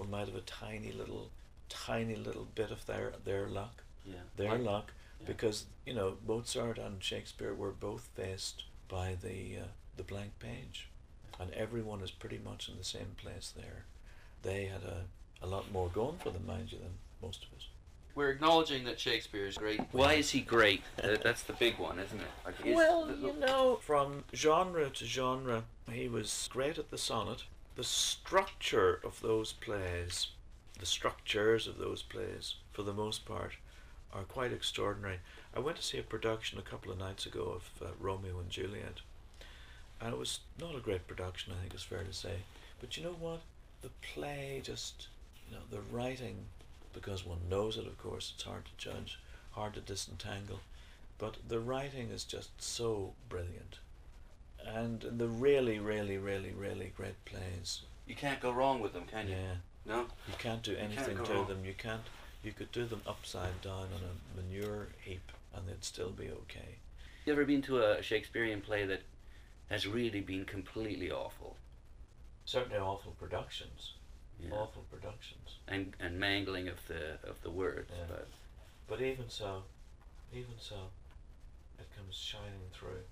one 0.00 0.10
might 0.10 0.26
have 0.26 0.34
a 0.36 0.40
tiny 0.40 0.90
little 0.92 1.30
tiny 1.68 2.16
little 2.16 2.46
bit 2.54 2.70
of 2.72 2.84
their 2.86 3.12
their 3.24 3.46
luck. 3.46 3.82
Yeah. 4.04 4.14
Their 4.36 4.52
Like- 4.52 4.62
luck. 4.62 4.92
yeah. 5.20 5.26
Because, 5.26 5.66
you 5.86 5.92
know, 5.94 6.16
Mozart 6.26 6.78
and 6.78 7.02
Shakespeare 7.04 7.54
were 7.54 7.70
both 7.72 8.08
faced 8.16 8.64
by 8.88 9.14
the 9.22 9.58
uh, 9.58 9.64
the 9.96 10.02
blank 10.02 10.38
page. 10.38 10.88
And 11.38 11.52
everyone 11.52 12.00
is 12.02 12.10
pretty 12.10 12.38
much 12.38 12.68
in 12.68 12.76
the 12.76 12.84
same 12.84 13.14
place 13.16 13.52
there. 13.56 13.84
They 14.42 14.66
had 14.66 14.82
a, 14.82 15.04
a 15.42 15.46
lot 15.46 15.70
more 15.72 15.88
going 15.88 16.18
for 16.18 16.30
them, 16.30 16.46
mind 16.46 16.70
you, 16.72 16.78
than 16.78 16.98
most 17.22 17.44
of 17.44 17.56
us. 17.56 17.68
We're 18.14 18.30
acknowledging 18.30 18.84
that 18.84 19.00
Shakespeare 19.00 19.46
is 19.46 19.56
great. 19.56 19.80
Why 19.92 20.14
is 20.14 20.30
he 20.30 20.40
great? 20.40 20.82
Uh, 21.02 21.16
that's 21.22 21.42
the 21.44 21.54
big 21.54 21.78
one, 21.78 21.98
isn't 21.98 22.20
it? 22.20 22.26
Like, 22.44 22.56
Well, 22.76 23.10
you 23.16 23.32
know, 23.34 23.76
from 23.82 24.24
genre 24.34 24.90
to 24.90 25.04
genre, 25.06 25.64
he 25.90 26.08
was 26.08 26.48
great 26.52 26.76
at 26.76 26.90
the 26.90 26.98
sonnet. 26.98 27.44
The 27.80 27.86
structure 27.86 29.00
of 29.02 29.22
those 29.22 29.54
plays, 29.54 30.26
the 30.78 30.84
structures 30.84 31.66
of 31.66 31.78
those 31.78 32.02
plays, 32.02 32.56
for 32.72 32.82
the 32.82 32.92
most 32.92 33.24
part, 33.24 33.52
are 34.12 34.24
quite 34.24 34.52
extraordinary. 34.52 35.20
I 35.56 35.60
went 35.60 35.78
to 35.78 35.82
see 35.82 35.96
a 35.96 36.02
production 36.02 36.58
a 36.58 36.70
couple 36.70 36.92
of 36.92 36.98
nights 36.98 37.24
ago 37.24 37.44
of 37.44 37.70
uh, 37.82 37.92
Romeo 37.98 38.38
and 38.38 38.50
Juliet, 38.50 39.00
and 39.98 40.12
it 40.12 40.18
was 40.18 40.40
not 40.60 40.74
a 40.74 40.80
great 40.80 41.06
production, 41.06 41.54
I 41.54 41.60
think 41.62 41.72
it's 41.72 41.82
fair 41.82 42.04
to 42.04 42.12
say. 42.12 42.40
But 42.80 42.98
you 42.98 43.02
know 43.02 43.16
what? 43.18 43.40
The 43.80 43.88
play 44.12 44.60
just, 44.62 45.08
you 45.48 45.56
know, 45.56 45.62
the 45.70 45.80
writing, 45.80 46.36
because 46.92 47.24
one 47.24 47.48
knows 47.48 47.78
it, 47.78 47.86
of 47.86 47.96
course, 47.96 48.34
it's 48.34 48.44
hard 48.44 48.66
to 48.66 48.76
judge, 48.76 49.18
hard 49.52 49.72
to 49.72 49.80
disentangle 49.80 50.60
but 51.20 51.36
the 51.46 51.60
writing 51.60 52.08
is 52.08 52.24
just 52.24 52.50
so 52.62 53.12
brilliant. 53.28 53.78
And 54.66 55.00
the 55.00 55.26
really, 55.28 55.78
really, 55.78 56.18
really, 56.18 56.52
really 56.52 56.92
great 56.96 57.22
plays. 57.24 57.82
you 58.06 58.14
can't 58.14 58.40
go 58.40 58.50
wrong 58.50 58.80
with 58.80 58.92
them, 58.92 59.04
can 59.06 59.28
you? 59.28 59.34
Yeah, 59.34 59.54
No. 59.86 60.00
you 60.28 60.34
can't 60.38 60.62
do 60.62 60.74
can't 60.76 60.92
anything 60.92 61.24
to 61.24 61.32
wrong. 61.34 61.46
them. 61.48 61.64
You 61.64 61.74
can't. 61.74 62.02
You 62.42 62.52
could 62.52 62.72
do 62.72 62.86
them 62.86 63.02
upside 63.06 63.60
down 63.60 63.88
on 63.94 64.00
a 64.02 64.36
manure 64.40 64.88
heap, 65.02 65.30
and 65.54 65.68
they'd 65.68 65.84
still 65.84 66.10
be 66.10 66.28
okay. 66.30 66.76
You 67.24 67.32
ever 67.34 67.44
been 67.44 67.62
to 67.62 67.82
a 67.82 68.02
Shakespearean 68.02 68.62
play 68.62 68.86
that 68.86 69.02
has 69.68 69.86
really 69.86 70.20
been 70.20 70.44
completely 70.44 71.10
awful? 71.10 71.56
Certainly, 72.46 72.78
awful 72.78 73.12
productions. 73.12 73.92
Yeah. 74.40 74.52
Awful 74.54 74.84
productions. 74.90 75.58
And 75.68 75.94
and 76.00 76.18
mangling 76.18 76.66
of 76.68 76.78
the 76.88 77.18
of 77.28 77.42
the 77.42 77.50
words, 77.50 77.90
Yeah. 77.94 78.04
but 78.08 78.28
But 78.88 79.02
even 79.02 79.28
so, 79.28 79.64
even 80.32 80.58
so, 80.58 80.76
it 81.78 81.86
comes 81.94 82.16
shining 82.16 82.70
through. 82.72 83.04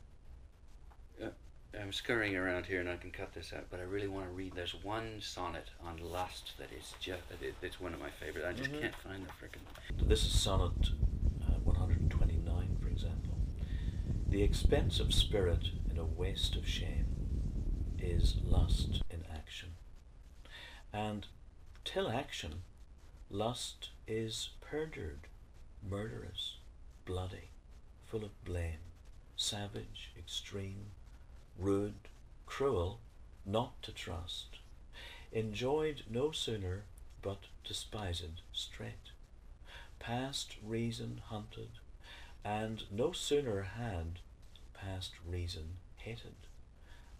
I'm 1.80 1.92
scurrying 1.92 2.34
around 2.34 2.66
here 2.66 2.80
and 2.80 2.88
I 2.88 2.96
can 2.96 3.10
cut 3.10 3.32
this 3.34 3.52
out, 3.52 3.66
but 3.70 3.78
I 3.78 3.84
really 3.84 4.08
want 4.08 4.26
to 4.26 4.32
read. 4.32 4.54
There's 4.54 4.74
one 4.82 5.20
sonnet 5.20 5.68
on 5.84 5.98
lust 5.98 6.52
that 6.58 6.68
is 6.72 6.94
just, 6.98 7.22
it's 7.62 7.80
one 7.80 7.94
of 7.94 8.00
my 8.00 8.10
favorites. 8.10 8.46
I 8.48 8.52
just 8.52 8.70
Mhm. 8.70 8.80
can't 8.80 8.96
find 8.96 9.26
the 9.26 9.30
frickin' 9.32 10.08
This 10.08 10.24
is 10.24 10.40
sonnet 10.40 10.90
uh, 11.42 11.58
129, 11.60 12.76
for 12.80 12.88
example. 12.88 13.38
The 14.26 14.42
expense 14.42 14.98
of 14.98 15.14
spirit 15.14 15.70
in 15.90 15.98
a 15.98 16.04
waste 16.04 16.56
of 16.56 16.66
shame 16.68 17.94
is 17.98 18.36
lust 18.36 19.02
in 19.10 19.24
action. 19.26 19.74
And 20.92 21.26
till 21.84 22.08
action, 22.10 22.64
lust 23.30 23.90
is 24.06 24.50
perjured, 24.60 25.28
murderous, 25.82 26.56
bloody, 27.04 27.50
full 28.06 28.24
of 28.24 28.44
blame, 28.44 28.80
savage, 29.36 30.12
extreme, 30.18 30.92
rude, 31.58 32.08
cruel, 32.46 33.00
not 33.44 33.82
to 33.82 33.92
trust, 33.92 34.58
enjoyed 35.32 36.02
no 36.08 36.30
sooner 36.30 36.84
but 37.20 37.40
despised 37.64 38.40
straight 38.52 39.10
past 39.98 40.56
reason 40.64 41.20
hunted, 41.26 41.70
and 42.44 42.84
no 42.90 43.12
sooner 43.12 43.62
had 43.62 44.20
past 44.74 45.12
reason 45.26 45.76
hated, 45.96 46.36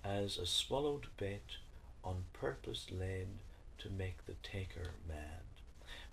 as 0.04 0.38
a 0.38 0.46
swallowed 0.46 1.06
bait 1.16 1.56
on 2.04 2.24
purpose 2.32 2.86
laid 2.90 3.28
to 3.78 3.90
make 3.90 4.24
the 4.26 4.34
taker 4.42 4.92
mad, 5.06 5.42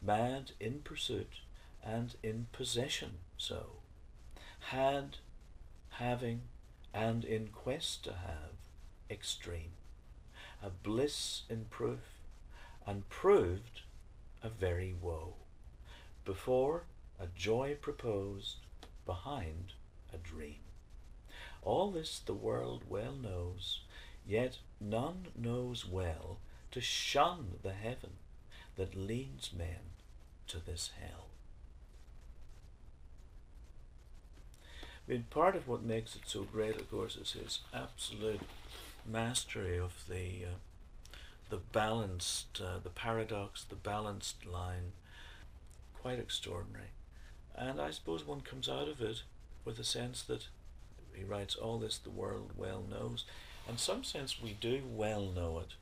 mad 0.01 0.51
in 0.59 0.79
pursuit 0.79 1.39
and 1.83 2.15
in 2.23 2.47
possession 2.51 3.19
so, 3.37 3.67
had, 4.71 5.17
having, 5.91 6.41
and 6.95 7.25
in 7.25 7.49
quest 7.49 8.05
to 8.05 8.13
have, 8.13 8.55
extreme, 9.11 9.73
a 10.63 10.69
bliss 10.69 11.43
in 11.49 11.65
proof, 11.65 12.21
and 12.87 13.09
proved 13.09 13.81
a 14.41 14.47
very 14.47 14.95
woe 15.01 15.33
before 16.23 16.83
a 17.19 17.27
joy 17.35 17.75
proposed 17.81 18.57
behind 19.05 19.73
a 20.13 20.17
dream. 20.17 20.61
All 21.61 21.91
this 21.91 22.19
the 22.19 22.33
world 22.33 22.83
well 22.87 23.15
knows, 23.15 23.81
yet 24.25 24.59
none 24.79 25.27
knows 25.35 25.85
well 25.85 26.37
to 26.71 26.79
shun 26.79 27.55
the 27.61 27.73
heaven 27.73 28.11
that 28.77 28.95
leads 28.95 29.51
men 29.51 29.91
to 30.47 30.59
this 30.59 30.91
hell. 30.99 31.24
I 35.07 35.11
mean, 35.11 35.25
part 35.29 35.55
of 35.55 35.67
what 35.67 35.83
makes 35.83 36.15
it 36.15 36.23
so 36.25 36.43
great, 36.43 36.75
of 36.75 36.89
course, 36.89 37.15
is 37.15 37.33
his 37.33 37.59
absolute 37.73 38.41
mastery 39.05 39.77
of 39.77 40.03
the 40.09 40.45
uh, 40.45 41.17
the 41.49 41.57
balanced, 41.57 42.59
uh, 42.59 42.79
the 42.81 42.89
paradox, 42.89 43.63
the 43.63 43.75
balanced 43.75 44.45
line. 44.45 44.93
Quite 46.01 46.19
extraordinary, 46.19 46.89
and 47.55 47.81
I 47.81 47.89
suppose 47.91 48.25
one 48.25 48.41
comes 48.41 48.69
out 48.69 48.87
of 48.87 49.01
it 49.01 49.23
with 49.63 49.79
a 49.79 49.83
sense 49.83 50.21
that 50.23 50.47
he 51.13 51.23
writes 51.23 51.55
all 51.55 51.79
this 51.79 51.97
the 51.97 52.09
world 52.09 52.51
well 52.55 52.83
knows. 52.87 53.25
In 53.67 53.77
some 53.77 54.03
sense, 54.03 54.41
we 54.41 54.53
do 54.59 54.83
well 54.87 55.31
know 55.31 55.59
it. 55.59 55.73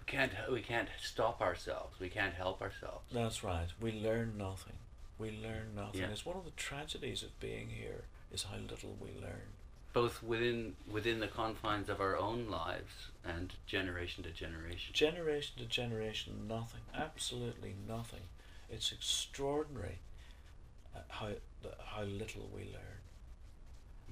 We 0.00 0.12
can't 0.12 0.32
we 0.50 0.60
can't 0.60 0.88
stop 1.02 1.40
ourselves. 1.40 1.98
We 2.00 2.08
can't 2.08 2.34
help 2.34 2.60
ourselves. 2.60 3.04
That's 3.12 3.42
right. 3.44 3.68
We 3.80 3.92
learn 3.92 4.34
nothing. 4.36 4.76
We 5.18 5.30
learn 5.30 5.74
nothing. 5.74 6.02
Yeah. 6.02 6.08
It's 6.12 6.26
one 6.26 6.36
of 6.36 6.44
the 6.44 6.50
tragedies 6.52 7.22
of 7.22 7.38
being 7.40 7.70
here 7.70 8.04
is 8.32 8.44
how 8.44 8.56
little 8.56 8.96
we 9.00 9.10
learn. 9.20 9.54
Both 9.92 10.22
within 10.22 10.76
within 10.90 11.20
the 11.20 11.28
confines 11.28 11.88
of 11.88 12.00
our 12.00 12.16
own 12.16 12.48
lives 12.48 13.08
and 13.24 13.54
generation 13.66 14.22
to 14.24 14.30
generation. 14.30 14.92
Generation 14.94 15.54
to 15.58 15.64
generation, 15.64 16.46
nothing. 16.46 16.82
Absolutely 16.94 17.74
nothing. 17.88 18.20
It's 18.70 18.92
extraordinary 18.92 19.98
uh, 20.94 21.00
how 21.08 21.28
how 21.78 22.02
little 22.02 22.48
we 22.54 22.64
learn. 22.64 23.00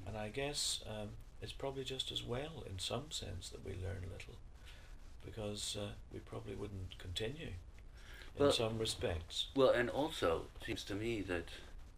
And 0.07 0.17
I 0.17 0.29
guess 0.29 0.83
um, 0.89 1.11
it's 1.43 1.53
probably 1.53 1.85
just 1.85 2.11
as 2.11 2.23
well, 2.25 2.65
in 2.69 2.79
some 2.79 3.11
sense, 3.11 3.49
that 3.51 3.65
we 3.65 3.73
learn 3.73 4.03
little, 4.11 4.39
because 5.25 5.77
uh, 5.79 5.91
we 6.13 6.21
probably 6.21 6.55
wouldn't 6.55 6.99
continue 6.99 7.53
in 8.37 8.43
Well- 8.45 8.53
some 8.53 8.79
respects. 8.79 9.49
Well, 9.55 9.71
and 9.71 9.91
also 9.91 10.47
it 10.61 10.65
seems 10.67 10.85
to 10.85 10.95
me 10.95 11.21
that 11.23 11.49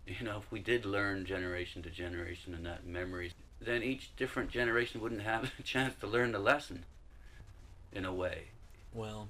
you 0.09 0.25
know 0.27 0.39
if 0.39 0.51
we 0.51 0.61
did 0.61 0.85
learn 0.85 1.25
generation 1.25 1.83
to 1.83 1.91
generation 1.91 2.55
and 2.55 2.65
that 2.67 2.87
memory, 2.87 3.33
then 3.61 3.83
each 3.83 4.15
different 4.17 4.51
generation 4.51 5.01
wouldn't 5.01 5.23
have 5.23 5.53
a 5.59 5.63
chance 5.63 5.95
to 6.01 6.07
learn 6.07 6.33
the 6.33 6.39
lesson. 6.39 6.85
In 7.93 8.05
a 8.05 8.13
way, 8.13 8.49
Well, 8.93 9.29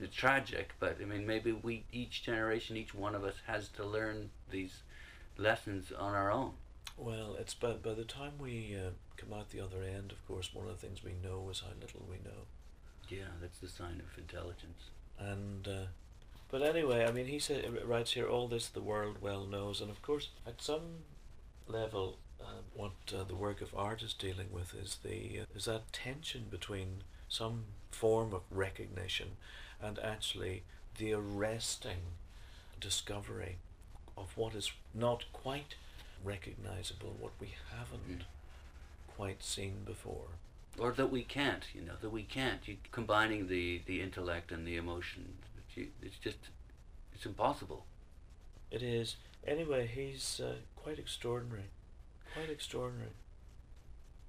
it's 0.00 0.14
tragic, 0.16 0.72
but 0.80 0.96
I 1.00 1.04
mean 1.04 1.26
maybe 1.26 1.52
we 1.52 1.84
each 1.92 2.22
generation, 2.22 2.76
each 2.76 2.94
one 2.94 3.14
of 3.14 3.24
us 3.24 3.36
has 3.46 3.68
to 3.70 3.84
learn 3.84 4.30
these 4.50 4.82
lessons 5.36 5.92
on 5.92 6.14
our 6.14 6.30
own. 6.30 6.52
well, 6.96 7.36
it's 7.38 7.54
by 7.54 7.72
by 7.74 7.94
the 7.94 8.04
time 8.04 8.32
we 8.38 8.74
uh, 8.76 8.90
come 9.16 9.32
out 9.32 9.50
the 9.50 9.60
other 9.60 9.82
end. 9.82 10.10
Of 10.12 10.26
course, 10.26 10.54
one 10.54 10.66
of 10.68 10.80
the 10.80 10.86
things 10.86 11.04
we 11.04 11.12
know 11.22 11.48
is 11.50 11.60
how 11.60 11.68
little 11.80 12.04
we 12.08 12.16
know. 12.24 12.46
Yeah, 13.08 13.30
that's 13.40 13.58
the 13.58 13.68
sign 13.68 14.00
of 14.04 14.18
intelligence. 14.18 14.90
And 15.18 15.66
uh, 15.68 15.86
but 16.50 16.62
anyway, 16.62 17.04
I 17.06 17.12
mean, 17.12 17.26
he 17.26 17.38
said 17.38 17.64
writes 17.86 18.12
here 18.12 18.26
all 18.28 18.48
this 18.48 18.68
the 18.68 18.80
world 18.80 19.16
well 19.20 19.46
knows, 19.46 19.80
and 19.80 19.90
of 19.90 20.02
course, 20.02 20.30
at 20.46 20.62
some 20.62 21.04
level, 21.66 22.18
uh, 22.40 22.62
what 22.74 22.92
uh, 23.14 23.24
the 23.24 23.34
work 23.34 23.60
of 23.60 23.74
art 23.74 24.02
is 24.02 24.14
dealing 24.14 24.48
with 24.52 24.74
is 24.74 24.98
the 25.02 25.40
uh, 25.40 25.44
is 25.54 25.66
that 25.66 25.92
tension 25.92 26.46
between 26.50 27.02
some 27.28 27.64
form 27.90 28.32
of 28.32 28.42
recognition 28.50 29.36
and 29.82 29.98
actually 29.98 30.62
the 30.98 31.12
arresting 31.12 31.98
discovery 32.80 33.56
of 34.16 34.36
what 34.36 34.54
is 34.54 34.72
not 34.94 35.24
quite 35.32 35.74
recognizable, 36.24 37.14
what 37.20 37.32
we 37.40 37.54
haven't 37.76 38.24
quite 39.16 39.42
seen 39.42 39.82
before. 39.84 40.28
or 40.78 40.92
that 40.92 41.10
we 41.10 41.22
can't 41.24 41.64
you 41.74 41.80
know 41.82 41.94
that 42.00 42.10
we 42.10 42.22
can't. 42.22 42.66
You 42.68 42.76
combining 42.92 43.48
the 43.48 43.82
the 43.86 44.00
intellect 44.00 44.52
and 44.52 44.66
the 44.66 44.76
emotion 44.76 45.34
that 45.74 45.88
it's 46.02 46.18
just 46.18 46.38
it's 47.14 47.26
impossible 47.26 47.84
It 48.70 48.82
is. 48.82 49.16
Anyway, 49.46 49.86
he's 49.86 50.40
uh, 50.44 50.54
quite 50.76 50.98
extraordinary. 50.98 51.64
Quite 52.34 52.50
extraordinary. 52.50 53.12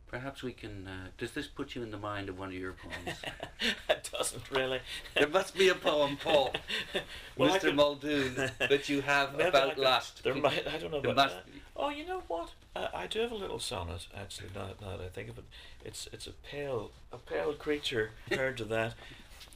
perhaps 0.07 0.41
we 0.41 0.53
can 0.53 0.87
uh, 0.87 1.07
does 1.17 1.31
this 1.31 1.47
put 1.47 1.75
you 1.75 1.83
in 1.83 1.91
the 1.91 1.97
mind 1.97 2.29
of 2.29 2.39
one 2.39 2.47
of 2.49 2.53
your 2.55 2.73
poems 2.73 3.17
it 3.89 4.09
doesn't 4.11 4.49
really. 4.51 4.79
there 5.15 5.27
must 5.27 5.55
be 5.57 5.67
a 5.69 5.75
poem 5.75 6.17
paul 6.17 6.53
Well, 7.37 7.49
mr 7.55 7.59
could- 7.61 7.75
muldoon 7.75 8.35
that 8.59 8.89
you 8.89 9.01
have 9.01 9.31
Maybe 9.37 9.43
I 9.43 9.47
about 9.49 9.75
could- 9.75 9.83
lust 9.83 10.23
There 10.23 10.33
might. 10.35 10.65
I 10.67 10.77
don't 10.77 10.91
know 10.91 11.01
There 11.01 11.11
about 11.11 11.25
must 11.31 11.35
that. 11.35 11.45
be. 11.53 11.61
Oh, 11.75 11.89
you 11.89 12.05
know 12.05 12.23
what? 12.27 12.49
Uh, 12.75 12.87
I 12.93 13.07
do 13.07 13.19
have 13.21 13.31
a 13.31 13.35
little 13.35 13.59
sonnet 13.59 14.07
actually. 14.15 14.49
Now, 14.55 14.69
now 14.81 14.97
that 14.97 15.05
I 15.05 15.09
think 15.09 15.29
of 15.29 15.37
it, 15.37 15.45
it's 15.85 16.07
it's 16.11 16.27
a 16.27 16.33
pale 16.51 16.91
a 17.11 17.17
pale 17.17 17.53
creature 17.53 18.11
compared 18.27 18.57
to 18.57 18.65
that. 18.65 18.95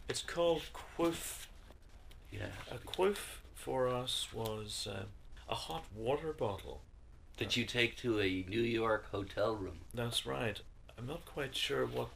It's 0.10 0.22
called 0.22 0.62
Quoof. 0.98 1.48
Yeah 2.34 2.48
A 2.72 2.78
quoof 2.80 3.42
for 3.56 3.88
us 3.88 4.28
was 4.34 4.88
uh, 4.92 5.04
a 5.50 5.56
hot 5.56 5.86
water 5.96 6.34
bottle. 6.34 6.82
that 7.38 7.56
you 7.58 7.66
take 7.66 7.96
to 7.98 8.20
a 8.20 8.46
new 8.50 8.62
york 8.62 9.06
hotel 9.12 9.56
room 9.56 9.80
That's 9.94 10.26
right. 10.26 10.60
I'm 10.98 11.08
not 11.08 11.26
quite 11.26 11.56
sure 11.56 11.86
what 11.86 12.10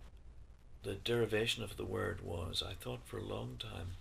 the 0.84 0.94
derivation 0.96 1.64
of 1.64 1.76
the 1.78 1.86
word 1.86 2.22
was. 2.24 2.64
I 2.66 2.74
thought 2.74 3.02
for 3.06 3.18
a 3.18 3.24
long 3.24 3.58
time 3.60 3.92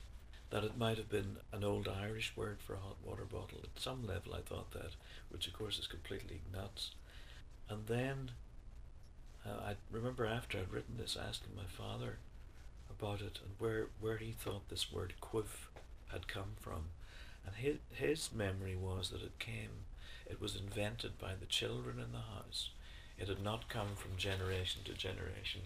that 0.51 0.63
it 0.65 0.79
might 0.79 0.97
have 0.99 1.09
been 1.09 1.39
an 1.53 1.65
old 1.65 1.89
Irish 1.89 2.33
word 2.37 2.59
for 2.65 2.75
a 2.75 2.79
hot 2.79 2.97
water 3.05 3.25
bottle. 3.25 3.59
At 3.65 3.83
some 3.83 4.07
level, 4.07 4.35
I 4.35 4.41
thought 4.41 4.71
that, 4.73 4.93
which 5.31 5.47
of 5.49 5.55
course 5.55 5.79
is 5.79 5.87
completely 5.87 6.41
nuts. 6.53 6.93
And 7.69 7.87
then 7.87 8.31
uh, 9.45 9.61
I 9.71 9.75
remember 9.91 10.27
after 10.27 10.59
I'd 10.59 10.73
written 10.73 10.97
this, 10.99 11.17
asking 11.21 11.57
my 11.57 11.65
father 11.67 12.19
about 12.91 13.21
it 13.21 13.41
and 13.45 13.55
where, 13.59 13.87
where 14.01 14.19
he 14.19 14.31
thought 14.33 14.69
this 14.69 14.93
word 14.93 15.15
quoof 15.21 15.69
had 16.17 16.29
come 16.29 16.53
from. 16.61 16.87
And 17.47 17.55
his, 17.57 17.77
his 17.93 18.31
memory 18.35 18.75
was 18.75 19.11
that 19.11 19.23
it 19.23 19.39
came, 19.39 19.85
it 20.29 20.41
was 20.41 20.57
invented 20.57 21.19
by 21.19 21.33
the 21.39 21.47
children 21.47 21.97
in 22.01 22.13
the 22.13 22.19
house. 22.35 22.71
It 23.19 23.29
had 23.29 23.43
not 23.43 23.69
come 23.69 23.95
from 23.97 24.17
generation 24.17 24.83
to 24.85 24.93
generation, 24.93 25.63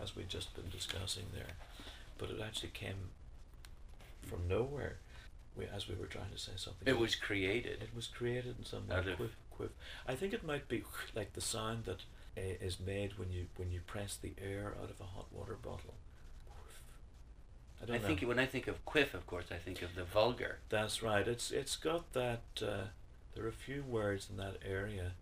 as 0.00 0.14
we'd 0.14 0.28
just 0.28 0.54
been 0.54 0.70
discussing 0.70 1.24
there, 1.34 1.54
but 2.18 2.30
it 2.30 2.40
actually 2.44 2.70
came 2.70 3.10
from 4.22 4.46
nowhere. 4.48 4.96
We, 5.56 5.64
as 5.74 5.88
we 5.88 5.96
were 5.96 6.06
trying 6.06 6.30
to 6.32 6.38
say 6.38 6.52
something, 6.56 6.86
it 6.86 6.98
was 6.98 7.16
created 7.16 7.82
it 7.82 7.90
was 7.94 8.06
created 8.06 8.54
in 8.58 8.64
some 8.64 8.86
way. 8.88 8.96
Out 8.96 9.08
of- 9.08 9.18
Quoof, 9.18 9.30
quoof. 9.50 9.70
I 10.06 10.14
think 10.14 10.32
it 10.32 10.44
might 10.46 10.68
be 10.68 10.84
like 11.16 11.32
the 11.32 11.40
sound 11.40 11.84
that 11.86 12.02
uh, 12.38 12.40
is 12.64 12.78
made 12.78 13.18
when 13.18 13.32
you 13.32 13.46
when 13.56 13.72
you 13.72 13.80
press 13.86 14.14
the 14.16 14.32
air 14.40 14.74
out 14.80 14.88
of 14.90 15.00
a 15.00 15.04
hot 15.16 15.26
water 15.32 15.56
bottle. 15.60 15.94
I 17.86 17.94
I 17.94 17.98
think 17.98 18.22
when 18.22 18.38
I 18.38 18.46
think 18.46 18.66
of 18.66 18.84
quoof, 18.84 19.14
of 19.14 19.26
course, 19.26 19.46
I 19.50 19.56
think 19.56 19.82
of 19.82 19.94
the 19.94 20.04
vulgar. 20.04 20.58
That's 20.68 21.02
right. 21.02 21.26
It's 21.26 21.50
it's 21.50 21.76
got 21.76 22.12
that. 22.12 22.42
Uh, 22.60 22.88
there 23.34 23.44
are 23.44 23.48
a 23.48 23.52
few 23.52 23.82
words 23.82 24.28
in 24.28 24.36
that 24.38 24.56
area, 24.68 25.12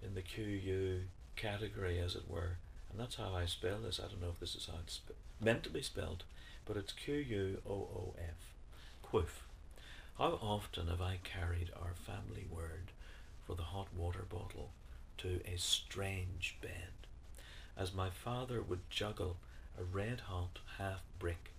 in 0.00 0.14
the 0.14 0.22
QU 0.22 1.00
category, 1.34 1.98
as 1.98 2.14
it 2.14 2.30
were, 2.30 2.58
and 2.90 3.00
that's 3.00 3.16
how 3.16 3.34
I 3.34 3.46
spell 3.46 3.78
this. 3.78 3.98
I 3.98 4.08
don't 4.08 4.22
know 4.22 4.30
if 4.30 4.38
this 4.38 4.54
is 4.54 4.66
how 4.66 4.78
it's 4.84 4.94
sp- 5.02 5.18
meant 5.40 5.64
to 5.64 5.70
be 5.70 5.82
spelled, 5.82 6.22
but 6.64 6.76
it's 6.76 6.92
Q 6.92 7.14
U 7.14 7.62
O 7.68 7.72
O 7.72 8.14
F, 8.18 8.52
quoof. 9.02 9.42
How 10.18 10.38
often 10.40 10.86
have 10.86 11.00
I 11.00 11.18
carried 11.24 11.70
our 11.74 11.94
family 11.94 12.46
word 12.50 12.92
for 13.46 13.54
the 13.54 13.64
hot 13.64 13.88
water 13.94 14.24
bottle 14.28 14.70
to 15.18 15.40
a 15.44 15.58
strange 15.58 16.56
bed, 16.62 16.92
as 17.76 17.92
my 17.92 18.10
father 18.10 18.62
would 18.62 18.88
juggle 18.90 19.36
a 19.78 19.84
red 19.84 20.20
hot 20.20 20.60
half 20.78 21.02
brick 21.18 21.50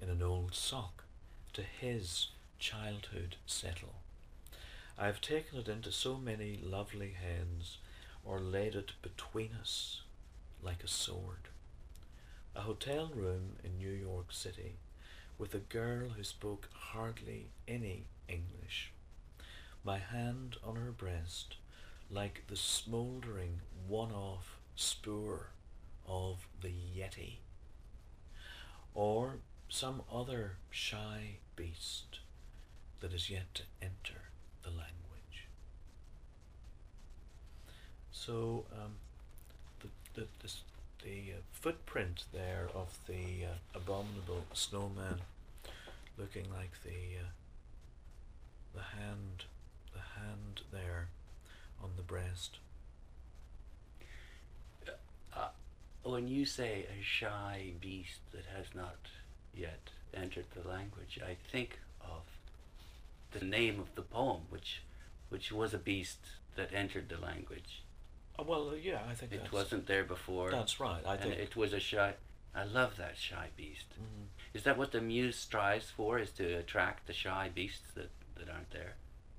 in 0.00 0.08
an 0.08 0.22
old 0.22 0.54
sock 0.54 1.04
to 1.52 1.62
his 1.62 2.28
childhood 2.58 3.36
settle. 3.46 3.96
I 4.98 5.06
have 5.06 5.20
taken 5.20 5.58
it 5.58 5.68
into 5.68 5.92
so 5.92 6.16
many 6.16 6.58
lovely 6.62 7.12
hands, 7.12 7.78
or 8.24 8.40
laid 8.40 8.74
it 8.74 8.92
between 9.00 9.50
us 9.60 10.02
like 10.62 10.82
a 10.82 10.88
sword. 10.88 11.48
A 12.56 12.62
hotel 12.62 13.10
room 13.14 13.56
in 13.62 13.78
New 13.78 13.92
York 13.92 14.32
City, 14.32 14.74
with 15.38 15.54
a 15.54 15.58
girl 15.58 16.10
who 16.10 16.24
spoke 16.24 16.68
hardly 16.72 17.46
any 17.68 18.06
English. 18.28 18.92
My 19.84 19.98
hand 19.98 20.56
on 20.64 20.74
her 20.76 20.90
breast, 20.90 21.56
like 22.10 22.42
the 22.48 22.56
smouldering 22.56 23.60
one-off 23.86 24.58
spoor 24.74 25.50
of 26.06 26.48
the 26.60 26.72
Yeti, 26.72 27.36
or 28.94 29.36
some 29.68 30.02
other 30.12 30.56
shy 30.70 31.38
beast 31.56 32.20
that 33.00 33.12
is 33.12 33.30
yet 33.30 33.54
to 33.54 33.62
enter 33.82 34.22
the 34.62 34.70
language. 34.70 35.48
So 38.10 38.64
um, 38.72 38.94
the 39.80 39.88
the 40.14 40.26
the, 40.42 40.52
the 41.04 41.32
uh, 41.34 41.40
footprint 41.52 42.24
there 42.32 42.68
of 42.74 42.98
the 43.06 43.44
uh, 43.44 43.78
abominable 43.78 44.44
snowman, 44.52 45.20
looking 46.18 46.46
like 46.52 46.82
the 46.82 47.20
uh, 47.20 47.28
the 48.74 48.82
hand 48.98 49.44
the 49.92 50.20
hand 50.20 50.62
there 50.72 51.08
on 51.82 51.90
the 51.96 52.02
breast. 52.02 52.58
Uh, 55.36 55.48
when 56.02 56.26
you 56.26 56.44
say 56.44 56.86
a 56.98 57.02
shy 57.02 57.72
beast 57.80 58.20
that 58.32 58.44
has 58.56 58.66
not 58.74 58.96
yet 59.58 59.90
entered 60.14 60.46
the 60.54 60.66
language, 60.68 61.18
I 61.24 61.36
think 61.50 61.80
of 62.00 62.22
the 63.32 63.44
name 63.44 63.78
of 63.80 63.94
the 63.94 64.02
poem, 64.02 64.42
which, 64.48 64.82
which 65.28 65.52
was 65.52 65.74
a 65.74 65.78
beast 65.78 66.18
that 66.56 66.72
entered 66.72 67.08
the 67.08 67.18
language. 67.18 67.82
Oh, 68.38 68.44
well, 68.44 68.70
uh, 68.70 68.74
yeah, 68.74 69.00
I 69.08 69.14
think 69.14 69.32
It 69.32 69.52
wasn't 69.52 69.86
there 69.86 70.04
before. 70.04 70.50
that's 70.50 70.78
right. 70.80 71.04
I 71.04 71.14
and 71.14 71.22
think 71.22 71.34
it 71.38 71.56
was 71.56 71.72
a 71.72 71.80
shy. 71.80 72.14
I 72.54 72.64
love 72.64 72.96
that 72.96 73.16
shy 73.18 73.48
beast. 73.56 73.86
Mhm. 74.00 74.26
Is 74.54 74.62
that 74.62 74.78
what 74.78 74.92
the 74.92 75.00
muse 75.00 75.36
strives 75.36 75.90
for? 75.90 76.18
Is 76.18 76.30
to 76.32 76.44
attract 76.54 77.06
the 77.06 77.12
shy 77.12 77.50
beasts 77.52 77.90
that, 77.94 78.10
that 78.36 78.48
aren't 78.48 78.70
there, 78.70 78.94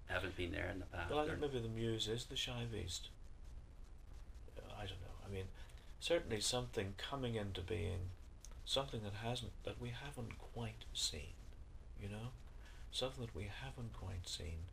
haven't 0.07 0.35
been 0.35 0.51
there 0.51 0.69
in 0.69 0.79
the 0.79 0.85
past? 0.85 1.09
Well, 1.09 1.19
I 1.19 1.27
think 1.27 1.39
maybe 1.39 1.59
the 1.59 1.67
muse 1.69 2.07
is 2.07 2.25
the 2.25 2.35
shy 2.35 2.65
beast. 2.71 3.09
Uh, 4.57 4.61
I 4.77 4.81
don't 4.85 5.01
know. 5.01 5.17
I 5.25 5.29
mean, 5.29 5.45
certainly 5.99 6.39
something 6.41 6.93
coming 6.97 7.35
into 7.35 7.61
being, 7.61 8.11
something 8.69 9.01
that 9.03 9.27
hasn't 9.27 9.51
that 9.63 9.81
we 9.81 9.89
haven't 9.89 10.37
quite 10.53 10.85
seen. 10.93 11.33
You 12.01 12.09
know, 12.09 12.29
something 12.91 13.25
that 13.25 13.35
we 13.35 13.49
haven't 13.63 13.93
quite 13.93 14.27
seen. 14.27 14.69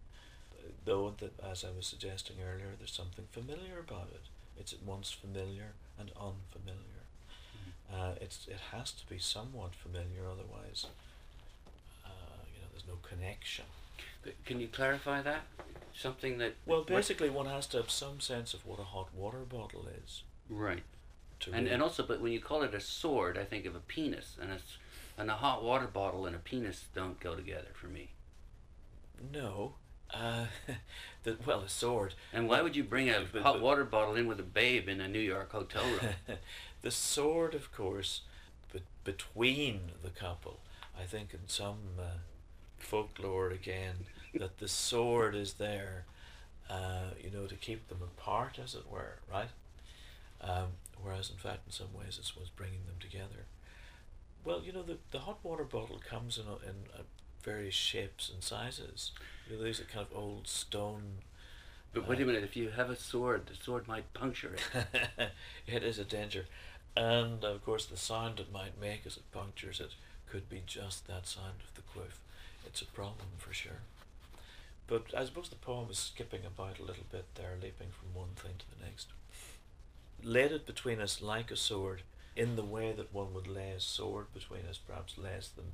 Though 0.84 1.14
that, 1.18 1.32
as 1.40 1.64
I 1.64 1.70
was 1.76 1.86
suggesting 1.86 2.36
earlier, 2.42 2.74
there's 2.78 2.92
something 2.92 3.26
familiar 3.30 3.78
about 3.78 4.08
it. 4.12 4.24
It's 4.58 4.72
at 4.72 4.82
once 4.82 5.10
familiar 5.10 5.72
and 5.98 6.10
unfamiliar. 6.10 7.02
Uh, 7.92 8.14
it's 8.20 8.46
it 8.48 8.60
has 8.72 8.92
to 8.92 9.06
be 9.06 9.18
somewhat 9.18 9.74
familiar, 9.74 10.24
otherwise, 10.30 10.86
uh, 12.04 12.42
you 12.52 12.60
know, 12.60 12.68
there's 12.72 12.86
no 12.86 12.98
connection. 13.02 13.64
Can 14.44 14.60
you 14.60 14.66
clarify 14.68 15.22
that? 15.22 15.42
Something 15.94 16.38
that. 16.38 16.54
Well, 16.66 16.82
basically, 16.82 17.30
one 17.30 17.46
has 17.46 17.66
to 17.68 17.76
have 17.78 17.90
some 17.90 18.20
sense 18.20 18.54
of 18.54 18.66
what 18.66 18.80
a 18.80 18.84
hot 18.84 19.14
water 19.14 19.44
bottle 19.48 19.86
is. 20.04 20.24
Right. 20.50 20.82
To 21.40 21.52
And, 21.52 21.66
and 21.68 21.82
also, 21.82 22.02
but 22.02 22.20
when 22.20 22.32
you 22.32 22.40
call 22.40 22.62
it 22.62 22.74
a 22.74 22.80
sword, 22.80 23.36
I 23.36 23.44
think 23.44 23.66
of 23.66 23.74
a 23.74 23.80
penis, 23.80 24.36
and 24.40 24.50
it's 24.52 24.78
and 25.18 25.30
a 25.30 25.34
hot 25.34 25.62
water 25.64 25.86
bottle 25.86 26.26
and 26.26 26.36
a 26.36 26.38
penis 26.38 26.84
don't 26.94 27.18
go 27.20 27.34
together 27.34 27.68
for 27.74 27.86
me. 27.88 28.10
no, 29.32 29.74
uh, 30.14 30.46
the, 31.24 31.36
well, 31.46 31.60
a 31.60 31.68
sword. 31.68 32.14
And 32.32 32.48
why 32.48 32.60
would 32.62 32.76
you 32.76 32.84
bring 32.84 33.08
a 33.10 33.24
But- 33.32 33.42
hot 33.42 33.54
but- 33.54 33.62
water 33.62 33.84
bottle 33.84 34.14
in 34.16 34.26
with 34.26 34.40
a 34.40 34.44
babe 34.44 34.88
in 34.88 35.00
a 35.00 35.08
New 35.08 35.18
York 35.20 35.52
hotel 35.52 35.84
room? 35.84 36.38
the 36.82 36.90
sword, 36.90 37.54
of 37.54 37.72
course, 37.72 38.22
be- 38.72 38.82
between 39.04 39.92
the 40.02 40.10
couple. 40.10 40.60
I 40.98 41.04
think 41.04 41.32
in 41.34 41.40
some 41.48 41.78
uh, 41.98 42.18
folklore 42.78 43.50
again 43.50 44.06
that 44.34 44.58
the 44.58 44.68
sword 44.68 45.34
is 45.34 45.54
there, 45.54 46.04
uh, 46.70 47.10
you 47.22 47.30
know, 47.30 47.46
to 47.46 47.54
keep 47.54 47.88
them 47.88 48.00
apart, 48.02 48.58
as 48.62 48.74
it 48.74 48.90
were, 48.90 49.18
right? 49.30 49.48
Um, 50.40 50.68
whereas, 51.02 51.30
in 51.30 51.36
fact, 51.36 51.66
in 51.66 51.72
some 51.72 51.92
ways, 51.94 52.18
it 52.18 52.38
was 52.38 52.50
bringing 52.50 52.86
them 52.86 52.96
together. 53.00 53.46
Well, 54.44 54.62
you 54.64 54.72
know, 54.72 54.82
the, 54.82 54.98
the 55.10 55.20
hot 55.20 55.38
water 55.42 55.64
bottle 55.64 56.00
comes 56.08 56.38
in, 56.38 56.44
a, 56.44 56.54
in 56.68 56.76
uh, 56.96 57.02
various 57.42 57.74
shapes 57.74 58.30
and 58.32 58.42
sizes. 58.42 59.12
You 59.48 59.56
know, 59.56 59.64
these 59.64 59.80
are 59.80 59.84
kind 59.84 60.06
of 60.08 60.16
old 60.16 60.46
stone. 60.48 61.18
but 61.92 62.08
wait 62.08 62.20
a 62.20 62.24
minute, 62.24 62.44
if 62.44 62.56
you 62.56 62.70
have 62.70 62.90
a 62.90 62.96
sword, 62.96 63.46
the 63.46 63.54
sword 63.54 63.88
might 63.88 64.12
puncture 64.14 64.54
it. 64.54 65.30
it 65.66 65.82
is 65.82 65.98
a 65.98 66.04
danger. 66.04 66.46
And 66.96 67.44
of 67.44 67.64
course, 67.64 67.86
the 67.86 67.96
sound 67.96 68.40
it 68.40 68.52
might 68.52 68.80
make 68.80 69.06
as 69.06 69.16
it 69.16 69.30
punctures 69.32 69.80
it 69.80 69.94
could 70.30 70.48
be 70.48 70.62
just 70.66 71.06
that 71.06 71.26
sound 71.26 71.60
of 71.62 71.74
the 71.74 71.82
quoof. 71.82 72.20
It's 72.66 72.82
a 72.82 72.86
problem 72.86 73.28
for 73.38 73.52
sure. 73.52 73.80
But 74.86 75.06
I 75.16 75.24
suppose 75.24 75.48
the 75.48 75.56
poem 75.56 75.88
is 75.90 75.98
skipping 75.98 76.44
about 76.46 76.78
a 76.78 76.84
little 76.84 77.04
bit 77.10 77.26
there, 77.34 77.54
leaping 77.60 77.88
from 77.90 78.14
one 78.14 78.34
thing 78.36 78.52
to 78.58 78.78
the 78.78 78.84
next. 78.84 79.08
Laid 80.26 80.50
it 80.50 80.66
between 80.66 81.00
us 81.00 81.22
like 81.22 81.52
a 81.52 81.56
sword, 81.56 82.02
in 82.34 82.56
the 82.56 82.64
way 82.64 82.92
that 82.92 83.14
one 83.14 83.32
would 83.32 83.46
lay 83.46 83.70
a 83.70 83.78
sword 83.78 84.26
between 84.34 84.66
us, 84.68 84.76
perhaps 84.76 85.16
less 85.16 85.48
than 85.50 85.66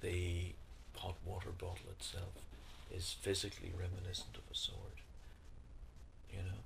the 0.00 0.52
hot 0.94 1.16
water 1.26 1.50
bottle 1.50 1.90
itself 1.90 2.32
is 2.94 3.16
physically 3.20 3.72
reminiscent 3.76 4.36
of 4.36 4.44
a 4.52 4.56
sword. 4.56 5.02
You 6.30 6.38
know? 6.38 6.60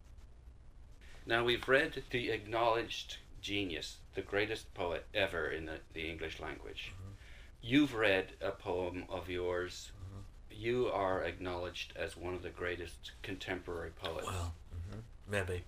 Now 1.25 1.43
we've 1.43 1.67
read 1.67 2.03
the 2.11 2.31
acknowledged 2.31 3.17
genius, 3.41 3.97
the 4.15 4.21
greatest 4.21 4.73
poet 4.75 5.07
ever 5.15 5.49
in 5.49 5.65
the, 5.65 5.79
the 5.95 6.11
English 6.11 6.39
language. 6.39 6.93
Mhm. 6.95 7.15
You've 7.63 7.95
read 7.95 8.35
a 8.43 8.51
poem 8.51 9.07
of 9.09 9.31
yours. 9.31 9.91
Mhm. 9.97 10.23
You 10.55 10.89
are 10.89 11.25
acknowledged 11.25 11.95
as 11.97 12.15
one 12.15 12.35
of 12.35 12.43
the 12.43 12.51
greatest 12.51 13.13
contemporary 13.23 13.91
poets. 13.91 14.27
Well, 14.27 14.55
hmm 14.71 15.01
maybe. 15.27 15.65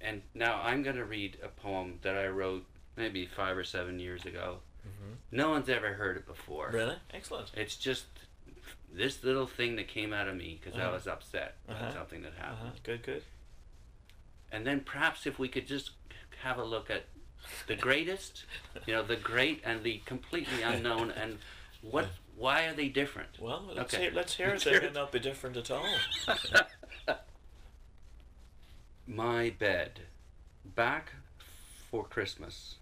And 0.00 0.22
now 0.34 0.60
I'm 0.62 0.82
going 0.82 0.96
to 0.96 1.04
read 1.04 1.38
a 1.42 1.48
poem 1.48 1.98
that 2.02 2.16
I 2.16 2.26
wrote 2.28 2.64
maybe 2.96 3.26
five 3.26 3.56
or 3.56 3.64
seven 3.64 3.98
years 3.98 4.24
ago. 4.26 4.58
Mm-hmm. 4.86 5.36
No 5.36 5.50
one's 5.50 5.68
ever 5.68 5.94
heard 5.94 6.16
it 6.16 6.26
before. 6.26 6.70
Really? 6.72 6.96
Excellent. 7.12 7.50
It's 7.56 7.76
just 7.76 8.04
this 8.92 9.24
little 9.24 9.46
thing 9.46 9.76
that 9.76 9.88
came 9.88 10.12
out 10.12 10.28
of 10.28 10.36
me 10.36 10.60
because 10.62 10.78
I 10.78 10.84
Uh-huh. 10.84 10.94
was 10.94 11.06
upset 11.06 11.56
Uh-huh. 11.68 11.78
about 11.78 11.94
something 11.94 12.22
that 12.22 12.34
happened. 12.34 12.58
Uh-huh. 12.68 12.78
Good, 12.84 13.02
good. 13.02 13.22
And 14.52 14.66
then 14.66 14.80
perhaps 14.80 15.26
if 15.26 15.38
we 15.38 15.48
could 15.48 15.66
just 15.66 15.90
have 16.42 16.58
a 16.58 16.64
look 16.64 16.90
at 16.90 17.04
the 17.66 17.74
greatest, 17.76 18.44
you 18.86 18.92
know, 18.94 19.02
the 19.02 19.16
great 19.16 19.62
and 19.64 19.82
the 19.82 19.98
completely 20.04 20.62
unknown, 20.62 21.10
and 21.10 21.38
what, 21.82 22.06
why 22.36 22.64
are 22.66 22.72
they 22.74 22.88
different? 22.88 23.30
Well, 23.40 23.64
let's 23.74 23.92
Okay. 23.94 24.04
hear, 24.04 24.12
let's 24.14 24.34
hear 24.34 24.48
Let's 24.50 24.62
it. 24.66 24.70
They 24.70 24.78
hear 24.80 24.88
may 24.90 24.94
not 24.94 25.12
be 25.12 25.18
different 25.18 25.56
at 25.56 25.70
all. 25.70 25.88
My 29.06 29.50
bed, 29.50 30.00
back 30.64 31.12
for 31.90 32.04
Christmas, 32.04 32.76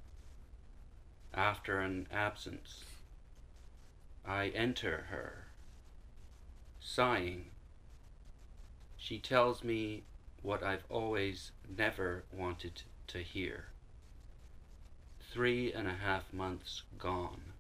after 1.35 1.81
an 1.81 2.07
absence. 2.13 2.85
I 4.25 4.49
enter 4.51 5.07
her, 5.11 5.47
sighing. 6.81 7.47
She 8.97 9.19
tells 9.19 9.65
me 9.65 10.05
what 10.43 10.63
I've 10.63 10.85
always 10.89 11.51
never 11.77 12.23
wanted 12.33 12.83
to 13.09 13.19
hear. 13.19 13.67
Three 15.33 15.73
and 15.73 15.89
a 15.89 15.95
half 15.95 16.33
months 16.33 16.83
gone. 17.01 17.53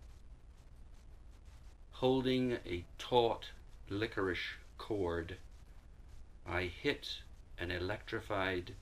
Holding 1.94 2.58
a 2.64 2.84
taut 2.96 3.46
licorice 3.88 4.54
cord, 4.78 5.38
I 6.46 6.62
hit 6.62 7.22
an 7.62 7.70
electrified 7.70 8.74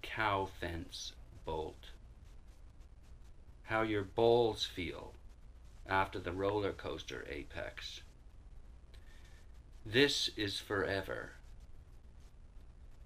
cow 0.00 0.48
fence 0.58 1.12
bolt. 1.44 1.90
How 3.64 3.82
your 3.82 4.02
balls 4.02 4.64
feel 4.64 5.12
after 5.86 6.18
the 6.18 6.32
roller 6.32 6.72
coaster 6.72 7.26
apex. 7.28 8.00
This 9.84 10.30
is 10.38 10.58
forever. 10.58 11.32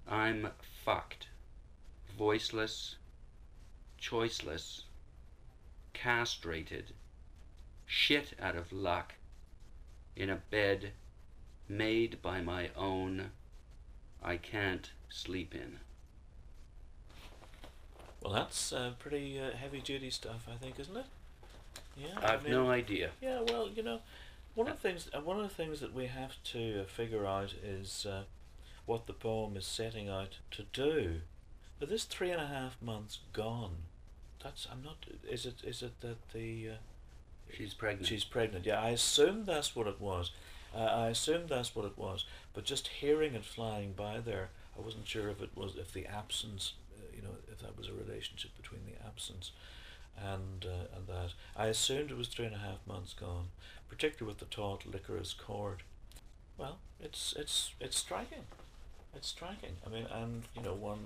I'm 0.07 0.51
fucked. 0.85 1.27
Voiceless, 2.17 2.95
choiceless, 4.01 4.83
castrated, 5.95 6.93
shit 7.87 8.35
out 8.41 8.55
of 8.55 8.73
luck, 8.73 9.15
in 10.15 10.31
a 10.31 10.37
bed 10.37 10.93
made 11.69 12.23
by 12.23 12.41
my 12.41 12.71
own 12.77 13.33
I 14.23 14.37
can't 14.37 14.91
sleep 15.09 15.55
in. 15.55 15.79
Well, 18.23 18.33
that's 18.33 18.73
uh, 18.73 18.93
pretty 18.99 19.41
uh, 19.41 19.57
heavy 19.57 19.81
duty 19.81 20.11
stuff, 20.11 20.47
I 20.53 20.57
think, 20.57 20.79
isn't 20.79 20.97
it? 20.97 21.07
Yeah. 21.97 22.09
I've 22.19 22.41
I 22.41 22.45
mean, 22.45 22.53
no 22.53 22.71
idea. 22.71 23.11
Yeah, 23.21 23.41
well, 23.47 23.69
you 23.69 23.83
know, 23.83 24.01
one 24.55 24.69
of 24.69 24.81
the 24.81 24.89
things 24.89 25.09
uh, 25.15 25.21
one 25.21 25.37
of 25.37 25.43
the 25.43 25.55
things 25.55 25.81
that 25.81 25.95
we 25.95 26.07
have 26.07 26.35
to 26.53 26.83
uh, 26.83 26.85
figure 26.85 27.27
out 27.27 27.55
is 27.63 28.07
uh, 28.09 28.23
what 28.87 29.07
the 29.07 29.13
poem 29.13 29.57
is 29.57 29.67
setting 29.67 30.09
out 30.09 30.39
to 30.53 30.65
do. 30.73 31.21
But 31.79 31.89
this 31.89 32.05
three 32.05 32.31
and 32.31 32.41
a 32.41 32.47
half 32.47 32.81
months 32.83 33.21
gone. 33.33 33.77
That's 34.43 34.67
I'm 34.71 34.83
not. 34.83 35.07
Is 35.29 35.47
it 35.47 35.63
is 35.65 35.83
it 35.83 36.01
that 36.01 36.31
the 36.33 36.71
uh, 36.71 36.75
She's 37.53 37.75
pregnant. 37.75 38.07
She's 38.07 38.25
pregnant. 38.25 38.67
Yeah, 38.67 38.81
I 38.81 38.91
assumed 38.91 39.47
that's 39.47 39.75
what 39.75 39.87
it 39.87 40.01
was. 40.01 40.33
Uh, 40.75 40.81
I 40.81 41.09
assumed 41.09 41.49
that's 41.49 41.75
what 41.75 41.87
it 41.87 41.97
was. 41.97 42.25
But 42.53 42.65
just 42.65 42.89
hearing 42.89 43.35
it 43.35 43.45
flying 43.45 43.93
by 43.93 44.21
there, 44.21 44.51
I 44.79 44.85
wasn't 44.85 45.07
sure 45.07 45.29
if 45.29 45.43
it 45.43 45.51
was 45.55 45.77
if 45.77 45.93
the 45.93 46.07
absence, 46.07 46.75
uh, 46.97 47.03
you 47.15 47.23
know, 47.23 47.37
if 47.51 47.59
that 47.61 47.77
was 47.77 47.89
a 47.89 47.93
relationship 47.93 48.57
between 48.57 48.83
the 48.87 49.05
absence 49.07 49.53
and 50.17 50.65
uh, 50.65 50.97
and 50.97 51.07
that. 51.07 51.33
I 51.57 51.67
assumed 51.67 52.11
it 52.11 52.17
was 52.17 52.29
three 52.29 52.47
and 52.47 52.55
a 52.55 52.59
half 52.59 52.87
months 52.87 53.15
gone, 53.15 53.49
particularly 53.89 54.33
with 54.33 54.39
the 54.39 54.55
taut 54.55 54.87
licorice 54.87 55.35
cord. 55.35 55.83
Well, 56.57 56.79
it's 57.01 57.35
it's 57.37 57.73
it's 57.81 57.97
striking. 57.97 58.45
It's 59.15 59.29
striking. 59.29 59.77
I 59.87 59.91
mean, 59.91 60.07
and 60.13 60.43
you 60.55 60.63
know, 60.63 60.75
one 60.75 61.01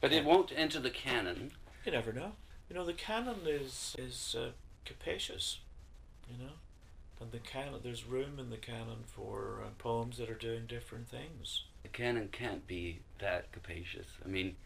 but 0.00 0.12
it 0.12 0.24
won't 0.24 0.52
enter 0.54 0.80
the 0.80 0.90
canon. 0.90 1.52
you 1.86 1.92
never 1.92 2.12
know. 2.12 2.32
You 2.68 2.76
know, 2.76 2.84
the 2.84 2.92
canon 2.92 3.40
is 3.46 3.94
is 3.98 4.36
uh, 4.38 4.50
capacious. 4.84 5.60
You 6.30 6.44
know, 6.44 6.52
And 7.20 7.30
the 7.32 7.38
canon, 7.38 7.80
there's 7.82 8.04
room 8.04 8.38
in 8.38 8.50
the 8.50 8.56
canon 8.56 9.04
for 9.06 9.60
uh, 9.64 9.68
poems 9.78 10.18
that 10.18 10.28
are 10.28 10.34
doing 10.34 10.66
different 10.66 11.08
things. 11.08 11.62
The 11.82 11.88
canon 11.88 12.28
can't 12.32 12.66
be 12.66 13.00
that 13.20 13.50
capacious. 13.52 14.06
I 14.24 14.28
mean, 14.28 14.56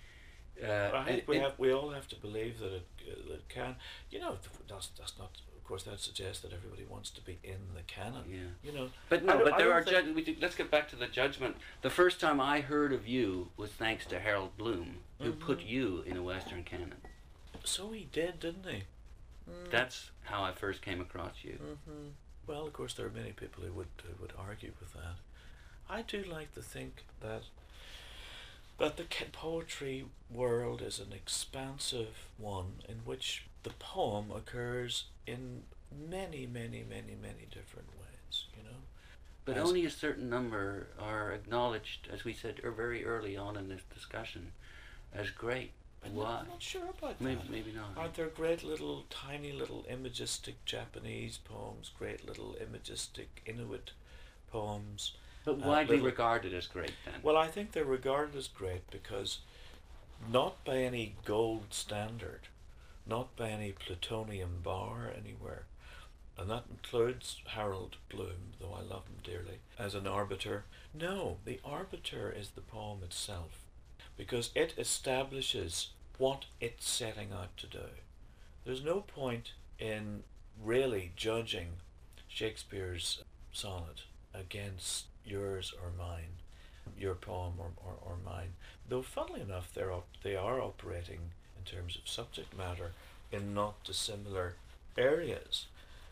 uh, 0.62 0.90
I 0.94 1.04
think 1.04 1.18
it- 1.18 1.28
we 1.28 1.36
it- 1.36 1.42
have 1.42 1.58
we 1.58 1.72
all 1.72 1.90
have 1.90 2.08
to 2.08 2.16
believe 2.16 2.58
that 2.58 2.72
it 2.72 2.86
uh, 3.08 3.32
that 3.32 3.48
can. 3.48 3.76
You 4.10 4.20
know, 4.20 4.38
that's 4.68 4.88
that's 4.98 5.18
not. 5.18 5.30
Of 5.56 5.64
course, 5.70 5.82
that 5.82 6.00
suggests 6.00 6.40
that 6.42 6.52
everybody 6.54 6.86
wants 6.86 7.10
to 7.10 7.20
be 7.20 7.38
in 7.44 7.58
the 7.74 7.82
canon. 7.82 8.24
Yeah. 8.26 8.38
You 8.70 8.72
know, 8.76 8.88
But 9.10 9.22
no, 9.22 9.44
but 9.44 9.58
there 9.58 9.70
are 9.70 9.84
we 10.14 10.22
do, 10.24 10.34
Let's 10.40 10.54
get 10.56 10.70
back 10.70 10.88
to 10.88 10.96
the 10.96 11.06
judgment. 11.06 11.56
The 11.82 11.90
first 11.90 12.20
time 12.20 12.40
I 12.40 12.62
heard 12.62 12.90
of 12.94 13.06
you 13.06 13.50
was 13.58 13.70
thanks 13.70 14.06
to 14.06 14.18
Harold 14.18 14.56
Bloom, 14.56 15.00
who 15.20 15.30
put 15.32 15.58
Mhm. 15.58 15.68
you 15.68 16.02
in 16.06 16.16
a 16.16 16.22
Western 16.22 16.64
canon. 16.64 17.02
So 17.64 17.90
he 17.92 18.04
did, 18.10 18.40
didn't 18.40 18.64
he? 18.64 18.84
Mm. 19.46 19.70
That's 19.70 20.10
how 20.22 20.42
I 20.42 20.52
first 20.52 20.80
came 20.80 21.02
across 21.02 21.44
you. 21.44 21.58
hmm 21.84 22.08
Well, 22.48 22.66
of 22.66 22.72
course, 22.72 22.94
there 22.94 23.06
are 23.06 23.10
many 23.10 23.32
people 23.32 23.62
who 23.62 23.72
would 23.74 23.88
who 24.02 24.22
would 24.22 24.32
argue 24.38 24.72
with 24.80 24.94
that. 24.94 25.16
I 25.88 26.02
do 26.02 26.22
like 26.22 26.54
to 26.54 26.62
think 26.62 27.04
that 27.20 27.42
that 28.78 28.96
the 28.96 29.04
poetry 29.32 30.06
world 30.30 30.80
is 30.80 30.98
an 30.98 31.12
expansive 31.12 32.26
one 32.38 32.80
in 32.88 32.96
which 33.04 33.44
the 33.64 33.70
poem 33.70 34.30
occurs 34.30 35.04
in 35.26 35.64
many, 35.92 36.46
many, 36.46 36.84
many, 36.88 37.16
many 37.20 37.46
different 37.50 37.88
ways. 38.00 38.46
You 38.56 38.62
know. 38.62 38.78
But 39.44 39.58
As- 39.58 39.68
only 39.68 39.84
a 39.84 39.90
certain 39.90 40.30
number 40.30 40.88
are 40.98 41.32
acknowledged, 41.32 42.08
as 42.10 42.24
we 42.24 42.32
said 42.32 42.60
er, 42.64 42.70
very 42.70 43.04
early 43.04 43.36
on 43.36 43.58
in 43.58 43.68
this 43.68 43.82
discussion, 43.94 44.52
as 45.12 45.28
great. 45.30 45.72
I'm 46.04 46.14
Why? 46.14 46.24
not, 46.24 46.40
I'm 46.42 46.48
not 46.48 46.62
sure 46.62 46.82
about 46.96 47.20
Maybe, 47.20 47.36
that. 47.40 47.50
maybe 47.50 47.72
not. 47.72 47.90
Aren't 47.96 48.14
there 48.14 48.28
great 48.28 48.62
little, 48.64 49.04
tiny 49.10 49.52
little 49.52 49.84
imagistic 49.90 50.64
Japanese 50.64 51.38
poems, 51.38 51.90
great 51.98 52.26
little 52.26 52.54
imagistic 52.60 53.42
Inuit 53.46 53.92
poems? 54.50 55.12
But 55.44 55.52
uh, 55.54 55.66
widely 55.68 55.96
little- 55.96 56.06
regarded 56.10 56.54
as 56.54 56.66
great 56.66 56.92
then. 57.04 57.14
Well, 57.22 57.36
I 57.36 57.48
think 57.48 57.72
they're 57.72 57.84
regarded 57.84 58.36
as 58.36 58.48
great 58.48 58.88
because 58.90 59.38
not 60.32 60.64
by 60.64 60.78
any 60.78 61.14
gold 61.24 61.66
standard, 61.70 62.42
not 63.06 63.34
by 63.36 63.50
any 63.50 63.72
plutonium 63.72 64.60
bar 64.62 65.10
anywhere, 65.16 65.64
and 66.36 66.48
that 66.50 66.64
includes 66.70 67.40
Harold 67.46 67.96
Bloom, 68.08 68.52
though 68.60 68.72
I 68.74 68.82
love 68.82 69.06
him 69.06 69.18
dearly, 69.24 69.58
as 69.78 69.94
an 69.96 70.06
arbiter. 70.06 70.64
No, 70.94 71.38
the 71.44 71.60
arbiter 71.64 72.30
is 72.36 72.50
the 72.50 72.60
poem 72.60 72.98
itself, 73.02 73.64
because 74.18 74.50
it 74.54 74.74
establishes 74.76 75.90
what 76.18 76.44
it's 76.60 76.86
setting 76.86 77.28
out 77.32 77.56
to 77.56 77.66
do. 77.66 77.88
There's 78.66 78.84
no 78.84 79.00
point 79.00 79.52
in 79.78 80.24
really 80.62 81.12
judging 81.16 81.68
Shakespeare's 82.26 83.22
sonnet 83.52 84.02
against 84.34 85.06
yours 85.24 85.72
or 85.80 85.90
mine, 85.96 86.42
your 86.98 87.14
poem 87.14 87.54
or, 87.58 87.70
or, 87.76 87.94
or 88.04 88.16
mine. 88.24 88.54
Though, 88.88 89.02
funnily 89.02 89.40
enough, 89.40 89.72
they're 89.72 89.92
op- 89.92 90.08
they 90.22 90.36
are 90.36 90.60
operating 90.60 91.30
in 91.56 91.64
terms 91.64 91.96
of 91.96 92.08
subject 92.08 92.56
matter 92.56 92.92
in 93.30 93.54
not 93.54 93.84
dissimilar 93.84 94.56
areas, 94.96 95.66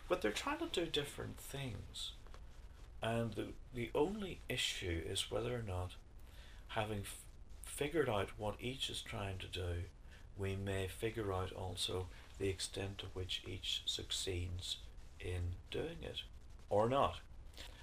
but 0.08 0.22
they're 0.22 0.30
trying 0.30 0.58
to 0.58 0.66
do 0.66 0.86
different 0.86 1.38
things. 1.38 2.12
And 3.02 3.32
the, 3.32 3.46
the 3.74 3.90
only 3.94 4.40
issue 4.48 5.02
is 5.06 5.30
whether 5.30 5.54
or 5.54 5.64
not, 5.66 5.92
having 6.68 7.00
f- 7.00 7.18
figured 7.76 8.08
out 8.08 8.30
what 8.38 8.56
each 8.58 8.88
is 8.88 9.02
trying 9.02 9.36
to 9.38 9.46
do, 9.46 9.84
we 10.36 10.56
may 10.56 10.88
figure 10.88 11.32
out 11.32 11.52
also 11.52 12.06
the 12.38 12.48
extent 12.48 12.98
to 12.98 13.06
which 13.12 13.42
each 13.46 13.82
succeeds 13.84 14.78
in 15.20 15.54
doing 15.70 15.98
it 16.02 16.22
or 16.70 16.88
not. 16.88 17.16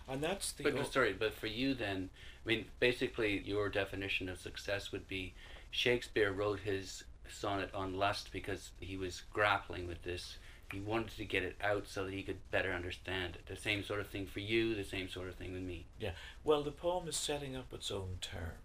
And 0.08 0.22
that's 0.22 0.52
the 0.52 0.64
But 0.64 0.76
o- 0.76 0.84
sorry, 0.84 1.14
but 1.14 1.34
for 1.34 1.48
you 1.48 1.74
then, 1.74 2.10
I 2.46 2.50
mean, 2.50 2.66
basically 2.80 3.40
your 3.46 3.70
definition 3.70 4.28
of 4.30 4.40
success 4.40 4.92
would 4.92 5.08
be 5.08 5.34
Shakespeare 5.72 6.32
wrote 6.32 6.60
his 6.62 7.04
sonnet 7.30 7.74
on 7.74 7.98
lust 7.98 8.30
because 8.32 8.72
he 8.80 8.98
was 8.98 9.22
grappling 9.32 9.88
with 9.88 10.04
this. 10.04 10.38
He 10.72 10.80
wanted 10.80 11.16
to 11.18 11.26
get 11.26 11.44
it 11.44 11.56
out 11.64 11.88
so 11.88 12.06
that 12.06 12.14
he 12.14 12.24
could 12.24 12.40
better 12.52 12.74
understand 12.74 13.36
it. 13.36 13.46
The 13.46 13.56
same 13.56 13.84
sort 13.84 14.00
of 14.00 14.08
thing 14.08 14.26
for 14.26 14.40
you, 14.40 14.76
the 14.76 14.84
same 14.84 15.08
sort 15.08 15.30
of 15.30 15.36
thing 15.36 15.54
with 15.54 15.62
me. 15.62 15.86
Yeah. 16.00 16.12
Well, 16.44 16.64
the 16.64 16.72
poem 16.72 17.08
is 17.08 17.16
setting 17.16 17.56
up 17.56 17.72
its 17.72 17.92
own 17.92 18.18
terms. 18.22 18.63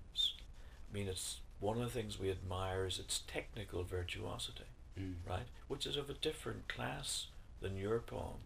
I 0.91 0.95
mean, 0.95 1.09
it's 1.09 1.41
one 1.61 1.77
of 1.79 1.83
the 1.85 1.91
things 1.91 2.19
we 2.19 2.31
admire 2.31 2.87
is 2.87 2.99
its 2.99 3.21
technical 3.27 3.83
virtuosity, 3.85 4.65
Mm. 4.99 5.17
right? 5.29 5.47
Which 5.69 5.87
is 5.87 5.97
of 5.97 6.09
a 6.11 6.15
different 6.15 6.69
class 6.69 7.27
than 7.61 7.77
your 7.77 7.99
poem. 8.01 8.39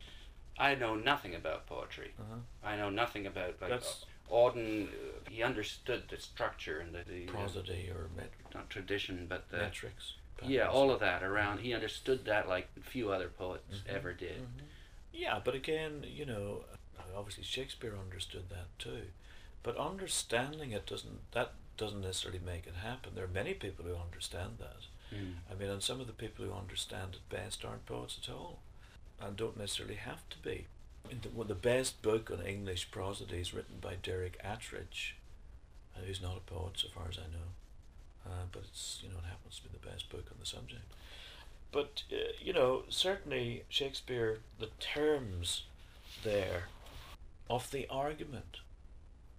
I 0.59 0.74
know 0.74 0.95
nothing 0.95 1.34
about 1.34 1.66
poetry. 1.66 2.12
Uh-huh. 2.18 2.40
I 2.62 2.76
know 2.76 2.90
nothing 2.90 3.26
about 3.26 3.61
like 3.61 3.70
That's- 3.70 4.05
Auden. 4.30 4.88
Uh, 4.88 5.30
he 5.30 5.43
understood 5.43 6.05
the 6.09 6.18
structure 6.18 6.78
and 6.80 6.95
the, 6.95 7.05
the 7.05 7.26
uh, 7.28 7.30
Prosody 7.30 7.90
or 7.90 8.09
met- 8.16 8.32
not 8.55 8.70
tradition, 8.70 9.26
but 9.28 9.49
the 9.51 9.59
metrics. 9.59 10.14
yeah, 10.43 10.68
all 10.68 10.90
of 10.90 11.01
that 11.01 11.22
around. 11.22 11.59
He 11.61 11.72
understood 11.74 12.24
that 12.26 12.49
like 12.49 12.68
few 12.82 13.11
other 13.12 13.28
poets 13.28 13.78
Mhm. 13.78 13.88
ever 13.95 14.12
did. 14.12 14.43
Mhm. 14.43 14.62
Yeah, 15.12 15.40
but 15.45 15.55
again, 15.55 16.05
you 16.09 16.24
know, 16.26 16.64
obviously 17.14 17.45
Shakespeare 17.45 17.97
understood 17.97 18.49
that 18.51 18.76
too, 18.78 19.09
but 19.62 19.76
understanding 19.76 20.72
it 20.72 20.86
doesn't 20.86 21.30
that 21.32 21.53
doesn't 21.76 22.00
necessarily 22.00 22.40
make 22.44 22.66
it 22.66 22.74
happen. 22.82 23.12
There 23.14 23.24
are 23.24 23.28
many 23.28 23.54
people 23.54 23.84
who 23.84 23.94
understand 23.94 24.58
that. 24.58 24.86
Mm. 25.14 25.34
I 25.50 25.54
mean, 25.54 25.70
and 25.70 25.82
some 25.82 26.00
of 26.00 26.06
the 26.06 26.12
people 26.12 26.44
who 26.44 26.52
understand 26.52 27.14
it 27.14 27.34
best 27.34 27.64
aren't 27.64 27.86
poets 27.86 28.18
at 28.22 28.32
all, 28.32 28.60
and 29.20 29.36
don't 29.36 29.58
necessarily 29.58 29.96
have 29.96 30.28
to 30.30 30.38
be. 30.38 30.66
The, 31.08 31.28
well, 31.34 31.46
the 31.46 31.54
best 31.54 32.00
book 32.00 32.30
on 32.30 32.44
English 32.46 32.90
prosody 32.90 33.38
is 33.38 33.52
written 33.52 33.76
by 33.80 33.96
Derek 34.02 34.40
Attridge, 34.42 35.12
uh, 35.96 36.00
who's 36.06 36.22
not 36.22 36.36
a 36.36 36.52
poet 36.52 36.74
so 36.76 36.88
far 36.94 37.08
as 37.10 37.18
I 37.18 37.22
know, 37.32 38.26
uh, 38.26 38.44
but 38.50 38.62
it's 38.68 39.00
you 39.02 39.08
know 39.08 39.16
it 39.18 39.28
happens 39.28 39.56
to 39.56 39.64
be 39.64 39.70
the 39.72 39.86
best 39.86 40.08
book 40.10 40.26
on 40.30 40.36
the 40.40 40.46
subject. 40.46 40.84
But 41.72 42.04
uh, 42.12 42.32
you 42.40 42.52
know, 42.52 42.84
certainly 42.88 43.64
Shakespeare, 43.68 44.38
the 44.58 44.70
terms 44.78 45.64
there 46.22 46.68
of 47.50 47.70
the 47.70 47.86
argument 47.90 48.58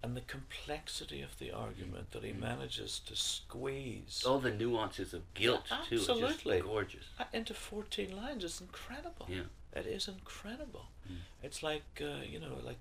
and 0.03 0.17
the 0.17 0.21
complexity 0.21 1.21
of 1.21 1.39
the 1.39 1.49
argument 1.49 2.11
that 2.11 2.23
he 2.23 2.31
Mm. 2.33 2.39
manages 2.39 2.99
to 2.99 3.15
squeeze 3.15 4.23
All 4.25 4.39
the 4.39 4.51
nuances 4.51 5.13
of 5.13 5.33
guilt 5.33 5.65
too, 5.87 5.95
Absolutely. 5.95 6.57
just 6.57 6.65
gorgeous. 6.67 7.05
uh, 7.17 7.23
into 7.31 7.53
14 7.53 8.15
lines 8.15 8.43
is 8.43 8.59
incredible. 8.59 9.25
Yeah. 9.29 9.43
It 9.73 9.87
is 9.87 10.07
incredible. 10.09 10.87
Mm. 11.09 11.17
It's 11.41 11.63
like, 11.63 11.83
uh, 12.01 12.21
you 12.23 12.39
know, 12.39 12.59
like 12.63 12.79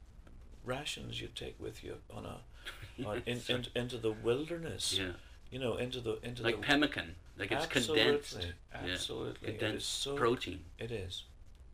rations 0.64 1.20
you 1.20 1.29
take 1.29 1.59
with 1.61 1.83
you 1.85 1.99
on 2.11 2.25
a 2.27 2.41
on, 3.07 3.23
in, 3.27 3.41
in, 3.49 3.66
into 3.75 3.99
the 3.99 4.12
wilderness. 4.12 4.99
yeah, 4.99 5.12
You 5.51 5.59
know, 5.61 5.77
into 5.77 6.01
the 6.01 6.18
into 6.25 6.43
like 6.43 6.57
the 6.61 6.62
pemmican, 6.66 7.16
like 7.39 7.51
it's 7.53 7.66
condensed. 7.66 8.47
absolutely. 8.73 9.39
yeah. 9.43 9.49
It 9.49 9.55
is 9.55 9.61
condensed 9.61 9.89
so- 10.03 10.16
protein. 10.16 10.64
It 10.79 10.91
is, 10.91 11.25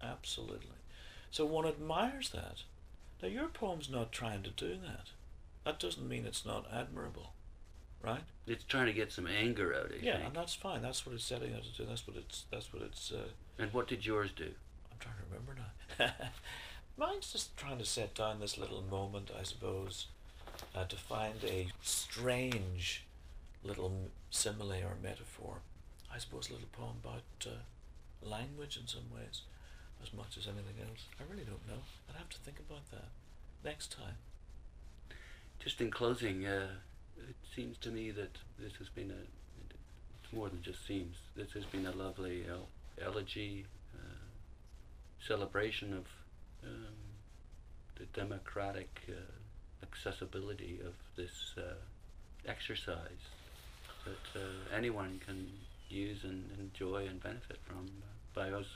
absolutely. 0.02 0.76
So 1.30 1.44
one 1.46 1.66
admires 1.66 2.30
that. 2.30 2.62
Now 3.22 3.28
your 3.28 3.48
poem's 3.48 3.88
not 3.90 4.12
trying 4.12 4.42
to 4.44 4.50
do 4.50 4.76
that. 4.76 5.08
That 5.68 5.78
doesn't 5.78 6.08
mean 6.08 6.24
it's 6.24 6.46
not 6.46 6.64
admirable, 6.72 7.34
right? 8.02 8.22
It's 8.46 8.64
trying 8.64 8.86
to 8.86 8.94
get 8.94 9.12
some 9.12 9.26
anger 9.26 9.74
out. 9.74 9.92
I 9.92 10.02
yeah, 10.02 10.14
think. 10.14 10.28
and 10.28 10.34
that's 10.34 10.54
fine. 10.54 10.80
That's 10.80 11.04
what 11.04 11.14
it's 11.14 11.22
setting 11.26 11.52
out 11.52 11.62
to 11.62 11.72
do. 11.76 11.84
That's 11.86 12.06
what 12.06 12.16
it's. 12.16 12.46
That's 12.50 12.72
what 12.72 12.82
it's. 12.84 13.12
Uh, 13.12 13.28
And 13.58 13.70
what 13.74 13.86
did 13.86 14.06
yours 14.06 14.30
do? 14.34 14.46
I'm 14.90 14.96
trying 14.98 15.16
to 15.16 15.24
remember 15.30 15.54
now. 15.98 16.10
Mine's 16.96 17.30
just 17.30 17.54
trying 17.58 17.76
to 17.76 17.84
set 17.84 18.14
down 18.14 18.40
this 18.40 18.56
little 18.56 18.80
moment, 18.80 19.30
I 19.38 19.42
suppose, 19.42 20.06
uh, 20.74 20.86
to 20.86 20.96
find 20.96 21.44
a 21.44 21.68
strange 21.82 23.04
little 23.62 24.08
simile 24.30 24.72
or 24.72 24.96
metaphor. 25.02 25.58
I 26.10 26.16
suppose 26.16 26.48
a 26.48 26.54
little 26.54 26.68
poem 26.72 26.96
about 27.04 27.24
uh, 27.44 28.26
language 28.26 28.78
in 28.80 28.86
some 28.88 29.10
ways, 29.14 29.42
as 30.02 30.14
much 30.14 30.38
as 30.38 30.46
anything 30.46 30.80
else. 30.88 31.04
I 31.20 31.24
really 31.30 31.44
don't 31.44 31.68
know. 31.68 31.82
I'd 32.08 32.16
have 32.16 32.30
to 32.30 32.38
think 32.38 32.58
about 32.58 32.90
that 32.90 33.10
next 33.62 33.92
time. 33.92 34.16
Just 35.68 35.82
in 35.82 35.90
closing, 35.90 36.46
uh, 36.46 36.66
it 37.28 37.36
seems 37.54 37.76
to 37.82 37.90
me 37.90 38.10
that 38.12 38.38
this 38.58 38.72
has 38.78 38.88
been 38.88 39.10
a. 39.10 39.20
It's 40.24 40.32
more 40.32 40.48
than 40.48 40.62
just 40.62 40.86
seems. 40.86 41.16
This 41.36 41.52
has 41.52 41.66
been 41.66 41.84
a 41.84 41.90
lovely 41.90 42.46
el- 42.48 42.70
elegy, 43.04 43.66
uh, 43.94 44.24
celebration 45.26 45.92
of 45.92 46.06
um, 46.64 46.94
the 47.98 48.06
democratic 48.18 48.88
uh, 49.10 49.12
accessibility 49.82 50.80
of 50.86 50.94
this 51.16 51.52
uh, 51.58 51.74
exercise 52.46 53.28
that 54.06 54.40
uh, 54.40 54.74
anyone 54.74 55.20
can 55.26 55.50
use 55.90 56.24
and 56.24 56.48
enjoy 56.58 57.06
and 57.06 57.22
benefit 57.22 57.58
from 57.66 57.90
by 58.32 58.50
us 58.52 58.68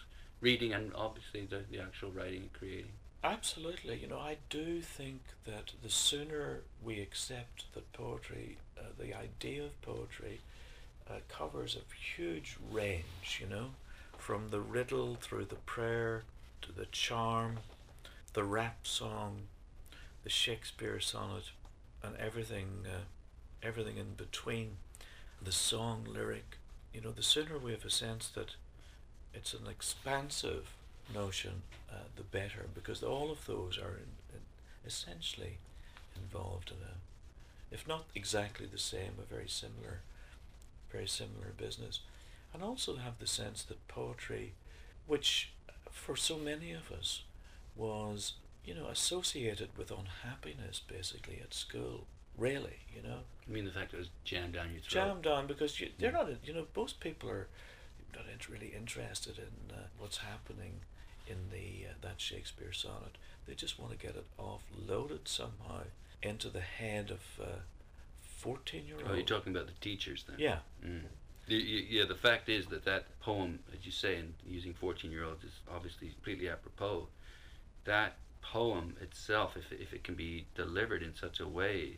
reading 0.42 0.74
and 0.74 0.92
obviously 0.94 1.46
the, 1.46 1.62
the 1.70 1.80
actual 1.80 2.10
writing 2.10 2.42
and 2.42 2.52
creating. 2.52 2.92
Absolutely. 3.24 3.96
You 3.96 4.08
know, 4.08 4.18
I 4.18 4.38
do 4.50 4.80
think 4.80 5.22
that 5.44 5.72
the 5.82 5.88
sooner 5.88 6.62
we 6.82 7.00
accept 7.00 7.72
that 7.74 7.92
poetry, 7.92 8.58
uh, 8.78 8.82
the 8.98 9.14
idea 9.14 9.64
of 9.64 9.80
poetry, 9.82 10.40
uh, 11.08 11.14
covers 11.28 11.76
a 11.76 11.94
huge 12.16 12.56
range, 12.70 13.38
you 13.40 13.46
know, 13.48 13.70
from 14.18 14.50
the 14.50 14.60
riddle 14.60 15.16
through 15.20 15.46
the 15.46 15.56
prayer 15.56 16.24
to 16.62 16.72
the 16.72 16.86
charm 16.86 17.60
the 18.34 18.44
rap 18.44 18.86
song, 18.86 19.42
the 20.24 20.30
Shakespeare 20.30 21.00
sonnet, 21.00 21.50
and 22.02 22.16
everything, 22.16 22.84
uh, 22.86 23.00
everything 23.62 23.96
in 23.96 24.14
between, 24.14 24.76
the 25.42 25.52
song 25.52 26.04
lyric. 26.08 26.58
You 26.94 27.00
know, 27.02 27.12
the 27.12 27.22
sooner 27.22 27.58
we 27.58 27.72
have 27.72 27.84
a 27.84 27.90
sense 27.90 28.28
that 28.30 28.56
it's 29.34 29.54
an 29.54 29.66
expansive 29.68 30.68
notion, 31.14 31.62
uh, 31.90 32.08
the 32.16 32.22
better, 32.22 32.66
because 32.74 33.02
all 33.02 33.30
of 33.30 33.46
those 33.46 33.78
are 33.78 33.96
in, 33.96 34.12
in 34.32 34.40
essentially 34.86 35.58
involved 36.16 36.70
in 36.70 36.76
a, 36.86 37.74
if 37.74 37.86
not 37.86 38.04
exactly 38.14 38.66
the 38.66 38.78
same, 38.78 39.12
a 39.18 39.34
very 39.34 39.48
similar, 39.48 40.00
very 40.90 41.06
similar 41.06 41.52
business, 41.56 42.00
and 42.52 42.62
also 42.62 42.96
have 42.96 43.18
the 43.18 43.26
sense 43.26 43.62
that 43.62 43.88
poetry, 43.88 44.52
which 45.06 45.52
for 45.90 46.16
so 46.16 46.36
many 46.36 46.72
of 46.72 46.90
us 46.90 47.22
was, 47.76 48.34
you 48.64 48.74
know, 48.74 48.86
associated 48.86 49.68
with 49.76 49.90
unhappiness 49.90 50.80
basically 50.86 51.40
at 51.42 51.54
school. 51.54 52.06
Really, 52.38 52.80
you 52.94 53.02
know. 53.02 53.18
I 53.46 53.52
mean 53.52 53.64
the 53.64 53.70
fact 53.70 53.90
that 53.90 53.98
it 53.98 54.00
was 54.00 54.08
jammed 54.24 54.54
down 54.54 54.70
your 54.72 54.80
throat. 54.80 55.04
Jammed 55.06 55.22
down 55.22 55.46
because 55.46 55.78
you, 55.80 55.90
they're 55.98 56.12
not, 56.12 56.28
you 56.44 56.54
know, 56.54 56.66
most 56.74 57.00
people 57.00 57.28
are 57.28 57.46
not 58.14 58.24
int- 58.32 58.48
really 58.48 58.72
interested 58.76 59.38
in 59.38 59.74
uh, 59.74 59.80
what's 59.98 60.18
happening 60.18 60.80
in 61.26 61.36
the 61.50 61.86
uh, 61.88 61.92
that 62.02 62.20
Shakespeare 62.20 62.72
sonnet. 62.72 63.16
They 63.46 63.54
just 63.54 63.78
want 63.78 63.92
to 63.92 63.98
get 63.98 64.16
it 64.16 64.26
offloaded 64.38 65.26
somehow 65.26 65.82
into 66.22 66.48
the 66.48 66.60
head 66.60 67.10
of 67.10 67.20
uh, 67.40 67.46
fourteen 68.20 68.86
year 68.86 68.96
old. 68.96 69.06
Oh, 69.10 69.14
you're 69.14 69.24
talking 69.24 69.54
about 69.54 69.66
the 69.66 69.80
teachers 69.80 70.24
then? 70.28 70.36
Yeah, 70.38 70.58
Mm. 70.84 71.02
Yeah, 71.48 72.04
the 72.06 72.14
fact 72.14 72.48
is 72.48 72.66
that 72.66 72.84
that 72.84 73.04
poem, 73.20 73.58
as 73.76 73.84
you 73.84 73.90
say, 73.92 74.16
and 74.16 74.32
using 74.46 74.74
14 74.74 75.10
year 75.10 75.24
olds 75.24 75.42
is 75.42 75.50
obviously 75.70 76.08
completely 76.08 76.48
apropos. 76.48 77.08
That 77.84 78.14
poem 78.42 78.96
itself, 79.00 79.56
if, 79.56 79.72
if 79.72 79.92
it 79.92 80.04
can 80.04 80.14
be 80.14 80.46
delivered 80.54 81.02
in 81.02 81.14
such 81.14 81.40
a 81.40 81.48
way, 81.48 81.96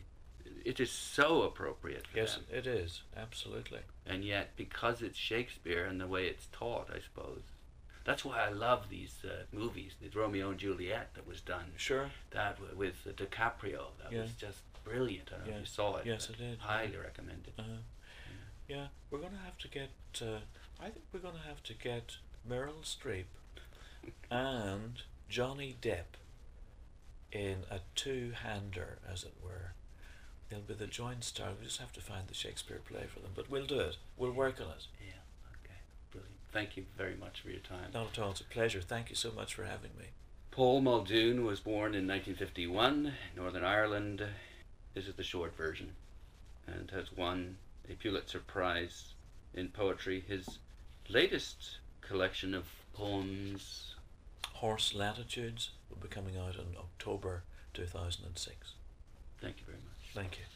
it 0.65 0.79
is 0.79 0.91
so 0.91 1.43
appropriate 1.43 2.07
for 2.07 2.17
yes, 2.17 2.35
them. 2.35 2.43
it 2.51 2.67
is 2.67 3.03
absolutely. 3.15 3.79
And 4.05 4.23
yet, 4.25 4.49
because 4.57 5.01
it's 5.01 5.17
Shakespeare 5.17 5.85
and 5.85 6.01
the 6.01 6.07
way 6.07 6.25
it's 6.27 6.47
taught, 6.51 6.89
I 6.93 6.99
suppose, 6.99 7.41
that's 8.03 8.25
why 8.25 8.45
I 8.45 8.49
love 8.49 8.89
these 8.89 9.15
uh, 9.23 9.43
movies. 9.55 9.93
The 10.01 10.09
Romeo 10.19 10.49
and 10.49 10.59
Juliet 10.59 11.09
that 11.15 11.25
was 11.27 11.41
done. 11.41 11.65
Sure. 11.77 12.09
That 12.31 12.57
w- 12.57 12.77
with 12.77 12.95
uh, 13.07 13.11
DiCaprio, 13.13 13.85
that 14.03 14.11
Yeah. 14.11 14.21
was 14.23 14.31
just 14.33 14.59
brilliant. 14.83 15.29
I 15.33 15.37
don't 15.37 15.47
know 15.47 15.53
if 15.55 15.59
you 15.61 15.65
saw 15.65 15.95
it. 15.97 16.05
Yes, 16.05 16.29
I 16.33 16.37
did. 16.37 16.59
Highly 16.59 16.97
recommended. 16.97 17.53
Uh, 17.57 17.63
yeah, 18.67 18.87
we're 19.09 19.19
gonna 19.19 19.41
have 19.43 19.57
to 19.59 19.67
get. 19.67 19.89
Uh, 20.21 20.39
I 20.79 20.89
think 20.89 21.05
we're 21.13 21.19
gonna 21.19 21.43
have 21.47 21.63
to 21.63 21.73
get 21.73 22.17
Meryl 22.47 22.83
Streep 22.83 23.25
and 24.31 25.01
Johnny 25.29 25.75
Depp 25.81 26.17
in 27.31 27.63
a 27.71 27.79
two-hander, 27.95 28.99
as 29.11 29.23
it 29.23 29.33
were. 29.43 29.73
They'll 30.49 30.59
be 30.59 30.73
the 30.73 30.87
joint 30.87 31.23
star. 31.23 31.49
We 31.59 31.65
just 31.65 31.79
have 31.79 31.93
to 31.93 32.01
find 32.01 32.27
the 32.27 32.33
Shakespeare 32.33 32.79
play 32.87 33.05
for 33.11 33.19
them, 33.19 33.31
but 33.35 33.49
we'll 33.49 33.65
do 33.65 33.79
it. 33.79 33.97
We'll 34.17 34.31
work 34.31 34.61
on 34.61 34.67
it. 34.67 34.87
Yeah, 34.99 35.21
okay, 35.63 35.79
brilliant. 36.11 36.35
Thank 36.51 36.77
you 36.77 36.85
very 36.97 37.15
much 37.15 37.41
for 37.41 37.49
your 37.49 37.59
time. 37.59 37.91
Not 37.93 38.11
at 38.13 38.19
all. 38.19 38.31
It's 38.31 38.41
a 38.41 38.45
pleasure. 38.45 38.81
Thank 38.81 39.09
you 39.09 39.15
so 39.15 39.31
much 39.31 39.53
for 39.55 39.63
having 39.63 39.91
me. 39.97 40.05
Paul 40.51 40.81
Muldoon 40.81 41.43
was 41.43 41.59
born 41.59 41.95
in 41.95 42.07
1951 42.07 43.13
Northern 43.35 43.63
Ireland. 43.63 44.23
This 44.93 45.07
is 45.07 45.15
the 45.15 45.23
short 45.23 45.57
version 45.57 45.91
and 46.67 46.89
has 46.91 47.11
won 47.11 47.57
a 47.89 47.93
Pulitzer 47.93 48.39
Prize 48.39 49.13
in 49.53 49.69
poetry. 49.69 50.23
His 50.27 50.59
latest 51.09 51.79
collection 52.01 52.53
of 52.53 52.65
poems 52.93 53.95
Horse 54.53 54.93
Latitudes 54.93 55.71
will 55.89 55.97
be 55.97 56.07
coming 56.07 56.37
out 56.37 56.55
in 56.55 56.77
October 56.77 57.43
2006. 57.73 58.73
Thank 59.41 59.57
you 59.59 59.65
very 59.65 59.77
much. 59.79 59.94
Thank 60.15 60.37
you. 60.39 60.54